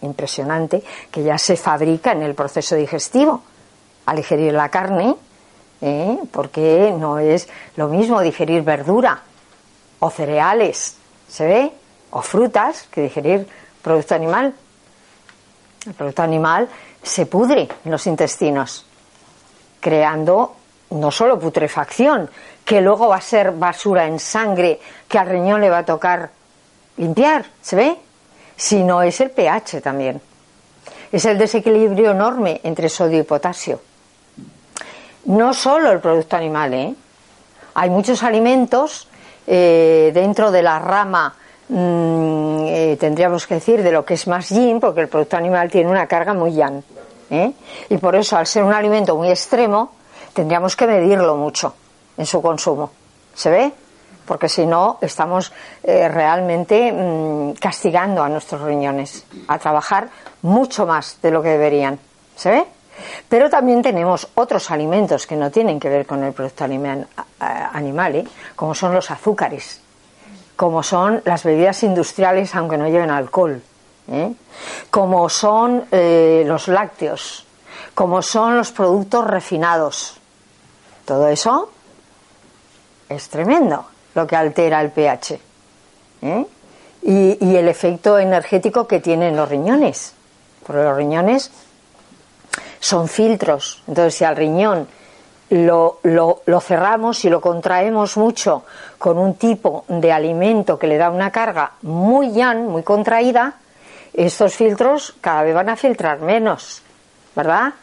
impresionante 0.00 0.82
que 1.10 1.22
ya 1.22 1.36
se 1.36 1.58
fabrica 1.58 2.12
en 2.12 2.22
el 2.22 2.34
proceso 2.34 2.74
digestivo 2.74 3.42
al 4.10 4.16
digerir 4.16 4.52
la 4.52 4.68
carne, 4.70 5.14
¿eh? 5.80 6.18
porque 6.32 6.92
no 6.98 7.20
es 7.20 7.48
lo 7.76 7.86
mismo 7.86 8.20
digerir 8.20 8.62
verdura 8.62 9.22
o 10.00 10.10
cereales, 10.10 10.96
¿se 11.28 11.46
ve? 11.46 11.72
O 12.10 12.20
frutas 12.20 12.88
que 12.90 13.02
digerir 13.02 13.46
producto 13.80 14.16
animal. 14.16 14.52
El 15.86 15.94
producto 15.94 16.22
animal 16.24 16.68
se 17.00 17.26
pudre 17.26 17.68
en 17.84 17.90
los 17.92 18.04
intestinos, 18.08 18.84
creando 19.78 20.56
no 20.90 21.12
solo 21.12 21.38
putrefacción, 21.38 22.28
que 22.64 22.80
luego 22.80 23.10
va 23.10 23.16
a 23.18 23.20
ser 23.20 23.52
basura 23.52 24.06
en 24.06 24.18
sangre 24.18 24.80
que 25.06 25.18
al 25.20 25.28
riñón 25.28 25.60
le 25.60 25.70
va 25.70 25.78
a 25.78 25.84
tocar 25.84 26.30
limpiar, 26.96 27.46
¿se 27.62 27.76
ve? 27.76 27.96
Sino 28.56 29.02
es 29.02 29.20
el 29.20 29.30
pH 29.30 29.80
también. 29.80 30.20
Es 31.12 31.24
el 31.26 31.38
desequilibrio 31.38 32.10
enorme 32.10 32.60
entre 32.64 32.88
sodio 32.88 33.20
y 33.20 33.22
potasio. 33.22 33.80
No 35.24 35.52
solo 35.52 35.90
el 35.92 36.00
producto 36.00 36.36
animal, 36.36 36.74
¿eh? 36.74 36.94
Hay 37.74 37.90
muchos 37.90 38.22
alimentos 38.22 39.06
eh, 39.46 40.10
dentro 40.14 40.50
de 40.50 40.62
la 40.62 40.78
rama, 40.78 41.34
mm, 41.68 42.64
eh, 42.66 42.96
tendríamos 42.98 43.46
que 43.46 43.54
decir, 43.54 43.82
de 43.82 43.92
lo 43.92 44.04
que 44.04 44.14
es 44.14 44.26
más 44.26 44.48
yin, 44.48 44.80
porque 44.80 45.00
el 45.00 45.08
producto 45.08 45.36
animal 45.36 45.70
tiene 45.70 45.90
una 45.90 46.06
carga 46.06 46.34
muy 46.34 46.52
yang. 46.54 46.82
¿eh? 47.30 47.52
Y 47.88 47.96
por 47.98 48.16
eso, 48.16 48.36
al 48.36 48.46
ser 48.46 48.64
un 48.64 48.72
alimento 48.72 49.16
muy 49.16 49.28
extremo, 49.28 49.92
tendríamos 50.32 50.76
que 50.76 50.86
medirlo 50.86 51.36
mucho 51.36 51.74
en 52.16 52.26
su 52.26 52.40
consumo. 52.40 52.90
¿Se 53.34 53.50
ve? 53.50 53.72
Porque 54.26 54.48
si 54.48 54.66
no, 54.66 54.98
estamos 55.00 55.52
realmente 55.82 56.92
mm, 56.92 57.52
castigando 57.54 58.22
a 58.22 58.28
nuestros 58.28 58.60
riñones 58.62 59.24
a 59.48 59.58
trabajar 59.58 60.08
mucho 60.42 60.86
más 60.86 61.18
de 61.22 61.30
lo 61.30 61.42
que 61.42 61.50
deberían. 61.50 61.98
¿Se 62.36 62.50
ve? 62.50 62.66
Pero 63.28 63.48
también 63.48 63.82
tenemos 63.82 64.28
otros 64.34 64.70
alimentos 64.70 65.26
que 65.26 65.36
no 65.36 65.50
tienen 65.50 65.78
que 65.78 65.88
ver 65.88 66.06
con 66.06 66.22
el 66.24 66.32
producto 66.32 66.64
animal, 66.64 68.14
¿eh? 68.16 68.24
como 68.56 68.74
son 68.74 68.94
los 68.94 69.10
azúcares, 69.10 69.80
como 70.56 70.82
son 70.82 71.22
las 71.24 71.44
bebidas 71.44 71.82
industriales 71.82 72.54
aunque 72.54 72.76
no 72.76 72.88
lleven 72.88 73.10
alcohol, 73.10 73.62
¿eh? 74.08 74.32
como 74.90 75.28
son 75.28 75.84
eh, 75.90 76.44
los 76.46 76.68
lácteos, 76.68 77.46
como 77.94 78.22
son 78.22 78.56
los 78.56 78.72
productos 78.72 79.26
refinados. 79.26 80.16
Todo 81.04 81.28
eso 81.28 81.70
es 83.08 83.28
tremendo 83.28 83.86
lo 84.14 84.26
que 84.26 84.36
altera 84.36 84.80
el 84.80 84.90
pH. 84.90 85.40
Y, 87.02 87.38
y 87.40 87.56
el 87.56 87.66
efecto 87.68 88.18
energético 88.18 88.86
que 88.86 89.00
tienen 89.00 89.34
los 89.34 89.48
riñones. 89.48 90.12
Porque 90.66 90.82
los 90.82 90.96
riñones 90.96 91.50
son 92.80 93.06
filtros. 93.08 93.82
Entonces, 93.86 94.14
si 94.16 94.24
al 94.24 94.36
riñón 94.36 94.88
lo, 95.50 95.98
lo, 96.02 96.60
cerramos 96.60 97.24
y 97.24 97.30
lo 97.30 97.40
contraemos 97.40 98.16
mucho 98.16 98.64
con 98.98 99.18
un 99.18 99.34
tipo 99.34 99.84
de 99.88 100.12
alimento 100.12 100.78
que 100.78 100.86
le 100.86 100.96
da 100.96 101.10
una 101.10 101.30
carga 101.30 101.72
muy 101.82 102.32
yan, 102.32 102.66
muy 102.66 102.82
contraída, 102.82 103.54
estos 104.14 104.54
filtros 104.54 105.14
cada 105.20 105.42
vez 105.42 105.54
van 105.54 105.68
a 105.68 105.76
filtrar 105.76 106.20
menos, 106.20 106.82
¿verdad? 107.36 107.74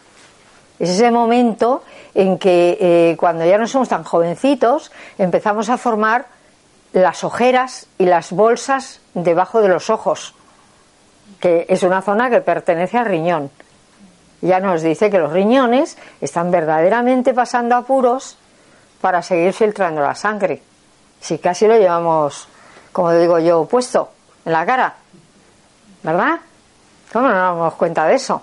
Es 0.80 0.90
ese 0.90 1.12
momento 1.12 1.84
en 2.14 2.38
que 2.38 2.78
eh, 2.80 3.18
cuando 3.18 3.46
ya 3.46 3.58
no 3.58 3.68
somos 3.68 3.90
tan 3.90 4.04
jovencitos 4.04 4.92
empezamos 5.18 5.70
a 5.70 5.78
formar 5.78 6.28
las 6.94 7.24
ojeras 7.24 7.88
y 7.98 8.06
las 8.06 8.32
bolsas 8.32 9.02
debajo 9.14 9.62
de 9.62 9.68
los 9.68 9.90
ojos, 9.90 10.34
que 11.40 11.66
es 11.70 11.84
una 11.84 12.02
zona 12.02 12.30
que 12.30 12.42
pertenece 12.42 12.98
al 12.98 13.06
riñón 13.06 13.52
ya 14.42 14.60
nos 14.60 14.82
dice 14.82 15.10
que 15.10 15.18
los 15.18 15.32
riñones 15.32 15.98
están 16.22 16.52
verdaderamente 16.52 17.34
pasando 17.34 17.76
apuros 17.76 18.38
para 19.02 19.22
seguir 19.22 19.54
filtrando 19.54 20.02
la 20.02 20.16
sangre. 20.16 20.62
Si 21.20 21.40
casi 21.40 21.68
lo 21.68 21.78
llevamos, 21.78 22.48
como 22.92 23.12
digo 23.14 23.40
yo, 23.40 23.66
puesto 23.66 24.10
en 24.46 24.52
la 24.54 24.66
cara, 24.66 24.96
¿verdad? 26.04 26.40
¿Cómo 27.12 27.28
no 27.28 27.34
nos 27.34 27.44
damos 27.44 27.74
cuenta 27.76 28.06
de 28.06 28.16
eso? 28.16 28.42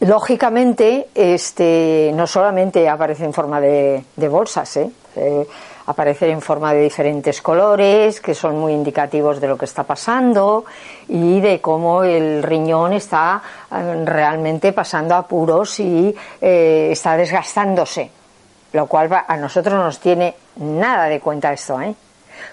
Lógicamente, 0.00 1.08
este, 1.14 2.12
no 2.14 2.26
solamente 2.26 2.88
aparece 2.88 3.24
en 3.24 3.32
forma 3.32 3.60
de, 3.60 4.04
bolsas, 4.30 4.76
¿eh? 4.76 4.90
eh 5.16 5.46
aparecer 5.88 6.28
en 6.28 6.42
forma 6.42 6.74
de 6.74 6.82
diferentes 6.82 7.40
colores 7.40 8.20
que 8.20 8.34
son 8.34 8.58
muy 8.58 8.74
indicativos 8.74 9.40
de 9.40 9.48
lo 9.48 9.56
que 9.56 9.64
está 9.64 9.84
pasando 9.84 10.66
y 11.08 11.40
de 11.40 11.62
cómo 11.62 12.04
el 12.04 12.42
riñón 12.42 12.92
está 12.92 13.40
eh, 13.72 14.02
realmente 14.04 14.74
pasando 14.74 15.14
apuros 15.14 15.80
y 15.80 16.14
eh, 16.42 16.88
está 16.92 17.16
desgastándose, 17.16 18.10
lo 18.72 18.86
cual 18.86 19.24
a 19.26 19.36
nosotros 19.38 19.74
no 19.74 19.84
nos 19.84 19.98
tiene 19.98 20.36
nada 20.56 21.06
de 21.06 21.20
cuenta 21.20 21.54
esto, 21.54 21.80
¿eh? 21.80 21.94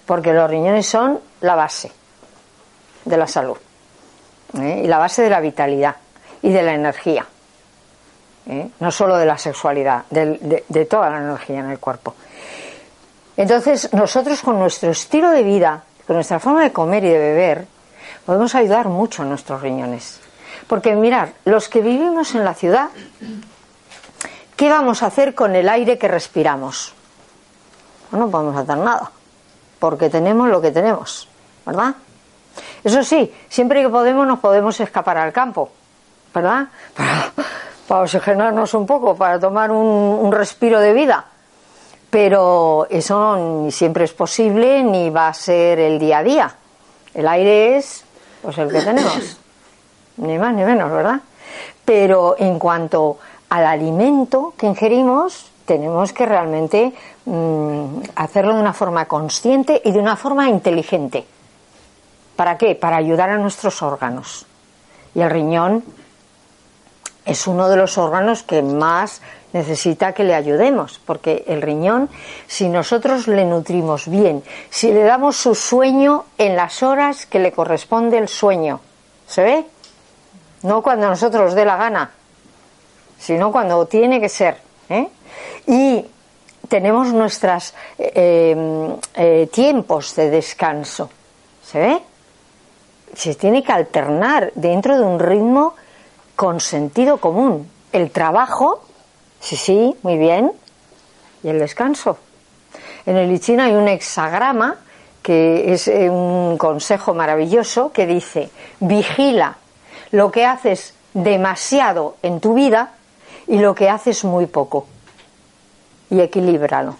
porque 0.05 0.31
los 0.31 0.49
riñones 0.49 0.85
son 0.85 1.19
la 1.41 1.55
base 1.55 1.91
de 3.03 3.17
la 3.17 3.27
salud 3.27 3.57
¿eh? 4.61 4.81
y 4.85 4.87
la 4.87 4.97
base 4.97 5.23
de 5.23 5.29
la 5.29 5.41
vitalidad 5.41 5.97
y 6.41 6.53
de 6.53 6.63
la 6.63 6.73
energía. 6.73 7.25
no 8.79 8.91
solo 8.91 9.17
de 9.17 9.25
la 9.25 9.37
sexualidad, 9.37 10.05
de 10.09 10.85
toda 10.85 11.09
la 11.09 11.17
energía 11.17 11.59
en 11.59 11.71
el 11.71 11.79
cuerpo. 11.79 12.15
Entonces, 13.37 13.91
nosotros 13.93 14.41
con 14.41 14.59
nuestro 14.59 14.91
estilo 14.91 15.29
de 15.29 15.43
vida, 15.43 15.83
con 16.07 16.15
nuestra 16.15 16.39
forma 16.39 16.63
de 16.63 16.71
comer 16.71 17.03
y 17.03 17.09
de 17.09 17.17
beber, 17.17 17.67
podemos 18.25 18.55
ayudar 18.55 18.87
mucho 18.87 19.23
a 19.23 19.25
nuestros 19.25 19.61
riñones. 19.61 20.21
Porque 20.67 20.95
mirar, 20.95 21.33
los 21.43 21.67
que 21.67 21.81
vivimos 21.81 22.33
en 22.33 22.45
la 22.45 22.53
ciudad, 22.53 22.89
¿qué 24.55 24.69
vamos 24.69 25.03
a 25.03 25.07
hacer 25.07 25.35
con 25.35 25.55
el 25.55 25.67
aire 25.69 25.97
que 25.97 26.07
respiramos? 26.07 26.93
no 28.11 28.29
podemos 28.29 28.55
hacer 28.55 28.77
nada, 28.77 29.11
porque 29.77 30.09
tenemos 30.09 30.47
lo 30.47 30.61
que 30.61 30.71
tenemos, 30.71 31.27
¿verdad? 31.65 31.95
Eso 32.81 33.03
sí, 33.03 33.33
siempre 33.49 33.81
que 33.81 33.89
podemos 33.89 34.25
nos 34.25 34.39
podemos 34.39 34.79
escapar 34.79 35.17
al 35.17 35.33
campo, 35.33 35.69
¿verdad? 36.33 36.67
Para, 37.87 38.01
oxigenarnos 38.01 38.73
un 38.73 38.87
poco, 38.87 39.15
para 39.15 39.39
tomar 39.39 39.69
un 39.69 40.31
respiro 40.31 40.79
de 40.79 40.93
vida 40.93 41.25
pero 42.15 42.87
eso 42.89 43.35
ni 43.35 43.73
siempre 43.73 44.05
es 44.05 44.13
posible 44.13 44.81
ni 44.83 45.09
va 45.09 45.27
a 45.27 45.33
ser 45.33 45.79
el 45.79 45.99
día 45.99 46.19
a 46.19 46.23
día. 46.23 46.55
El 47.13 47.27
aire 47.27 47.75
es 47.75 48.05
pues 48.41 48.57
el 48.57 48.71
que 48.71 48.79
tenemos, 48.79 49.37
ni 50.17 50.37
más 50.37 50.53
ni 50.53 50.63
menos, 50.63 50.89
¿verdad? 50.89 51.19
Pero 51.83 52.37
en 52.39 52.57
cuanto 52.57 53.17
al 53.49 53.65
alimento 53.65 54.53
que 54.57 54.65
ingerimos, 54.65 55.51
tenemos 55.65 56.13
que 56.13 56.25
realmente 56.25 56.93
mm, 57.25 58.03
hacerlo 58.15 58.53
de 58.53 58.61
una 58.61 58.71
forma 58.71 59.09
consciente 59.09 59.81
y 59.83 59.91
de 59.91 59.99
una 59.99 60.15
forma 60.15 60.47
inteligente. 60.47 61.25
¿Para 62.37 62.57
qué? 62.57 62.75
Para 62.75 62.95
ayudar 62.95 63.29
a 63.29 63.37
nuestros 63.37 63.81
órganos. 63.81 64.45
Y 65.15 65.19
el 65.19 65.29
riñón 65.29 65.83
es 67.25 67.45
uno 67.45 67.67
de 67.67 67.75
los 67.75 67.97
órganos 67.97 68.43
que 68.43 68.61
más 68.61 69.21
necesita 69.55 70.11
que 70.11 70.25
le 70.25 70.35
ayudemos, 70.35 70.99
porque 71.05 71.45
el 71.47 71.61
riñón, 71.61 72.09
si 72.45 72.67
nosotros 72.67 73.29
le 73.29 73.45
nutrimos 73.45 74.09
bien, 74.09 74.43
si 74.69 74.91
le 74.91 75.03
damos 75.03 75.37
su 75.37 75.55
sueño 75.55 76.25
en 76.37 76.57
las 76.57 76.83
horas 76.83 77.25
que 77.25 77.39
le 77.39 77.53
corresponde 77.53 78.17
el 78.17 78.27
sueño, 78.27 78.81
¿se 79.25 79.43
ve? 79.43 79.65
No 80.63 80.81
cuando 80.81 81.07
nosotros 81.07 81.55
dé 81.55 81.63
la 81.63 81.77
gana, 81.77 82.11
sino 83.17 83.53
cuando 83.53 83.85
tiene 83.85 84.19
que 84.19 84.27
ser. 84.27 84.57
¿eh? 84.89 85.07
Y 85.67 86.05
tenemos 86.67 87.13
nuestros 87.13 87.73
eh, 87.97 88.97
eh, 89.13 89.49
tiempos 89.53 90.15
de 90.17 90.31
descanso, 90.31 91.09
¿se 91.63 91.79
ve? 91.79 92.01
Se 93.15 93.35
tiene 93.35 93.63
que 93.63 93.71
alternar 93.71 94.51
dentro 94.55 94.97
de 94.97 95.03
un 95.05 95.17
ritmo 95.17 95.75
con 96.35 96.59
sentido 96.59 97.21
común. 97.21 97.71
El 97.93 98.11
trabajo 98.11 98.81
Sí, 99.45 99.57
sí, 99.57 99.95
muy 100.01 100.17
bien. 100.17 100.51
¿Y 101.43 101.49
el 101.49 101.59
descanso? 101.59 102.17
En 103.05 103.15
el 103.15 103.31
I 103.31 103.59
hay 103.59 103.73
un 103.73 103.87
hexagrama 103.87 104.77
que 105.21 105.71
es 105.71 105.87
eh, 105.87 106.09
un 106.09 106.57
consejo 106.57 107.13
maravilloso 107.13 107.91
que 107.91 108.07
dice, 108.07 108.49
vigila 108.79 109.57
lo 110.09 110.31
que 110.31 110.47
haces 110.47 110.95
demasiado 111.13 112.15
en 112.23 112.39
tu 112.39 112.55
vida 112.55 112.93
y 113.45 113.59
lo 113.59 113.75
que 113.75 113.87
haces 113.87 114.23
muy 114.23 114.47
poco. 114.47 114.87
Y 116.09 116.21
equilíbralo. 116.21 116.95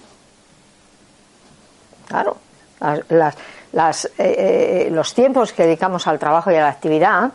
Claro, 2.08 2.38
las, 3.72 4.12
eh, 4.20 4.90
los 4.92 5.16
tiempos 5.16 5.52
que 5.52 5.64
dedicamos 5.64 6.06
al 6.06 6.20
trabajo 6.20 6.52
y 6.52 6.56
a 6.58 6.62
la 6.62 6.70
actividad 6.70 7.32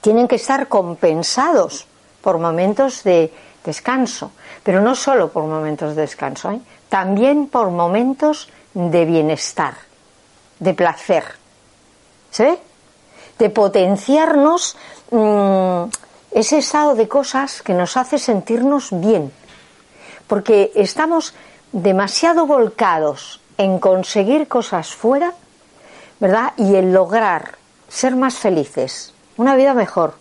tienen 0.00 0.28
que 0.28 0.36
estar 0.36 0.68
compensados 0.68 1.88
por 2.22 2.38
momentos 2.38 3.02
de 3.02 3.32
descanso, 3.64 4.32
pero 4.62 4.80
no 4.80 4.94
solo 4.94 5.30
por 5.30 5.44
momentos 5.44 5.94
de 5.94 6.02
descanso, 6.02 6.50
¿eh? 6.50 6.60
también 6.88 7.46
por 7.46 7.70
momentos 7.70 8.48
de 8.74 9.04
bienestar, 9.04 9.74
de 10.58 10.74
placer. 10.74 11.24
¿Se 12.30 12.44
ve? 12.44 12.58
De 13.38 13.50
potenciarnos 13.50 14.76
mm, 15.10 15.84
ese 16.32 16.58
estado 16.58 16.94
de 16.94 17.08
cosas 17.08 17.62
que 17.62 17.74
nos 17.74 17.96
hace 17.96 18.18
sentirnos 18.18 18.88
bien. 18.92 19.32
Porque 20.26 20.72
estamos 20.74 21.34
demasiado 21.72 22.46
volcados 22.46 23.40
en 23.58 23.78
conseguir 23.78 24.48
cosas 24.48 24.94
fuera, 24.94 25.34
¿verdad? 26.18 26.52
Y 26.56 26.76
en 26.76 26.92
lograr 26.92 27.56
ser 27.88 28.14
más 28.14 28.36
felices, 28.36 29.12
una 29.36 29.56
vida 29.56 29.74
mejor, 29.74 30.14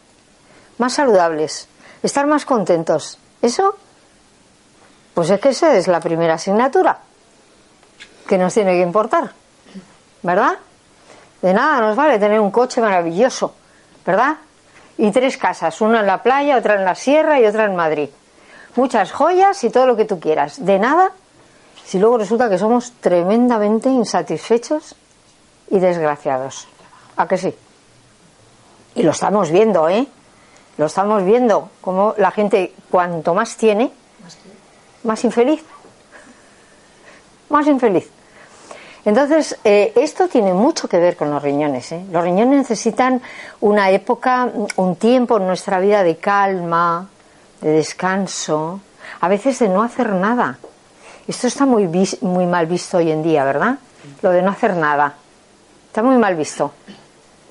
más 0.77 0.93
saludables, 0.93 1.67
estar 2.01 2.25
más 2.25 2.45
contentos. 2.45 3.19
Eso, 3.41 3.75
pues 5.13 5.29
es 5.29 5.39
que 5.39 5.49
esa 5.49 5.75
es 5.75 5.87
la 5.87 5.99
primera 5.99 6.35
asignatura 6.35 6.99
que 8.27 8.37
nos 8.37 8.53
tiene 8.53 8.73
que 8.73 8.81
importar, 8.81 9.31
¿verdad? 10.21 10.53
De 11.41 11.53
nada 11.53 11.79
nos 11.81 11.95
vale 11.95 12.19
tener 12.19 12.39
un 12.39 12.51
coche 12.51 12.81
maravilloso, 12.81 13.55
¿verdad? 14.05 14.37
Y 14.97 15.11
tres 15.11 15.37
casas, 15.37 15.79
una 15.81 16.01
en 16.01 16.07
la 16.07 16.21
playa, 16.21 16.57
otra 16.57 16.75
en 16.75 16.85
la 16.85 16.95
sierra 16.95 17.39
y 17.39 17.45
otra 17.45 17.65
en 17.65 17.75
Madrid. 17.75 18.09
Muchas 18.75 19.11
joyas 19.11 19.63
y 19.63 19.69
todo 19.69 19.87
lo 19.87 19.95
que 19.95 20.05
tú 20.05 20.19
quieras. 20.19 20.63
De 20.63 20.77
nada 20.77 21.11
si 21.85 21.97
luego 21.97 22.19
resulta 22.19 22.49
que 22.49 22.59
somos 22.59 22.91
tremendamente 22.99 23.89
insatisfechos 23.89 24.95
y 25.71 25.79
desgraciados. 25.79 26.67
¿A 27.17 27.27
que 27.27 27.37
sí? 27.37 27.55
Y 28.93 29.01
lo 29.01 29.09
estamos 29.09 29.49
viendo, 29.49 29.89
¿eh? 29.89 30.07
Lo 30.79 30.85
estamos 30.85 31.25
viendo, 31.25 31.71
como 31.81 32.15
la 32.17 32.31
gente 32.31 32.73
cuanto 32.89 33.33
más 33.33 33.57
tiene, 33.57 33.91
más 35.03 35.25
infeliz. 35.25 35.61
Más 37.49 37.67
infeliz. 37.67 38.09
Entonces, 39.03 39.59
eh, 39.65 39.91
esto 39.97 40.29
tiene 40.29 40.53
mucho 40.53 40.87
que 40.87 40.97
ver 40.97 41.17
con 41.17 41.31
los 41.31 41.43
riñones. 41.43 41.91
¿eh? 41.91 42.05
Los 42.09 42.23
riñones 42.23 42.59
necesitan 42.59 43.21
una 43.59 43.89
época, 43.89 44.49
un 44.77 44.95
tiempo 44.95 45.35
en 45.35 45.47
nuestra 45.47 45.81
vida 45.81 46.01
de 46.01 46.15
calma, 46.15 47.09
de 47.59 47.71
descanso, 47.71 48.79
a 49.19 49.27
veces 49.27 49.59
de 49.59 49.67
no 49.67 49.83
hacer 49.83 50.13
nada. 50.13 50.59
Esto 51.27 51.47
está 51.47 51.65
muy, 51.65 51.89
muy 52.21 52.45
mal 52.45 52.67
visto 52.67 52.99
hoy 52.99 53.11
en 53.11 53.21
día, 53.21 53.43
¿verdad? 53.43 53.79
Lo 54.21 54.31
de 54.31 54.41
no 54.41 54.51
hacer 54.51 54.77
nada. 54.77 55.13
Está 55.87 56.03
muy 56.03 56.15
mal 56.15 56.37
visto. 56.37 56.71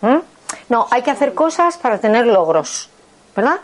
¿Mm? 0.01 0.17
No, 0.71 0.87
hay 0.91 1.03
que 1.03 1.11
hacer 1.11 1.35
cosas 1.35 1.77
para 1.77 1.99
tener 1.99 2.27
logros, 2.27 2.89
¿verdad? 3.39 3.61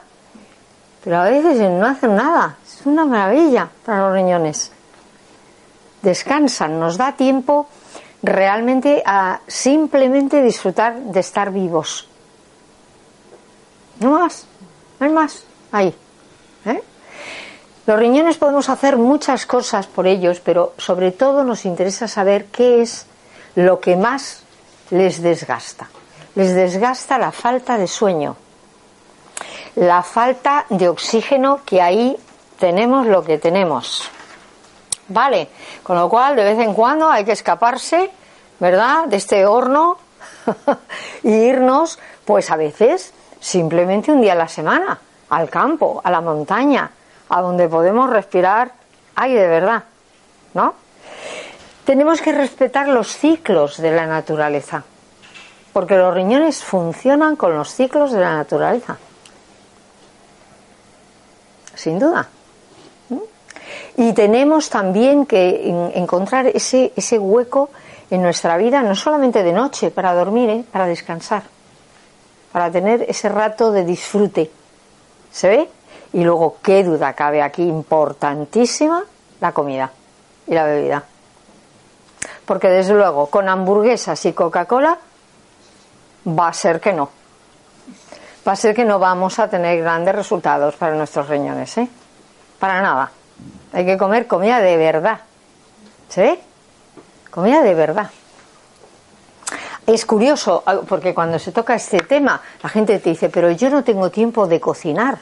Pero 1.02 1.18
a 1.18 1.24
veces 1.24 1.58
no 1.68 1.84
hacen 1.84 2.14
nada. 2.14 2.56
Es 2.64 2.86
una 2.86 3.04
maravilla 3.04 3.68
para 3.84 4.06
los 4.06 4.12
riñones 4.14 4.70
descansan, 6.04 6.78
nos 6.78 6.96
da 6.96 7.16
tiempo 7.16 7.66
realmente 8.22 9.02
a 9.04 9.40
simplemente 9.48 10.42
disfrutar 10.42 10.94
de 11.10 11.20
estar 11.20 11.50
vivos. 11.50 12.06
No 13.98 14.10
más, 14.12 14.46
no 15.00 15.06
hay 15.06 15.12
más, 15.12 15.42
ahí. 15.72 15.94
¿eh? 16.66 16.82
Los 17.86 17.98
riñones 17.98 18.36
podemos 18.36 18.68
hacer 18.68 18.96
muchas 18.96 19.46
cosas 19.46 19.86
por 19.86 20.06
ellos, 20.06 20.40
pero 20.40 20.74
sobre 20.78 21.10
todo 21.10 21.42
nos 21.42 21.64
interesa 21.64 22.06
saber 22.06 22.46
qué 22.46 22.82
es 22.82 23.06
lo 23.56 23.80
que 23.80 23.96
más 23.96 24.42
les 24.90 25.20
desgasta. 25.22 25.88
Les 26.34 26.54
desgasta 26.54 27.18
la 27.18 27.32
falta 27.32 27.78
de 27.78 27.86
sueño, 27.86 28.36
la 29.76 30.02
falta 30.02 30.66
de 30.68 30.88
oxígeno 30.88 31.60
que 31.64 31.82
ahí 31.82 32.16
tenemos 32.58 33.06
lo 33.06 33.24
que 33.24 33.38
tenemos. 33.38 34.08
Vale, 35.08 35.48
con 35.82 35.96
lo 35.96 36.08
cual 36.08 36.36
de 36.36 36.44
vez 36.44 36.58
en 36.58 36.74
cuando 36.74 37.10
hay 37.10 37.24
que 37.24 37.32
escaparse, 37.32 38.10
¿verdad?, 38.60 39.06
de 39.06 39.16
este 39.16 39.44
horno 39.46 39.98
y 41.22 41.30
irnos, 41.30 41.98
pues 42.24 42.50
a 42.50 42.56
veces, 42.56 43.12
simplemente 43.40 44.12
un 44.12 44.20
día 44.20 44.32
a 44.32 44.36
la 44.36 44.48
semana, 44.48 44.98
al 45.28 45.50
campo, 45.50 46.00
a 46.02 46.10
la 46.10 46.20
montaña, 46.20 46.90
a 47.28 47.40
donde 47.42 47.68
podemos 47.68 48.08
respirar 48.08 48.72
aire 49.16 49.42
de 49.42 49.48
verdad, 49.48 49.84
¿no? 50.54 50.74
Tenemos 51.84 52.22
que 52.22 52.32
respetar 52.32 52.88
los 52.88 53.08
ciclos 53.08 53.76
de 53.76 53.90
la 53.90 54.06
naturaleza, 54.06 54.84
porque 55.72 55.96
los 55.96 56.14
riñones 56.14 56.64
funcionan 56.64 57.36
con 57.36 57.54
los 57.54 57.74
ciclos 57.74 58.12
de 58.12 58.20
la 58.20 58.36
naturaleza. 58.36 58.96
Sin 61.84 61.98
duda. 61.98 62.26
Y 63.98 64.14
tenemos 64.14 64.70
también 64.70 65.26
que 65.26 65.68
encontrar 65.94 66.46
ese, 66.46 66.94
ese 66.96 67.18
hueco 67.18 67.68
en 68.10 68.22
nuestra 68.22 68.56
vida, 68.56 68.82
no 68.82 68.94
solamente 68.94 69.42
de 69.42 69.52
noche 69.52 69.90
para 69.90 70.14
dormir, 70.14 70.48
¿eh? 70.48 70.64
para 70.72 70.86
descansar, 70.86 71.42
para 72.52 72.70
tener 72.70 73.04
ese 73.06 73.28
rato 73.28 73.70
de 73.70 73.84
disfrute. 73.84 74.50
¿Se 75.30 75.46
ve? 75.46 75.68
Y 76.14 76.24
luego, 76.24 76.56
qué 76.62 76.82
duda 76.84 77.12
cabe 77.12 77.42
aquí, 77.42 77.62
importantísima, 77.62 79.04
la 79.42 79.52
comida 79.52 79.90
y 80.46 80.54
la 80.54 80.64
bebida. 80.64 81.04
Porque 82.46 82.68
desde 82.68 82.94
luego, 82.94 83.26
con 83.26 83.46
hamburguesas 83.46 84.24
y 84.24 84.32
Coca-Cola, 84.32 84.98
va 86.26 86.48
a 86.48 86.52
ser 86.54 86.80
que 86.80 86.94
no. 86.94 87.10
Va 88.46 88.52
a 88.52 88.56
ser 88.56 88.74
que 88.74 88.84
no 88.84 88.98
vamos 88.98 89.38
a 89.38 89.48
tener 89.48 89.80
grandes 89.80 90.14
resultados 90.14 90.74
para 90.76 90.94
nuestros 90.94 91.28
riñones, 91.28 91.78
¿eh? 91.78 91.88
Para 92.58 92.82
nada. 92.82 93.10
Hay 93.72 93.86
que 93.86 93.96
comer 93.96 94.26
comida 94.26 94.60
de 94.60 94.76
verdad. 94.76 95.20
¿Sí? 96.08 96.38
Comida 97.30 97.62
de 97.62 97.74
verdad. 97.74 98.10
Es 99.86 100.06
curioso, 100.06 100.62
ah, 100.64 100.80
porque 100.88 101.14
cuando 101.14 101.38
se 101.38 101.52
toca 101.52 101.74
este 101.74 101.98
tema, 101.98 102.40
la 102.62 102.68
gente 102.68 102.98
te 102.98 103.10
dice, 103.10 103.28
pero 103.28 103.50
yo 103.50 103.68
no 103.70 103.84
tengo 103.84 104.10
tiempo 104.10 104.46
de 104.46 104.60
cocinar. 104.60 105.18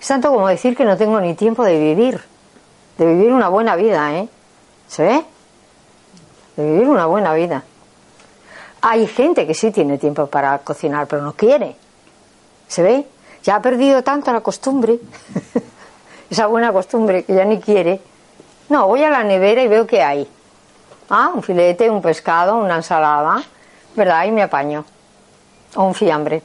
Es 0.00 0.06
tanto 0.06 0.30
como 0.30 0.46
decir 0.46 0.76
que 0.76 0.84
no 0.84 0.96
tengo 0.96 1.20
ni 1.20 1.34
tiempo 1.34 1.64
de 1.64 1.78
vivir, 1.78 2.22
de 2.98 3.06
vivir 3.06 3.32
una 3.32 3.48
buena 3.48 3.74
vida, 3.74 4.14
¿eh? 4.14 4.28
¿Se 4.86 5.02
ve? 5.02 5.24
De 6.56 6.64
vivir 6.64 6.88
una 6.88 7.06
buena 7.06 7.34
vida. 7.34 7.64
Hay 8.88 9.08
gente 9.08 9.48
que 9.48 9.54
sí 9.54 9.72
tiene 9.72 9.98
tiempo 9.98 10.28
para 10.28 10.58
cocinar, 10.58 11.08
pero 11.08 11.20
no 11.20 11.32
quiere. 11.32 11.74
¿Se 12.68 12.84
ve? 12.84 13.04
Ya 13.42 13.56
ha 13.56 13.60
perdido 13.60 14.04
tanto 14.04 14.32
la 14.32 14.42
costumbre, 14.42 15.00
esa 16.30 16.46
buena 16.46 16.72
costumbre 16.72 17.24
que 17.24 17.34
ya 17.34 17.44
ni 17.44 17.60
quiere. 17.60 18.00
No, 18.68 18.86
voy 18.86 19.02
a 19.02 19.10
la 19.10 19.24
nevera 19.24 19.60
y 19.60 19.66
veo 19.66 19.88
que 19.88 20.04
hay. 20.04 20.28
Ah, 21.10 21.32
un 21.34 21.42
filete, 21.42 21.90
un 21.90 22.00
pescado, 22.00 22.58
una 22.58 22.76
ensalada, 22.76 23.42
¿verdad? 23.96 24.24
Y 24.24 24.30
me 24.30 24.44
apaño. 24.44 24.84
O 25.74 25.82
un 25.82 25.94
fiambre. 25.94 26.40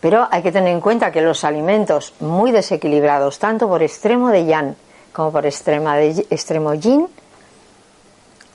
Pero 0.00 0.28
hay 0.30 0.42
que 0.42 0.50
tener 0.50 0.72
en 0.72 0.80
cuenta 0.80 1.12
que 1.12 1.20
los 1.20 1.44
alimentos 1.44 2.14
muy 2.20 2.52
desequilibrados, 2.52 3.38
tanto 3.38 3.68
por 3.68 3.82
extremo 3.82 4.30
de 4.30 4.46
yang 4.46 4.76
como 5.12 5.30
por 5.30 5.44
extrema 5.44 5.96
de, 5.96 6.26
extremo 6.30 6.72
yin, 6.72 7.06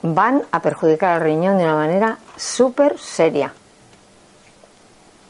van 0.02 0.42
a 0.50 0.60
perjudicar 0.60 1.14
al 1.14 1.20
riñón 1.22 1.58
de 1.58 1.64
una 1.64 1.74
manera 1.74 2.18
súper 2.36 2.98
seria. 2.98 3.52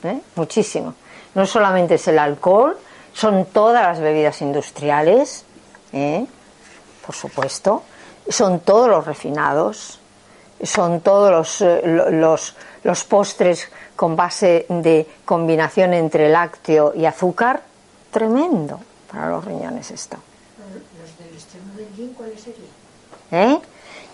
¿Eh? 0.03 0.21
Muchísimo 0.35 0.95
no 1.37 1.45
solamente 1.45 1.97
es 1.97 2.09
el 2.09 2.19
alcohol, 2.19 2.77
son 3.12 3.45
todas 3.53 3.83
las 3.83 4.01
bebidas 4.01 4.41
industriales, 4.41 5.45
¿eh? 5.93 6.27
por 7.05 7.14
supuesto, 7.14 7.83
son 8.27 8.61
todos 8.61 8.89
los 8.89 9.05
refinados, 9.05 10.01
son 10.62 11.03
todos 11.03 11.31
los, 11.31 11.61
eh, 11.61 11.83
los, 11.85 12.55
los 12.83 13.05
postres 13.05 13.69
con 13.95 14.17
base 14.17 14.64
de 14.71 15.07
combinación 15.27 15.93
entre 15.93 16.31
lácteo 16.31 16.95
y 16.95 17.05
azúcar, 17.05 17.62
tremendo 18.11 18.81
para 19.12 19.29
los 19.29 19.45
riñones 19.45 19.91
esto. 19.91 20.17
¿Los 20.99 21.19
del 21.19 21.35
extremo 21.35 21.75
del 21.77 21.95
yin 21.95 22.14
cuáles 22.14 22.41
serían? 22.41 22.71
¿Eh? 23.31 23.61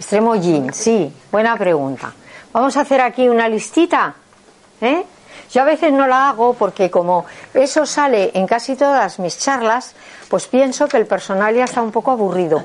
Extremo 0.03 0.34
sí, 0.72 1.12
buena 1.30 1.57
pregunta. 1.57 2.12
Vamos 2.53 2.76
a 2.76 2.80
hacer 2.80 3.00
aquí 3.00 3.28
una 3.28 3.48
listita. 3.48 4.12
¿eh? 4.80 5.05
Yo 5.53 5.62
a 5.62 5.64
veces 5.64 5.92
no 5.92 6.09
la 6.09 6.30
hago 6.30 6.55
porque 6.55 6.90
como 6.90 7.24
eso 7.55 7.86
sale 7.86 8.32
en 8.34 8.48
casi 8.48 8.74
todas 8.74 9.20
mis 9.20 9.38
charlas, 9.38 9.94
pues 10.28 10.48
pienso 10.48 10.88
que 10.88 10.96
el 10.96 11.07
personal 11.07 11.55
ya 11.55 11.62
está 11.64 11.80
un 11.82 11.92
poco 11.92 12.11
aburrido. 12.11 12.64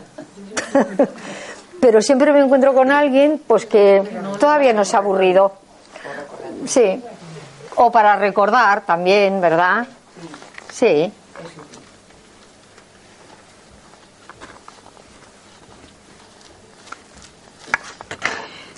Pero 1.80 2.02
siempre 2.02 2.34
me 2.34 2.40
encuentro 2.40 2.74
con 2.74 2.92
alguien 2.92 3.40
pues 3.46 3.68
que 3.68 4.02
todavía 4.40 4.74
no 4.74 4.84
se 4.84 4.96
ha 4.96 5.00
aburrido. 5.00 5.54
Sí. 6.66 7.04
O 7.76 7.92
para 7.92 8.16
recordar 8.16 8.82
también, 8.82 9.40
¿verdad? 9.40 9.86
Sí. 10.74 11.14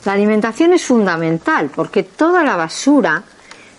La 0.06 0.14
alimentación 0.14 0.74
es 0.74 0.86
fundamental 0.86 1.70
porque 1.76 2.04
toda 2.04 2.44
la 2.44 2.56
basura 2.56 3.24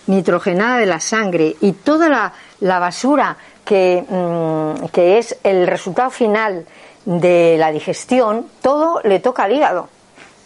nitrogenada 0.07 0.77
de 0.77 0.85
la 0.85 0.99
sangre 0.99 1.55
y 1.61 1.71
toda 1.73 2.33
la, 2.59 2.79
basura 2.79 3.37
que, 3.65 4.03
mm, 4.07 4.85
que, 4.87 5.17
es 5.17 5.37
el 5.43 5.65
resultado 5.65 6.11
final 6.11 6.65
de 7.05 7.55
la 7.57 7.71
digestión, 7.71 8.47
todo 8.61 9.01
le 9.03 9.19
toca 9.19 9.43
al 9.43 9.53
hígado, 9.53 9.89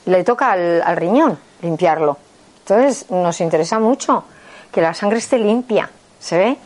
le 0.06 0.24
toca 0.24 0.54
al, 0.54 0.82
al 0.82 0.96
riñón 0.96 1.38
limpiarlo. 1.62 2.18
Entonces 2.60 3.10
nos 3.12 3.42
interesa 3.42 3.78
mucho 3.80 4.24
que 4.72 4.82
la 4.82 4.94
sangre 4.94 5.18
esté 5.18 5.38
limpia, 5.38 5.90
¿se 6.20 6.38
ve? 6.38 6.58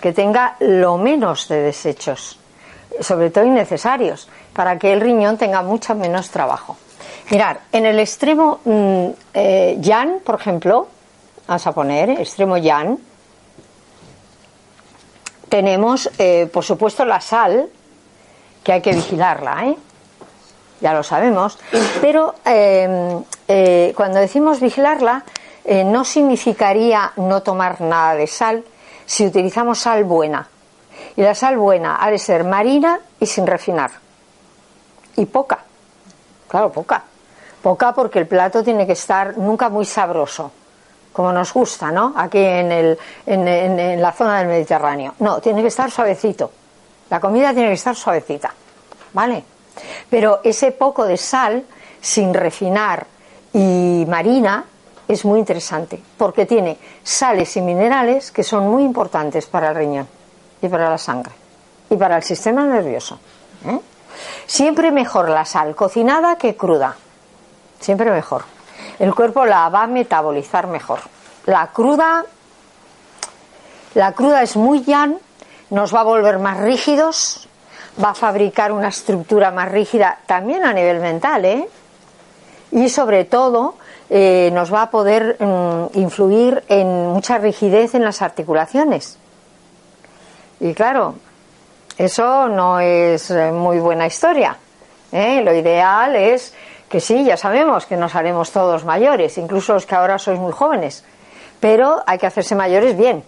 Que 0.00 0.12
tenga 0.12 0.56
lo 0.60 0.98
menos 0.98 1.48
de 1.48 1.62
desechos, 1.62 2.38
sobre 3.00 3.30
todo 3.30 3.44
innecesarios, 3.44 4.28
para 4.52 4.78
que 4.78 4.92
el 4.92 5.00
riñón 5.00 5.38
tenga 5.38 5.62
mucho 5.62 5.94
menos 5.94 6.30
trabajo. 6.30 6.76
Mirar, 7.30 7.60
en 7.72 7.84
el 7.84 7.98
extremo 7.98 8.60
mm, 8.64 9.06
eh, 9.34 9.76
Yan, 9.80 10.20
por 10.24 10.36
ejemplo, 10.36 10.88
vamos 11.46 11.66
a 11.66 11.72
poner, 11.72 12.08
extremo 12.10 12.56
Yan, 12.56 12.98
tenemos, 15.50 16.08
eh, 16.18 16.48
por 16.50 16.64
supuesto, 16.64 17.04
la 17.04 17.20
sal, 17.20 17.68
que 18.64 18.72
hay 18.72 18.80
que 18.80 18.94
vigilarla, 18.94 19.66
¿eh? 19.66 19.76
ya 20.80 20.94
lo 20.94 21.02
sabemos, 21.02 21.58
pero 22.00 22.36
em, 22.46 23.22
eh, 23.46 23.92
cuando 23.94 24.20
decimos 24.20 24.60
vigilarla, 24.60 25.24
no 25.84 26.02
significaría 26.02 27.12
no 27.16 27.42
tomar 27.42 27.82
nada 27.82 28.14
de 28.14 28.26
sal 28.26 28.64
si 29.04 29.26
utilizamos 29.26 29.78
sal 29.78 30.04
buena. 30.04 30.48
Y 31.14 31.20
la 31.20 31.34
sal 31.34 31.58
buena 31.58 32.02
ha 32.02 32.10
de 32.10 32.18
ser 32.18 32.44
marina 32.44 32.98
y 33.20 33.26
sin 33.26 33.46
refinar. 33.46 33.90
Y 35.16 35.26
poca. 35.26 35.58
Claro, 36.48 36.72
poca. 36.72 37.04
Poca 37.62 37.92
porque 37.92 38.20
el 38.20 38.26
plato 38.26 38.62
tiene 38.62 38.86
que 38.86 38.92
estar 38.92 39.36
nunca 39.36 39.68
muy 39.68 39.84
sabroso, 39.84 40.52
como 41.12 41.32
nos 41.32 41.52
gusta, 41.52 41.90
¿no? 41.90 42.12
Aquí 42.16 42.38
en, 42.38 42.70
el, 42.70 42.98
en, 43.26 44.00
la 44.00 44.12
zona 44.12 44.38
del 44.38 44.48
Mediterráneo. 44.48 45.14
No, 45.18 45.40
tiene 45.40 45.62
que 45.62 45.68
estar 45.68 45.90
suavecito. 45.90 46.50
La 47.10 47.18
comida 47.18 47.52
tiene 47.52 47.68
que 47.68 47.74
estar 47.74 47.96
suavecita, 47.96 48.54
¿vale? 49.12 49.42
Pero 50.08 50.40
ese 50.44 50.72
poco 50.72 51.04
de 51.04 51.16
sal, 51.16 51.64
sin 52.00 52.32
refinar 52.32 53.06
y 53.52 54.04
marina, 54.08 54.64
es 55.08 55.24
muy 55.24 55.40
interesante, 55.40 56.00
porque 56.16 56.46
tiene 56.46 56.78
sales 57.02 57.56
y 57.56 57.62
minerales 57.62 58.30
que 58.30 58.44
son 58.44 58.68
muy 58.68 58.84
importantes 58.84 59.46
para 59.46 59.70
el 59.70 59.74
riñón 59.74 60.06
y 60.60 60.68
para 60.68 60.90
la 60.90 60.98
sangre 60.98 61.32
y 61.90 61.96
para 61.96 62.16
el 62.16 62.22
sistema 62.22 62.64
nervioso. 62.66 63.18
¿eh? 63.66 63.80
Siempre 64.46 64.92
mejor 64.92 65.30
la 65.30 65.44
sal 65.44 65.74
cocinada 65.74 66.36
que 66.36 66.56
cruda 66.56 66.96
siempre 67.80 68.10
mejor. 68.10 68.44
El 68.98 69.14
cuerpo 69.14 69.44
la 69.44 69.68
va 69.68 69.84
a 69.84 69.86
metabolizar 69.86 70.66
mejor. 70.66 71.00
La 71.46 71.68
cruda, 71.68 72.24
la 73.94 74.12
cruda 74.12 74.42
es 74.42 74.56
muy 74.56 74.84
llana, 74.84 75.16
nos 75.70 75.94
va 75.94 76.00
a 76.00 76.04
volver 76.04 76.38
más 76.38 76.58
rígidos, 76.58 77.48
va 78.02 78.10
a 78.10 78.14
fabricar 78.14 78.72
una 78.72 78.88
estructura 78.88 79.50
más 79.50 79.70
rígida 79.70 80.18
también 80.26 80.64
a 80.64 80.72
nivel 80.72 81.00
mental, 81.00 81.44
¿eh? 81.44 81.68
Y 82.70 82.88
sobre 82.88 83.24
todo 83.24 83.76
eh, 84.10 84.50
nos 84.52 84.72
va 84.72 84.82
a 84.82 84.90
poder 84.90 85.36
mm, 85.38 85.98
influir 85.98 86.64
en 86.68 87.08
mucha 87.08 87.38
rigidez 87.38 87.94
en 87.94 88.04
las 88.04 88.22
articulaciones. 88.22 89.18
Y 90.60 90.74
claro, 90.74 91.14
eso 91.96 92.48
no 92.48 92.80
es 92.80 93.30
eh, 93.30 93.52
muy 93.52 93.78
buena 93.78 94.06
historia. 94.06 94.56
¿eh? 95.12 95.42
Lo 95.42 95.54
ideal 95.54 96.16
es 96.16 96.52
que 96.88 97.00
sí, 97.00 97.24
ya 97.24 97.36
sabemos 97.36 97.86
que 97.86 97.96
nos 97.96 98.14
haremos 98.14 98.50
todos 98.50 98.84
mayores, 98.84 99.36
incluso 99.38 99.74
los 99.74 99.86
que 99.86 99.94
ahora 99.94 100.18
sois 100.18 100.38
muy 100.38 100.52
jóvenes, 100.52 101.04
pero 101.60 102.02
hay 102.06 102.18
que 102.18 102.26
hacerse 102.26 102.54
mayores 102.54 102.96
bien, 102.96 103.24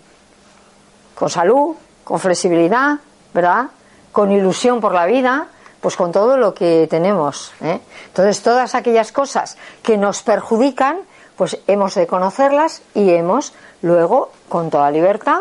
con 1.15 1.29
salud, 1.29 1.77
con 2.03 2.19
flexibilidad, 2.19 2.99
¿verdad? 3.35 3.67
Con 4.13 4.33
ilusión 4.33 4.81
por 4.81 4.95
la 4.95 5.05
vida, 5.07 5.49
pues 5.81 5.97
con 5.97 6.11
todo 6.11 6.37
lo 6.37 6.55
que 6.55 6.87
tenemos. 6.89 7.53
¿eh? 7.61 7.81
Entonces, 8.07 8.43
todas 8.43 8.75
aquellas 8.75 9.13
cosas 9.13 9.57
que 9.83 9.99
nos 9.99 10.23
perjudican, 10.23 11.01
pues 11.37 11.59
hemos 11.67 11.95
de 11.95 12.07
conocerlas 12.07 12.83
y 12.95 13.11
hemos 13.11 13.53
luego, 13.83 14.33
con 14.49 14.71
toda 14.71 14.91
libertad, 14.91 15.39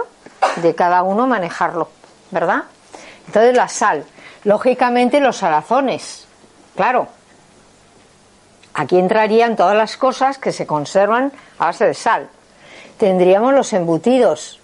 de 0.58 0.76
cada 0.76 1.04
uno 1.04 1.26
manejarlo, 1.26 1.90
¿verdad? 2.32 2.64
Entonces, 3.28 3.56
la 3.56 3.68
sal. 3.70 4.06
Lógicamente, 4.44 5.20
los 5.20 5.38
salazones, 5.38 6.26
claro 6.76 7.19
Aquí 8.80 8.98
entrarían 8.98 9.58
todas 9.58 9.76
las 9.76 9.98
cosas 9.98 10.38
que 10.38 10.54
se 10.54 10.66
conservan 10.66 11.34
a 11.58 11.66
base 11.66 11.86
de 11.86 11.94
sal. 11.94 12.30
Tendríamos 12.98 13.54
los 13.54 13.74
embutidos. 13.74 14.62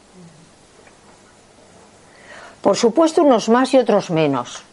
Por 2.61 2.77
supuesto, 2.77 3.23
unos 3.23 3.49
más 3.49 3.73
y 3.73 3.77
otros 3.77 4.11
menos. 4.11 4.63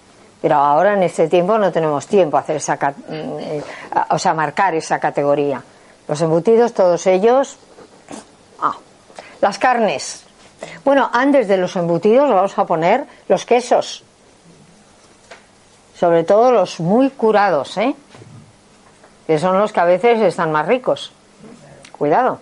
Pero 0.40 0.54
ahora 0.54 0.94
en 0.94 1.02
este 1.02 1.26
tiempo 1.26 1.58
no 1.58 1.72
tenemos 1.72 2.06
tiempo 2.06 2.36
a 2.36 2.40
hacer 2.40 2.58
esa, 2.58 2.78
eh, 3.10 3.60
o 4.10 4.16
sea, 4.16 4.32
marcar 4.32 4.76
esa 4.76 5.00
categoría. 5.00 5.60
Los 6.06 6.20
embutidos, 6.20 6.72
todos 6.72 7.04
ellos. 7.08 7.58
Ah, 8.60 8.76
las 9.40 9.58
carnes. 9.58 10.22
Bueno, 10.84 11.10
antes 11.12 11.48
de 11.48 11.56
los 11.56 11.74
embutidos 11.74 12.30
vamos 12.32 12.56
a 12.56 12.64
poner 12.64 13.06
los 13.26 13.44
quesos. 13.44 14.04
Sobre 15.98 16.22
todo 16.22 16.52
los 16.52 16.78
muy 16.78 17.10
curados, 17.10 17.76
¿eh? 17.78 17.96
Que 19.32 19.38
son 19.38 19.58
los 19.58 19.72
que 19.72 19.80
a 19.80 19.86
veces 19.86 20.20
están 20.20 20.52
más 20.52 20.66
ricos. 20.66 21.10
Cuidado. 21.96 22.38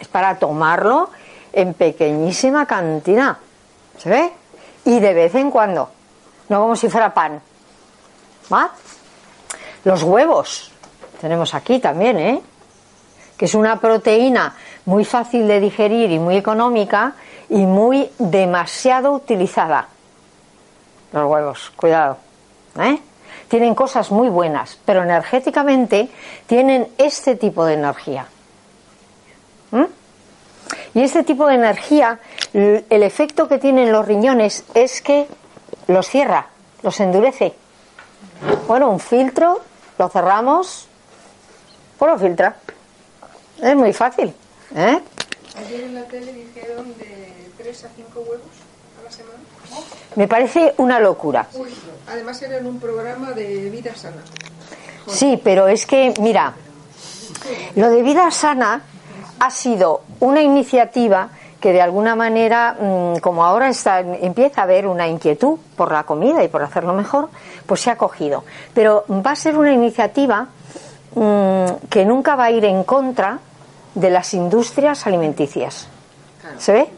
Es 0.00 0.08
para 0.08 0.40
tomarlo 0.40 1.10
en 1.52 1.72
pequeñísima 1.72 2.66
cantidad. 2.66 3.36
¿Se 3.96 4.10
ve? 4.10 4.32
Y 4.86 4.98
de 4.98 5.14
vez 5.14 5.36
en 5.36 5.52
cuando. 5.52 5.88
No 6.48 6.62
como 6.62 6.74
si 6.74 6.88
fuera 6.88 7.14
pan. 7.14 7.40
¿Va? 8.52 8.72
Los 9.84 10.02
huevos. 10.02 10.72
Tenemos 11.20 11.54
aquí 11.54 11.78
también, 11.78 12.18
¿eh? 12.18 12.42
Que 13.36 13.44
es 13.44 13.54
una 13.54 13.78
proteína 13.78 14.56
muy 14.84 15.04
fácil 15.04 15.46
de 15.46 15.60
digerir 15.60 16.10
y 16.10 16.18
muy 16.18 16.36
económica 16.36 17.14
y 17.48 17.66
muy 17.66 18.10
demasiado 18.18 19.12
utilizada. 19.12 19.86
Los 21.12 21.30
huevos, 21.30 21.70
cuidado. 21.76 22.16
¿Eh? 22.80 22.98
Tienen 23.48 23.74
cosas 23.74 24.10
muy 24.10 24.28
buenas, 24.28 24.78
pero 24.84 25.02
energéticamente 25.02 26.08
tienen 26.46 26.88
este 26.98 27.36
tipo 27.36 27.64
de 27.64 27.74
energía. 27.74 28.26
¿Mm? 29.70 29.84
Y 30.94 31.02
este 31.02 31.22
tipo 31.22 31.46
de 31.46 31.54
energía, 31.54 32.18
el 32.52 33.02
efecto 33.02 33.48
que 33.48 33.58
tienen 33.58 33.92
los 33.92 34.06
riñones 34.06 34.64
es 34.74 35.02
que 35.02 35.26
los 35.88 36.08
cierra, 36.08 36.46
los 36.82 36.98
endurece. 37.00 37.54
Bueno, 38.66 38.90
un 38.90 39.00
filtro, 39.00 39.60
lo 39.98 40.08
cerramos, 40.08 40.88
pues 41.98 42.12
lo 42.12 42.18
filtra. 42.18 42.56
Es 43.60 43.76
muy 43.76 43.92
fácil. 43.92 44.34
¿eh? 44.74 45.00
Ayer 45.58 45.80
en 45.84 45.94
la 45.94 46.04
tele 46.04 46.32
dijeron 46.32 46.96
de 46.98 47.50
3 47.58 47.84
a 47.84 47.88
5 47.94 48.20
huevos. 48.20 48.40
Me 50.16 50.28
parece 50.28 50.74
una 50.78 50.98
locura. 50.98 51.46
además 52.08 52.40
era 52.42 52.58
en 52.58 52.66
un 52.66 52.80
programa 52.80 53.32
de 53.32 53.70
vida 53.70 53.94
sana. 53.94 54.22
Sí, 55.06 55.40
pero 55.42 55.68
es 55.68 55.86
que, 55.86 56.12
mira, 56.20 56.54
lo 57.76 57.90
de 57.90 58.02
vida 58.02 58.30
sana 58.30 58.82
ha 59.38 59.50
sido 59.50 60.02
una 60.20 60.42
iniciativa 60.42 61.28
que 61.60 61.72
de 61.72 61.82
alguna 61.82 62.14
manera, 62.14 62.76
mm, 62.78 63.18
como 63.18 63.44
ahora 63.44 63.68
está, 63.68 64.00
empieza 64.00 64.60
a 64.60 64.64
haber 64.64 64.86
una 64.86 65.08
inquietud 65.08 65.58
por 65.76 65.92
la 65.92 66.04
comida 66.04 66.42
y 66.42 66.48
por 66.48 66.62
hacerlo 66.62 66.92
mejor, 66.94 67.28
pues 67.66 67.80
se 67.80 67.90
ha 67.90 67.96
cogido. 67.96 68.44
Pero 68.74 69.04
va 69.08 69.32
a 69.32 69.36
ser 69.36 69.56
una 69.56 69.72
iniciativa 69.72 70.48
mm, 71.14 71.88
que 71.88 72.04
nunca 72.04 72.36
va 72.36 72.44
a 72.44 72.50
ir 72.50 72.64
en 72.64 72.84
contra 72.84 73.38
de 73.94 74.10
las 74.10 74.34
industrias 74.34 75.06
alimenticias. 75.06 75.88
¿Se 76.58 76.72
ve? 76.72 76.88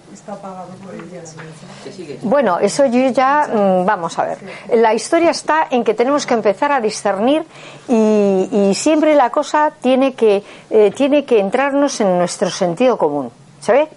Bueno, 2.23 2.59
eso 2.59 2.87
yo 2.87 3.09
ya, 3.11 3.49
mm, 3.49 3.87
vamos 3.87 4.19
a 4.19 4.25
ver. 4.25 4.39
La 4.75 4.95
historia 4.95 5.31
está 5.31 5.69
en 5.71 5.85
que 5.85 5.95
tenemos 5.95 6.27
que 6.27 6.35
empezar 6.35 6.73
a 6.73 6.81
discernir 6.81 7.45
y, 7.89 8.73
siempre 8.75 9.15
la 9.15 9.31
cosa 9.31 9.73
tiene 9.81 10.15
que, 10.15 10.43
eh, 10.71 10.93
tiene 10.95 11.25
que 11.25 11.41
entrarnos 11.41 12.01
en 12.01 12.19
nuestro 12.19 12.51
sentido 12.51 12.97
común. 12.97 13.31
¿Se 13.61 13.73
ve? 13.73 13.89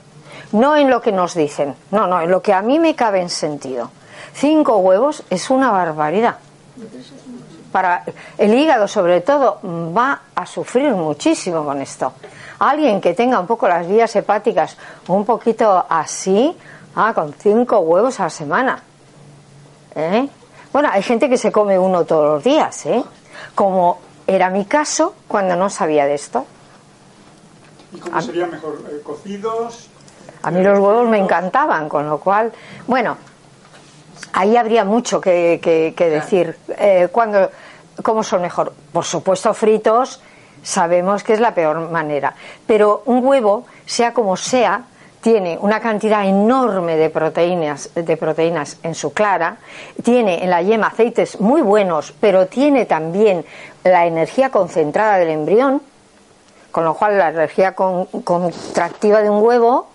No 0.53 0.75
en 0.75 0.89
lo 0.89 1.01
que 1.01 1.11
nos 1.11 1.33
dicen, 1.33 1.75
no, 1.91 2.07
no, 2.07 2.21
en 2.21 2.29
lo 2.29 2.41
que 2.41 2.53
a 2.53 2.61
mí 2.61 2.79
me 2.79 2.95
cabe 2.95 3.21
en 3.21 3.29
sentido. 3.29 3.91
Cinco 4.33 4.77
huevos 4.77 5.23
es 5.29 5.49
una 5.49 5.71
barbaridad. 5.71 6.37
para 7.71 8.03
el 8.37 8.53
hígado 8.53 8.87
sobre 8.87 9.21
todo 9.21 9.59
va 9.63 10.23
a 10.35 10.45
sufrir 10.45 10.91
muchísimo 10.91 11.63
con 11.63 11.81
esto. 11.81 12.13
Alguien 12.61 13.01
que 13.01 13.15
tenga 13.15 13.39
un 13.39 13.47
poco 13.47 13.67
las 13.67 13.87
vías 13.87 14.15
hepáticas 14.15 14.77
un 15.07 15.25
poquito 15.25 15.83
así, 15.89 16.55
ah, 16.95 17.11
con 17.11 17.33
cinco 17.33 17.79
huevos 17.79 18.19
a 18.19 18.25
la 18.25 18.29
semana. 18.29 18.83
¿eh? 19.95 20.29
Bueno, 20.71 20.89
hay 20.91 21.01
gente 21.01 21.27
que 21.27 21.37
se 21.37 21.51
come 21.51 21.79
uno 21.79 22.05
todos 22.05 22.35
los 22.35 22.43
días, 22.43 22.85
¿eh? 22.85 23.03
como 23.55 23.97
era 24.27 24.51
mi 24.51 24.65
caso 24.65 25.15
cuando 25.27 25.55
no 25.55 25.71
sabía 25.71 26.05
de 26.05 26.13
esto. 26.13 26.45
¿Y 27.93 27.99
cómo 27.99 28.21
sería 28.21 28.45
mejor? 28.45 28.83
Eh, 28.91 29.01
¿Cocidos? 29.03 29.89
A 30.43 30.51
mí 30.51 30.61
los 30.61 30.77
huevos 30.77 31.09
me 31.09 31.17
encantaban, 31.17 31.89
con 31.89 32.07
lo 32.07 32.19
cual, 32.19 32.51
bueno, 32.85 33.17
ahí 34.33 34.55
habría 34.55 34.85
mucho 34.85 35.19
que, 35.19 35.59
que, 35.63 36.09
decir. 36.11 36.55
Eh, 36.77 37.09
cuando, 37.11 37.49
¿Cómo 38.03 38.21
son 38.21 38.43
mejor? 38.43 38.71
Por 38.93 39.03
supuesto, 39.03 39.51
fritos, 39.55 40.21
sabemos 40.63 41.23
que 41.23 41.33
es 41.33 41.39
la 41.39 41.53
peor 41.53 41.89
manera. 41.89 42.35
Pero 42.65 43.03
un 43.05 43.25
huevo, 43.25 43.65
sea 43.85 44.13
como 44.13 44.37
sea, 44.37 44.83
tiene 45.21 45.57
una 45.61 45.79
cantidad 45.79 46.25
enorme 46.25 46.97
de 46.97 47.09
proteínas, 47.09 47.91
de 47.93 48.17
proteínas 48.17 48.77
en 48.83 48.95
su 48.95 49.13
clara, 49.13 49.57
tiene 50.03 50.43
en 50.43 50.49
la 50.49 50.61
yema 50.61 50.87
aceites 50.87 51.39
muy 51.39 51.61
buenos, 51.61 52.13
pero 52.19 52.47
tiene 52.47 52.85
también 52.85 53.45
la 53.83 54.07
energía 54.07 54.49
concentrada 54.49 55.17
del 55.17 55.29
embrión, 55.29 55.81
con 56.71 56.85
lo 56.85 56.95
cual 56.95 57.17
la 57.17 57.29
energía 57.29 57.75
contractiva 57.75 59.21
de 59.21 59.29
un 59.29 59.43
huevo 59.43 59.87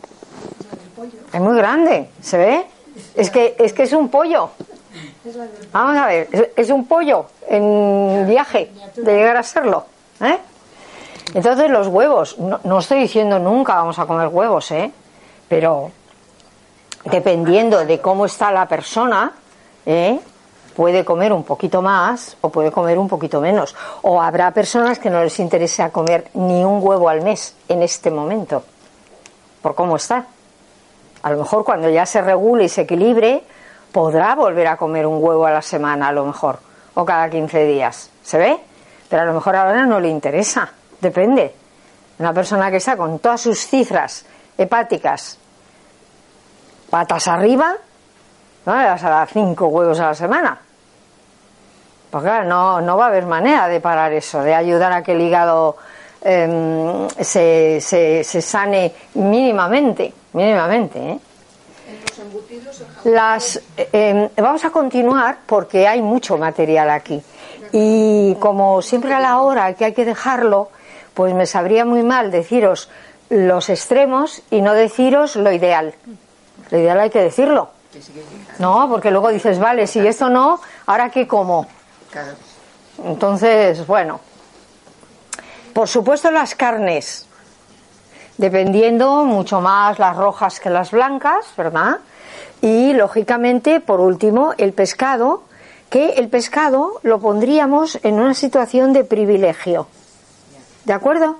es 1.33 1.41
muy 1.41 1.57
grande, 1.57 2.11
¿se 2.21 2.39
ve? 2.39 2.67
Es 3.15 3.31
que 3.31 3.57
es 3.59 3.73
que 3.73 3.83
es 3.83 3.93
un 3.93 4.09
pollo. 4.09 4.51
Vamos 5.73 5.97
a 5.97 6.07
ver, 6.07 6.53
es, 6.57 6.71
un 6.71 6.87
pollo 6.87 7.27
en 7.49 8.27
viaje 8.29 8.71
de 8.95 9.17
llegar 9.17 9.37
a 9.37 9.43
serlo. 9.43 9.87
¿eh? 10.21 10.39
Entonces 11.35 11.71
los 11.71 11.89
huevos, 11.89 12.39
no, 12.39 12.61
no 12.65 12.79
estoy 12.79 13.01
diciendo 13.01 13.39
nunca 13.39 13.75
vamos 13.75 13.99
a 13.99 14.07
comer 14.07 14.29
huevos, 14.29 14.71
¿eh? 14.71 14.91
pero 15.49 15.91
dependiendo 17.05 17.85
de 17.85 18.01
cómo 18.01 18.27
está 18.27 18.51
la 18.51 18.67
persona, 18.67 19.33
¿eh? 19.85 20.21
puede 20.77 21.05
comer 21.05 21.33
un 21.33 21.43
poquito 21.43 21.81
más 21.81 22.37
o 22.43 22.51
puede 22.51 22.71
comer 22.71 22.99
un 22.99 23.09
poquito 23.09 23.41
menos. 23.41 23.75
O 24.03 24.21
habrá 24.21 24.51
personas 24.51 24.99
que 24.99 25.11
no 25.11 25.23
les 25.23 25.39
interese 25.41 25.89
comer 25.91 26.29
ni 26.35 26.65
un 26.65 26.81
huevo 26.83 27.09
al 27.09 27.23
mes 27.23 27.55
en 27.69 27.83
este 27.83 28.11
momento, 28.11 28.63
por 29.63 29.75
cómo 29.75 29.97
está. 29.97 30.27
A 31.23 31.31
lo 31.31 31.39
mejor 31.39 31.65
cuando 31.65 31.89
ya 31.89 32.07
se 32.07 32.21
regule 32.21 32.65
y 32.65 32.69
se 32.69 32.83
equilibre, 32.83 33.43
podrá 33.91 34.35
volver 34.35 34.67
a 34.67 34.77
comer 34.77 35.07
un 35.07 35.23
huevo 35.23 35.47
a 35.47 35.51
la 35.51 35.63
semana, 35.63 36.09
a 36.09 36.13
lo 36.13 36.27
mejor, 36.27 36.59
o 36.95 37.05
cada 37.05 37.31
15 37.31 37.65
días. 37.65 38.11
¿Se 38.23 38.39
ve? 38.39 38.59
Pero 39.09 39.23
a 39.23 39.25
lo 39.25 39.33
mejor 39.33 39.57
ahora 39.57 39.87
no 39.87 39.99
le 39.99 40.09
interesa. 40.09 40.71
Depende. 41.01 41.55
Una 42.19 42.33
persona 42.33 42.71
que 42.71 42.79
está 42.79 42.97
con 42.97 43.19
todas 43.19 43.41
sus 43.41 43.67
cifras 43.67 44.25
hepáticas 44.57 45.39
patas 46.89 47.29
arriba, 47.29 47.77
no 48.65 48.77
le 48.77 48.85
vas 48.85 49.05
a 49.05 49.11
dar 49.11 49.29
cinco 49.29 49.67
huevos 49.67 50.01
a 50.01 50.07
la 50.07 50.15
semana. 50.15 50.59
Porque 52.11 52.31
no, 52.45 52.81
no 52.81 52.97
va 52.97 53.07
a 53.07 53.09
haber 53.09 53.27
manera 53.27 53.69
de 53.69 53.81
parar 53.81 54.13
eso, 54.13 54.41
de 54.43 54.55
ayudar 54.55 54.93
a 54.93 55.03
que 55.03 55.13
el 55.13 55.21
hígado 55.21 55.77
em, 56.23 57.09
se, 57.21 57.81
se, 57.81 58.43
sane 58.43 58.95
mínimamente, 59.15 60.13
mínimamente. 60.33 60.99
¿eh? 60.99 61.19
Las, 63.05 63.61
em, 63.93 64.29
vamos 64.37 64.65
a 64.65 64.71
continuar 64.71 65.39
porque 65.47 65.87
hay 65.87 66.01
mucho 66.01 66.39
material 66.39 66.91
aquí. 66.91 67.23
Y 67.73 68.35
como 68.37 68.81
siempre 68.81 69.13
a 69.13 69.21
la 69.21 69.41
hora 69.41 69.75
que 69.75 69.85
hay 69.85 69.93
que 69.93 70.05
dejarlo, 70.05 70.71
pues 71.17 71.33
me 71.33 71.47
sabría 71.47 71.87
muy 71.87 72.03
mal 72.03 72.31
deciros 72.31 72.91
los 73.31 73.71
extremos 73.71 74.43
y 74.51 74.61
no 74.61 74.75
deciros 74.75 75.35
lo 75.35 75.51
ideal. 75.51 75.95
Lo 76.71 76.79
ideal 76.79 77.01
hay 77.01 77.09
que 77.09 77.23
decirlo. 77.23 77.71
No, 78.59 78.87
porque 78.91 79.11
luego 79.11 79.31
dices, 79.31 79.59
vale, 79.59 79.87
si 79.87 80.07
esto 80.07 80.29
no, 80.29 80.61
ahora 80.85 81.09
qué 81.09 81.27
como. 81.27 81.67
Entonces, 83.03 83.87
bueno. 83.87 84.21
Por 85.73 85.89
supuesto 85.89 86.31
las 86.31 86.55
carnes, 86.55 87.27
dependiendo 88.37 89.25
mucho 89.25 89.63
más 89.63 89.99
las 89.99 90.17
rojas 90.17 90.61
que 90.61 90.69
las 90.69 90.91
blancas, 90.91 91.47
¿verdad? 91.57 92.01
Y 92.61 92.93
lógicamente, 92.93 93.81
por 93.81 94.01
último, 94.01 94.53
el 94.59 94.75
pescado, 94.75 95.45
que 95.89 96.11
el 96.11 96.29
pescado 96.29 97.01
lo 97.03 97.21
pondríamos 97.21 97.99
en 98.03 98.21
una 98.21 98.35
situación 98.35 98.93
de 98.93 99.05
privilegio. 99.05 99.87
¿De 100.87 100.95
acuerdo? 100.95 101.37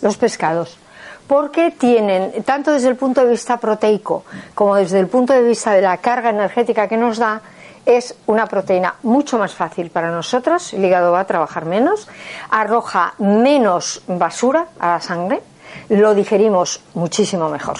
Los 0.00 0.16
pescados 0.16 0.78
porque 1.26 1.70
tienen, 1.70 2.42
tanto 2.42 2.72
desde 2.72 2.88
el 2.88 2.96
punto 2.96 3.22
de 3.22 3.30
vista 3.30 3.56
proteico 3.56 4.24
como 4.54 4.76
desde 4.76 4.98
el 4.98 5.06
punto 5.06 5.32
de 5.32 5.42
vista 5.42 5.72
de 5.72 5.80
la 5.80 5.96
carga 5.96 6.30
energética 6.30 6.88
que 6.88 6.96
nos 6.96 7.16
da, 7.16 7.40
es 7.86 8.14
una 8.26 8.46
proteína 8.46 8.96
mucho 9.02 9.38
más 9.38 9.54
fácil 9.54 9.90
para 9.90 10.10
nosotros, 10.10 10.72
el 10.72 10.84
hígado 10.84 11.12
va 11.12 11.20
a 11.20 11.26
trabajar 11.26 11.64
menos, 11.64 12.08
arroja 12.50 13.14
menos 13.18 14.02
basura 14.06 14.66
a 14.78 14.88
la 14.88 15.00
sangre, 15.00 15.40
lo 15.88 16.14
digerimos 16.14 16.82
muchísimo 16.94 17.48
mejor. 17.48 17.78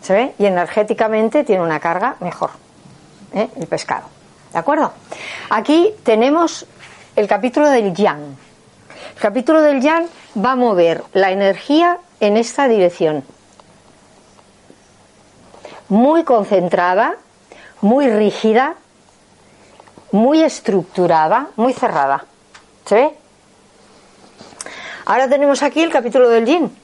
¿Se 0.00 0.12
ve? 0.12 0.34
Y 0.38 0.46
energéticamente 0.46 1.44
tiene 1.44 1.62
una 1.62 1.80
carga 1.80 2.16
mejor, 2.20 2.50
¿eh? 3.34 3.48
el 3.56 3.66
pescado. 3.66 4.06
¿De 4.52 4.58
acuerdo? 4.58 4.92
Aquí 5.50 5.92
tenemos 6.04 6.66
el 7.16 7.26
capítulo 7.26 7.68
del 7.68 7.92
yang. 7.92 8.45
El 9.16 9.22
capítulo 9.22 9.62
del 9.62 9.80
yang 9.80 10.06
va 10.36 10.52
a 10.52 10.56
mover 10.56 11.02
la 11.14 11.30
energía 11.30 11.96
en 12.20 12.36
esta 12.36 12.68
dirección. 12.68 13.24
Muy 15.88 16.22
concentrada, 16.22 17.16
muy 17.80 18.08
rígida, 18.10 18.74
muy 20.12 20.42
estructurada, 20.42 21.48
muy 21.56 21.72
cerrada. 21.72 22.26
¿Se 22.84 22.94
ve? 22.94 23.10
Ahora 25.06 25.30
tenemos 25.30 25.62
aquí 25.62 25.82
el 25.82 25.90
capítulo 25.90 26.28
del 26.28 26.44
yin. 26.44 26.76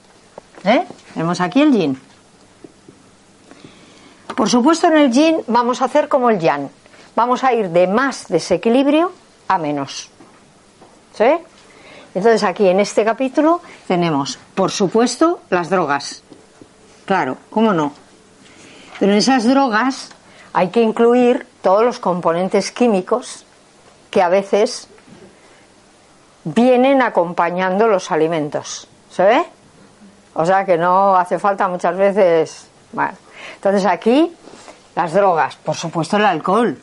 ¿Eh? 0.65 0.87
Tenemos 1.13 1.39
aquí 1.43 1.61
el 1.61 1.71
yin. 1.71 2.01
Por 4.35 4.49
supuesto, 4.49 4.87
en 4.87 4.97
el 4.97 5.13
yin 5.13 5.43
vamos 5.49 5.83
a 5.83 5.85
hacer 5.85 6.09
como 6.09 6.31
el 6.31 6.39
yang. 6.39 6.71
Vamos 7.15 7.45
a 7.45 7.53
ir 7.53 7.69
de 7.69 7.87
más 7.87 8.29
desequilibrio 8.29 9.13
a 9.49 9.59
menos. 9.59 10.09
¿Se 11.13 11.25
ve? 11.25 11.52
Entonces 12.15 12.43
aquí 12.45 12.69
en 12.69 12.81
este 12.81 13.05
capítulo 13.05 13.61
tenemos, 13.89 14.39
por 14.55 14.71
supuesto, 14.71 15.41
las 15.51 15.71
drogas. 15.71 16.23
Claro, 17.07 17.39
¿cómo 17.51 17.73
no? 17.73 17.93
Pero 18.99 19.13
en 19.13 19.19
esas 19.19 19.45
drogas 19.45 20.11
hay 20.53 20.69
que 20.69 20.83
incluir 20.83 21.47
todos 21.63 21.85
los 21.85 21.99
componentes 21.99 22.71
químicos 22.71 23.47
que 24.11 24.21
a 24.21 24.29
veces 24.29 24.89
vienen 26.45 27.01
acompañando 27.03 27.89
los 27.89 28.11
alimentos. 28.11 28.89
¿Se 29.11 29.23
ve? 29.23 29.45
O 30.35 30.45
sea 30.45 30.65
que 30.65 30.77
no 30.77 31.17
hace 31.17 31.39
falta 31.39 31.69
muchas 31.69 31.97
veces. 31.97 32.69
Entonces 33.57 33.87
aquí 33.87 34.35
las 34.95 35.15
drogas, 35.15 35.57
por 35.57 35.77
supuesto 35.77 36.19
el 36.19 36.25
alcohol, 36.27 36.79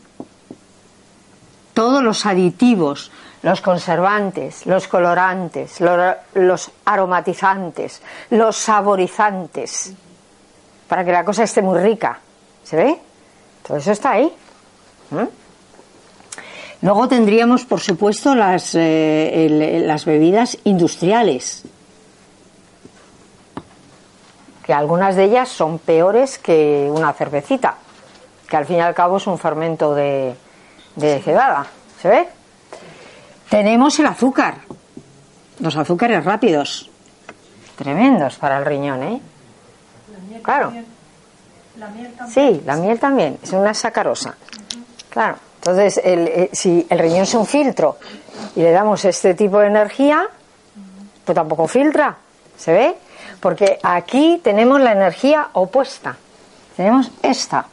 todos 1.74 2.04
los 2.04 2.26
aditivos, 2.26 3.12
los 3.42 3.62
conservantes, 3.62 4.66
los 4.66 4.88
colorantes, 4.88 5.80
los, 5.80 6.72
aromatizantes, 6.86 8.02
los 8.32 8.58
saborizantes, 8.58 9.94
para 10.88 11.06
que 11.06 11.12
la 11.12 11.24
cosa 11.24 11.44
esté 11.44 11.62
muy 11.62 11.80
rica. 11.80 12.20
¿Se 12.64 12.76
ve? 12.76 13.00
Todo 13.66 13.78
eso 13.78 13.92
está 13.92 14.12
ahí. 14.12 14.32
¿Mm? 15.12 15.28
Luego 16.82 17.08
tendríamos, 17.08 17.66
por 17.66 17.82
supuesto, 17.82 18.36
las, 18.36 18.74
eh, 18.76 19.82
las 19.86 20.06
bebidas 20.06 20.58
industriales, 20.64 21.64
que 24.64 24.74
algunas 24.74 25.16
de 25.16 25.26
ellas 25.26 25.50
son 25.50 25.80
peores 25.80 26.38
que 26.38 26.90
una 26.92 27.12
cervecita, 27.14 27.76
que 28.48 28.56
al 28.56 28.66
fin 28.66 28.78
y 28.78 28.82
al 28.82 28.94
cabo 28.94 29.18
es 29.18 29.28
un 29.28 29.38
fermento 29.38 29.94
de, 29.94 30.36
de 30.96 31.20
cebada. 31.20 31.66
¿Se 32.02 32.08
ve? 32.08 32.39
Tenemos 33.50 33.98
el 33.98 34.06
azúcar, 34.06 34.60
los 35.60 35.76
azúcares 35.76 36.24
rápidos, 36.24 36.90
tremendos 37.76 38.36
para 38.36 38.60
el 38.60 38.66
riñón, 38.66 39.04
¿eh? 39.04 39.22
claro. 40.44 40.72
La 41.78 41.88
miel 41.88 42.14
también. 42.14 42.54
Sí, 42.54 42.62
la 42.66 42.76
miel 42.76 43.00
también, 43.00 43.40
es 43.42 43.52
una 43.54 43.74
sacarosa. 43.74 44.36
Claro, 45.10 45.38
entonces 45.56 46.00
eh, 46.04 46.50
si 46.54 46.86
el 46.90 47.00
riñón 47.00 47.24
es 47.24 47.34
un 47.34 47.48
filtro 47.48 47.98
y 48.56 48.62
le 48.62 48.72
damos 48.72 49.04
este 49.06 49.34
tipo 49.34 49.60
de 49.60 49.68
energía, 49.68 50.28
pues 51.26 51.36
tampoco 51.36 51.68
filtra, 51.68 52.18
¿se 52.58 52.72
ve? 52.72 52.96
Porque 53.40 53.80
aquí 53.82 54.40
tenemos 54.44 54.80
la 54.80 54.92
energía 54.92 55.50
opuesta, 55.54 56.16
tenemos 56.78 57.10
esta. 57.24 57.66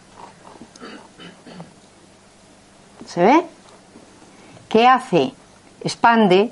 ¿Se 3.07 3.21
ve? 3.21 3.43
¿Qué 4.69 4.87
hace? 4.87 5.33
Expande, 5.87 6.51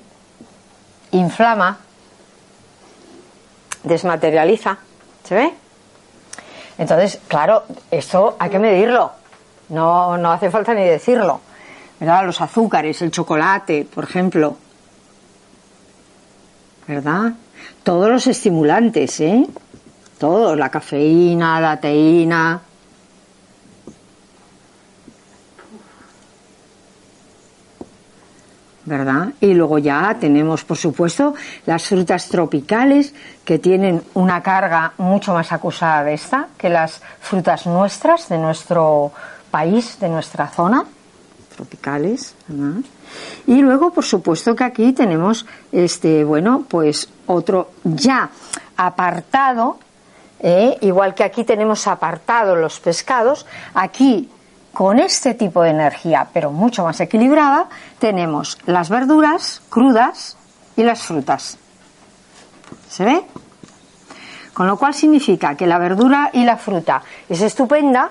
inflama, 1.10 1.76
desmaterializa. 3.82 4.78
¿Se 5.24 5.34
ve? 5.34 5.54
Entonces, 6.78 7.20
claro, 7.26 7.64
esto 7.90 8.36
hay 8.38 8.50
que 8.50 8.58
medirlo. 8.58 9.12
No, 9.70 10.16
no 10.16 10.30
hace 10.30 10.50
falta 10.50 10.72
ni 10.72 10.84
decirlo. 10.84 11.40
¿Verdad? 11.98 12.26
Los 12.26 12.40
azúcares, 12.40 13.02
el 13.02 13.10
chocolate, 13.10 13.86
por 13.92 14.04
ejemplo. 14.04 14.56
¿Verdad? 16.86 17.32
Todos 17.82 18.10
los 18.10 18.26
estimulantes, 18.26 19.20
¿eh? 19.20 19.46
Todos, 20.18 20.56
la 20.56 20.68
cafeína, 20.70 21.60
la 21.60 21.80
teína. 21.80 22.60
¿Verdad? 28.84 29.28
Y 29.40 29.54
luego 29.54 29.78
ya 29.78 30.16
tenemos, 30.20 30.64
por 30.64 30.76
supuesto, 30.76 31.34
las 31.66 31.84
frutas 31.88 32.28
tropicales 32.28 33.14
que 33.44 33.58
tienen 33.58 34.02
una 34.14 34.42
carga 34.42 34.92
mucho 34.98 35.32
más 35.32 35.52
acusada 35.52 36.04
de 36.04 36.14
esta 36.14 36.48
que 36.58 36.68
las 36.68 37.00
frutas 37.20 37.66
nuestras, 37.66 38.28
de 38.28 38.38
nuestro 38.38 39.12
país, 39.50 39.98
de 40.00 40.08
nuestra 40.08 40.48
zona, 40.48 40.84
tropicales, 41.54 42.34
¿verdad? 42.48 42.82
Y 43.46 43.62
luego, 43.62 43.92
por 43.92 44.04
supuesto, 44.04 44.56
que 44.56 44.64
aquí 44.64 44.92
tenemos, 44.92 45.46
este, 45.72 46.24
bueno, 46.24 46.64
pues 46.68 47.08
otro 47.26 47.70
ya 47.84 48.30
apartado, 48.76 49.78
¿eh? 50.40 50.76
igual 50.80 51.14
que 51.14 51.24
aquí 51.24 51.44
tenemos 51.44 51.86
apartado 51.86 52.56
los 52.56 52.80
pescados, 52.80 53.46
aquí 53.74 54.28
con 54.74 54.98
este 54.98 55.34
tipo 55.34 55.62
de 55.62 55.70
energía, 55.70 56.26
pero 56.32 56.50
mucho 56.50 56.84
más 56.84 57.00
equilibrada, 57.00 57.68
tenemos 58.00 58.58
las 58.66 58.90
verduras 58.90 59.62
crudas 59.70 60.36
y 60.76 60.82
las 60.82 61.02
frutas. 61.02 61.56
¿Se 62.90 63.04
ve? 63.04 63.24
Con 64.52 64.66
lo 64.66 64.76
cual 64.76 64.92
significa 64.92 65.56
que 65.56 65.66
la 65.66 65.78
verdura 65.78 66.30
y 66.32 66.44
la 66.44 66.56
fruta 66.56 67.02
es 67.28 67.40
estupenda, 67.40 68.10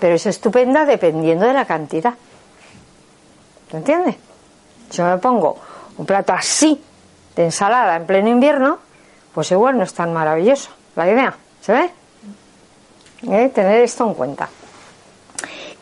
pero 0.00 0.16
es 0.16 0.26
estupenda 0.26 0.84
dependiendo 0.84 1.46
de 1.46 1.52
la 1.52 1.64
cantidad. 1.64 2.14
¿Se 3.70 3.76
entiende? 3.76 4.18
Si 4.90 4.98
yo 4.98 5.04
me 5.04 5.18
pongo 5.18 5.56
un 5.96 6.06
plato 6.06 6.32
así 6.32 6.82
de 7.36 7.44
ensalada 7.44 7.96
en 7.96 8.06
pleno 8.06 8.28
invierno, 8.28 8.78
pues 9.32 9.50
igual 9.52 9.78
no 9.78 9.84
es 9.84 9.94
tan 9.94 10.12
maravilloso 10.12 10.70
la 10.96 11.08
idea. 11.08 11.34
¿Se 11.60 11.72
ve? 11.72 11.90
¿Eh? 13.22 13.48
Tener 13.48 13.82
esto 13.82 14.06
en 14.06 14.14
cuenta. 14.14 14.48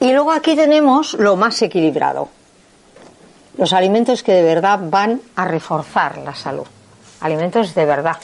Y 0.03 0.13
luego 0.13 0.33
aquí 0.33 0.57
tenemos 0.57 1.15
lo 1.15 1.37
más 1.37 1.63
equilibrado. 1.63 2.29
Los 3.57 3.73
alimentos 3.73 4.25
que 4.25 4.33
de 4.33 4.43
verdad 4.43 4.81
van 4.83 5.21
a 5.37 5.45
reforzar 5.45 6.19
la 6.19 6.35
salud. 6.35 6.67
Alimentos 7.21 7.73
de 7.73 7.85
verdad. 7.85 8.17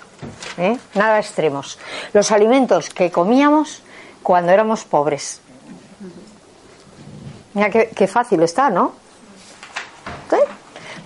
¿eh? 0.56 0.76
Nada 0.94 1.20
extremos. 1.20 1.78
Los 2.12 2.32
alimentos 2.32 2.90
que 2.90 3.12
comíamos 3.12 3.80
cuando 4.24 4.50
éramos 4.50 4.84
pobres. 4.86 5.40
Mira 7.54 7.70
qué, 7.70 8.06
fácil 8.08 8.42
está, 8.42 8.70
¿no? 8.70 8.94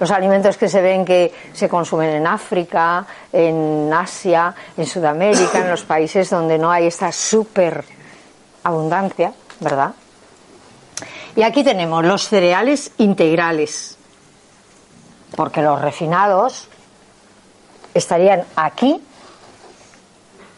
Los 0.01 0.11
alimentos 0.11 0.57
que 0.57 0.70
se 0.70 0.81
ven 0.81 1.05
que 1.05 1.35
se 1.53 1.68
consumen 1.68 2.09
en 2.09 2.27
África, 2.27 3.07
en 3.31 3.93
Asia, 3.93 4.55
en 4.75 4.87
Sudamérica, 4.87 5.59
en 5.59 5.68
los 5.68 5.83
países 5.83 6.31
donde 6.31 6.59
no 6.59 6.70
hay 6.70 6.87
esta 6.87 7.12
super 7.12 7.85
abundancia, 8.64 9.35
¿verdad? 9.61 9.93
Y 11.35 11.43
aquí 11.43 11.64
tenemos 11.64 12.05
los 12.05 12.28
cereales 12.28 12.93
integrales, 12.99 13.97
porque 15.35 15.62
los 15.62 15.80
refinados 15.80 16.68
estarían 17.95 18.45
aquí 18.55 19.01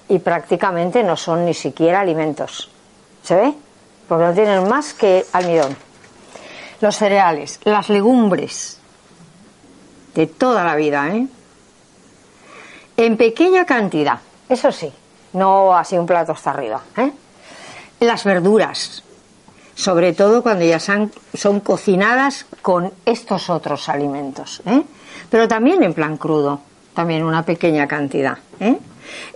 y 0.09 0.18
prácticamente 0.18 1.05
no 1.05 1.16
son 1.16 1.45
ni 1.45 1.55
siquiera 1.55 2.01
alimentos. 2.01 2.70
¿Se 3.22 3.37
ve? 3.37 3.55
Porque 4.09 4.25
no 4.25 4.35
tienen 4.35 4.68
más 4.68 4.95
que 4.95 5.25
almidón. 5.33 5.77
Los 6.81 6.97
cereales, 6.97 7.61
las 7.62 7.89
legumbres 7.89 8.79
de 10.14 10.27
toda 10.27 10.64
la 10.64 10.75
vida, 10.75 11.09
¿eh? 11.09 11.27
En 12.97 13.16
pequeña 13.16 13.64
cantidad, 13.64 14.18
eso 14.49 14.70
sí, 14.70 14.93
no 15.33 15.77
así 15.77 15.97
un 15.97 16.07
plato 16.07 16.33
hasta 16.33 16.51
arriba, 16.51 16.83
¿eh? 16.97 17.12
Las 18.01 18.25
verduras, 18.25 19.03
sobre 19.75 20.12
todo 20.12 20.43
cuando 20.43 20.64
ya 20.64 20.79
son, 20.79 21.11
cocinadas 21.61 22.47
con 22.62 22.93
estos 23.05 23.51
otros 23.51 23.89
alimentos, 23.89 24.62
¿eh? 24.66 24.83
pero 25.31 25.49
también 25.49 25.83
en 25.83 25.95
plan 25.95 26.16
crudo, 26.16 26.61
también 26.95 27.25
una 27.25 27.45
pequeña 27.45 27.87
cantidad. 27.89 28.39
¿eh? 28.61 28.79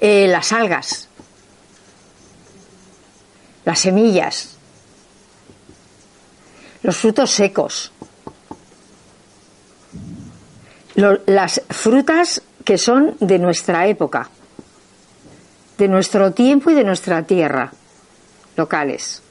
Eh, 0.01 0.26
las 0.28 0.53
algas, 0.53 1.09
las 3.64 3.80
semillas, 3.80 4.57
los 6.82 6.97
frutos 6.97 7.30
secos, 7.30 7.93
las 11.26 11.62
frutas 11.68 12.43
que 12.64 12.78
son 12.78 13.16
de 13.20 13.39
nuestra 13.39 13.86
época, 13.86 14.30
de 15.78 15.89
nuestro 15.89 16.32
tiempo 16.32 16.70
y 16.70 16.74
de 16.74 16.84
nuestra 16.84 17.22
tierra, 17.22 17.72
locales. 18.57 19.22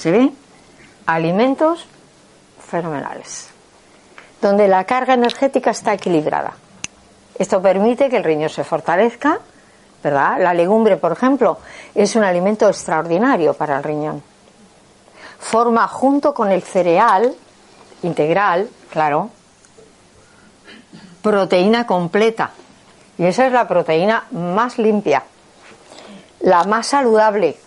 ¿Se 0.00 0.10
ve? 0.10 0.32
Alimentos 1.04 1.84
fenomenales, 2.70 3.50
donde 4.40 4.66
la 4.66 4.84
carga 4.84 5.12
energética 5.12 5.72
está 5.72 5.92
equilibrada. 5.92 6.54
Esto 7.38 7.60
permite 7.60 8.08
que 8.08 8.16
el 8.16 8.24
riñón 8.24 8.48
se 8.48 8.64
fortalezca, 8.64 9.40
¿verdad? 10.02 10.38
La 10.40 10.54
legumbre, 10.54 10.96
por 10.96 11.12
ejemplo, 11.12 11.58
es 11.94 12.16
un 12.16 12.24
alimento 12.24 12.66
extraordinario 12.66 13.52
para 13.52 13.76
el 13.76 13.82
riñón. 13.82 14.22
Forma 15.38 15.86
junto 15.86 16.32
con 16.32 16.50
el 16.50 16.62
cereal 16.62 17.34
integral, 18.02 18.70
claro, 18.90 19.28
proteína 21.20 21.86
completa. 21.86 22.52
Y 23.18 23.26
esa 23.26 23.46
es 23.46 23.52
la 23.52 23.68
proteína 23.68 24.24
más 24.30 24.78
limpia, 24.78 25.24
la 26.40 26.64
más 26.64 26.86
saludable, 26.86 27.58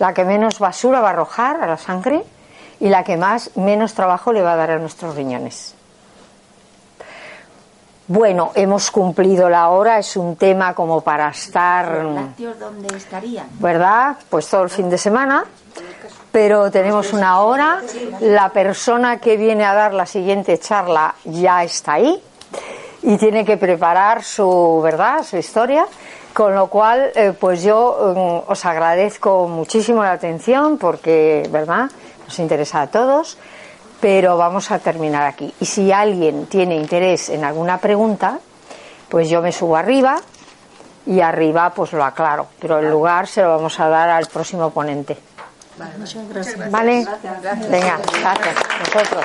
la 0.00 0.14
que 0.14 0.24
menos 0.24 0.58
basura 0.58 1.00
va 1.00 1.08
a 1.08 1.12
arrojar 1.12 1.62
a 1.62 1.66
la 1.66 1.76
sangre 1.76 2.24
y 2.80 2.88
la 2.88 3.04
que 3.04 3.16
más 3.16 3.56
menos 3.56 3.94
trabajo 3.94 4.32
le 4.32 4.40
va 4.40 4.54
a 4.54 4.56
dar 4.56 4.70
a 4.72 4.78
nuestros 4.78 5.14
riñones. 5.14 5.74
Bueno, 8.08 8.50
hemos 8.56 8.90
cumplido 8.90 9.48
la 9.48 9.68
hora, 9.68 9.98
es 9.98 10.16
un 10.16 10.34
tema 10.34 10.74
como 10.74 11.02
para 11.02 11.28
estar. 11.28 12.02
¿Los 12.02 12.58
dónde 12.58 12.96
estarían? 12.96 13.46
¿Verdad? 13.60 14.16
Pues 14.28 14.48
todo 14.48 14.64
el 14.64 14.70
fin 14.70 14.90
de 14.90 14.98
semana. 14.98 15.44
Pero 16.32 16.70
tenemos 16.70 17.12
una 17.12 17.40
hora. 17.42 17.80
La 18.20 18.48
persona 18.48 19.18
que 19.18 19.36
viene 19.36 19.64
a 19.64 19.74
dar 19.74 19.92
la 19.92 20.06
siguiente 20.06 20.58
charla 20.58 21.14
ya 21.24 21.62
está 21.62 21.92
ahí 21.92 22.20
y 23.02 23.16
tiene 23.16 23.44
que 23.44 23.56
preparar 23.56 24.24
su, 24.24 24.80
¿verdad? 24.82 25.22
Su 25.22 25.36
historia. 25.36 25.86
Con 26.34 26.54
lo 26.54 26.68
cual, 26.68 27.10
eh, 27.14 27.32
pues 27.38 27.62
yo 27.62 28.14
mm, 28.46 28.50
os 28.50 28.64
agradezco 28.64 29.48
muchísimo 29.48 30.02
la 30.02 30.12
atención 30.12 30.78
porque, 30.78 31.48
¿verdad? 31.50 31.90
Nos 32.24 32.38
interesa 32.38 32.82
a 32.82 32.86
todos, 32.86 33.36
pero 34.00 34.36
vamos 34.36 34.70
a 34.70 34.78
terminar 34.78 35.26
aquí. 35.26 35.52
Y 35.60 35.66
si 35.66 35.92
alguien 35.92 36.46
tiene 36.46 36.76
interés 36.76 37.30
en 37.30 37.44
alguna 37.44 37.78
pregunta, 37.78 38.38
pues 39.08 39.28
yo 39.28 39.42
me 39.42 39.50
subo 39.52 39.76
arriba 39.76 40.20
y 41.06 41.20
arriba 41.20 41.70
pues 41.70 41.92
lo 41.92 42.04
aclaro, 42.04 42.46
pero 42.60 42.78
el 42.78 42.88
lugar 42.88 43.26
se 43.26 43.42
lo 43.42 43.48
vamos 43.48 43.78
a 43.80 43.88
dar 43.88 44.08
al 44.10 44.26
próximo 44.26 44.70
ponente. 44.70 45.18
Vale, 45.76 45.98
muchas 45.98 46.28
gracias. 46.28 46.70
¿Vale? 46.70 47.06
Venga, 47.68 47.98
gracias. 48.20 48.56
Nosotros. 48.80 49.24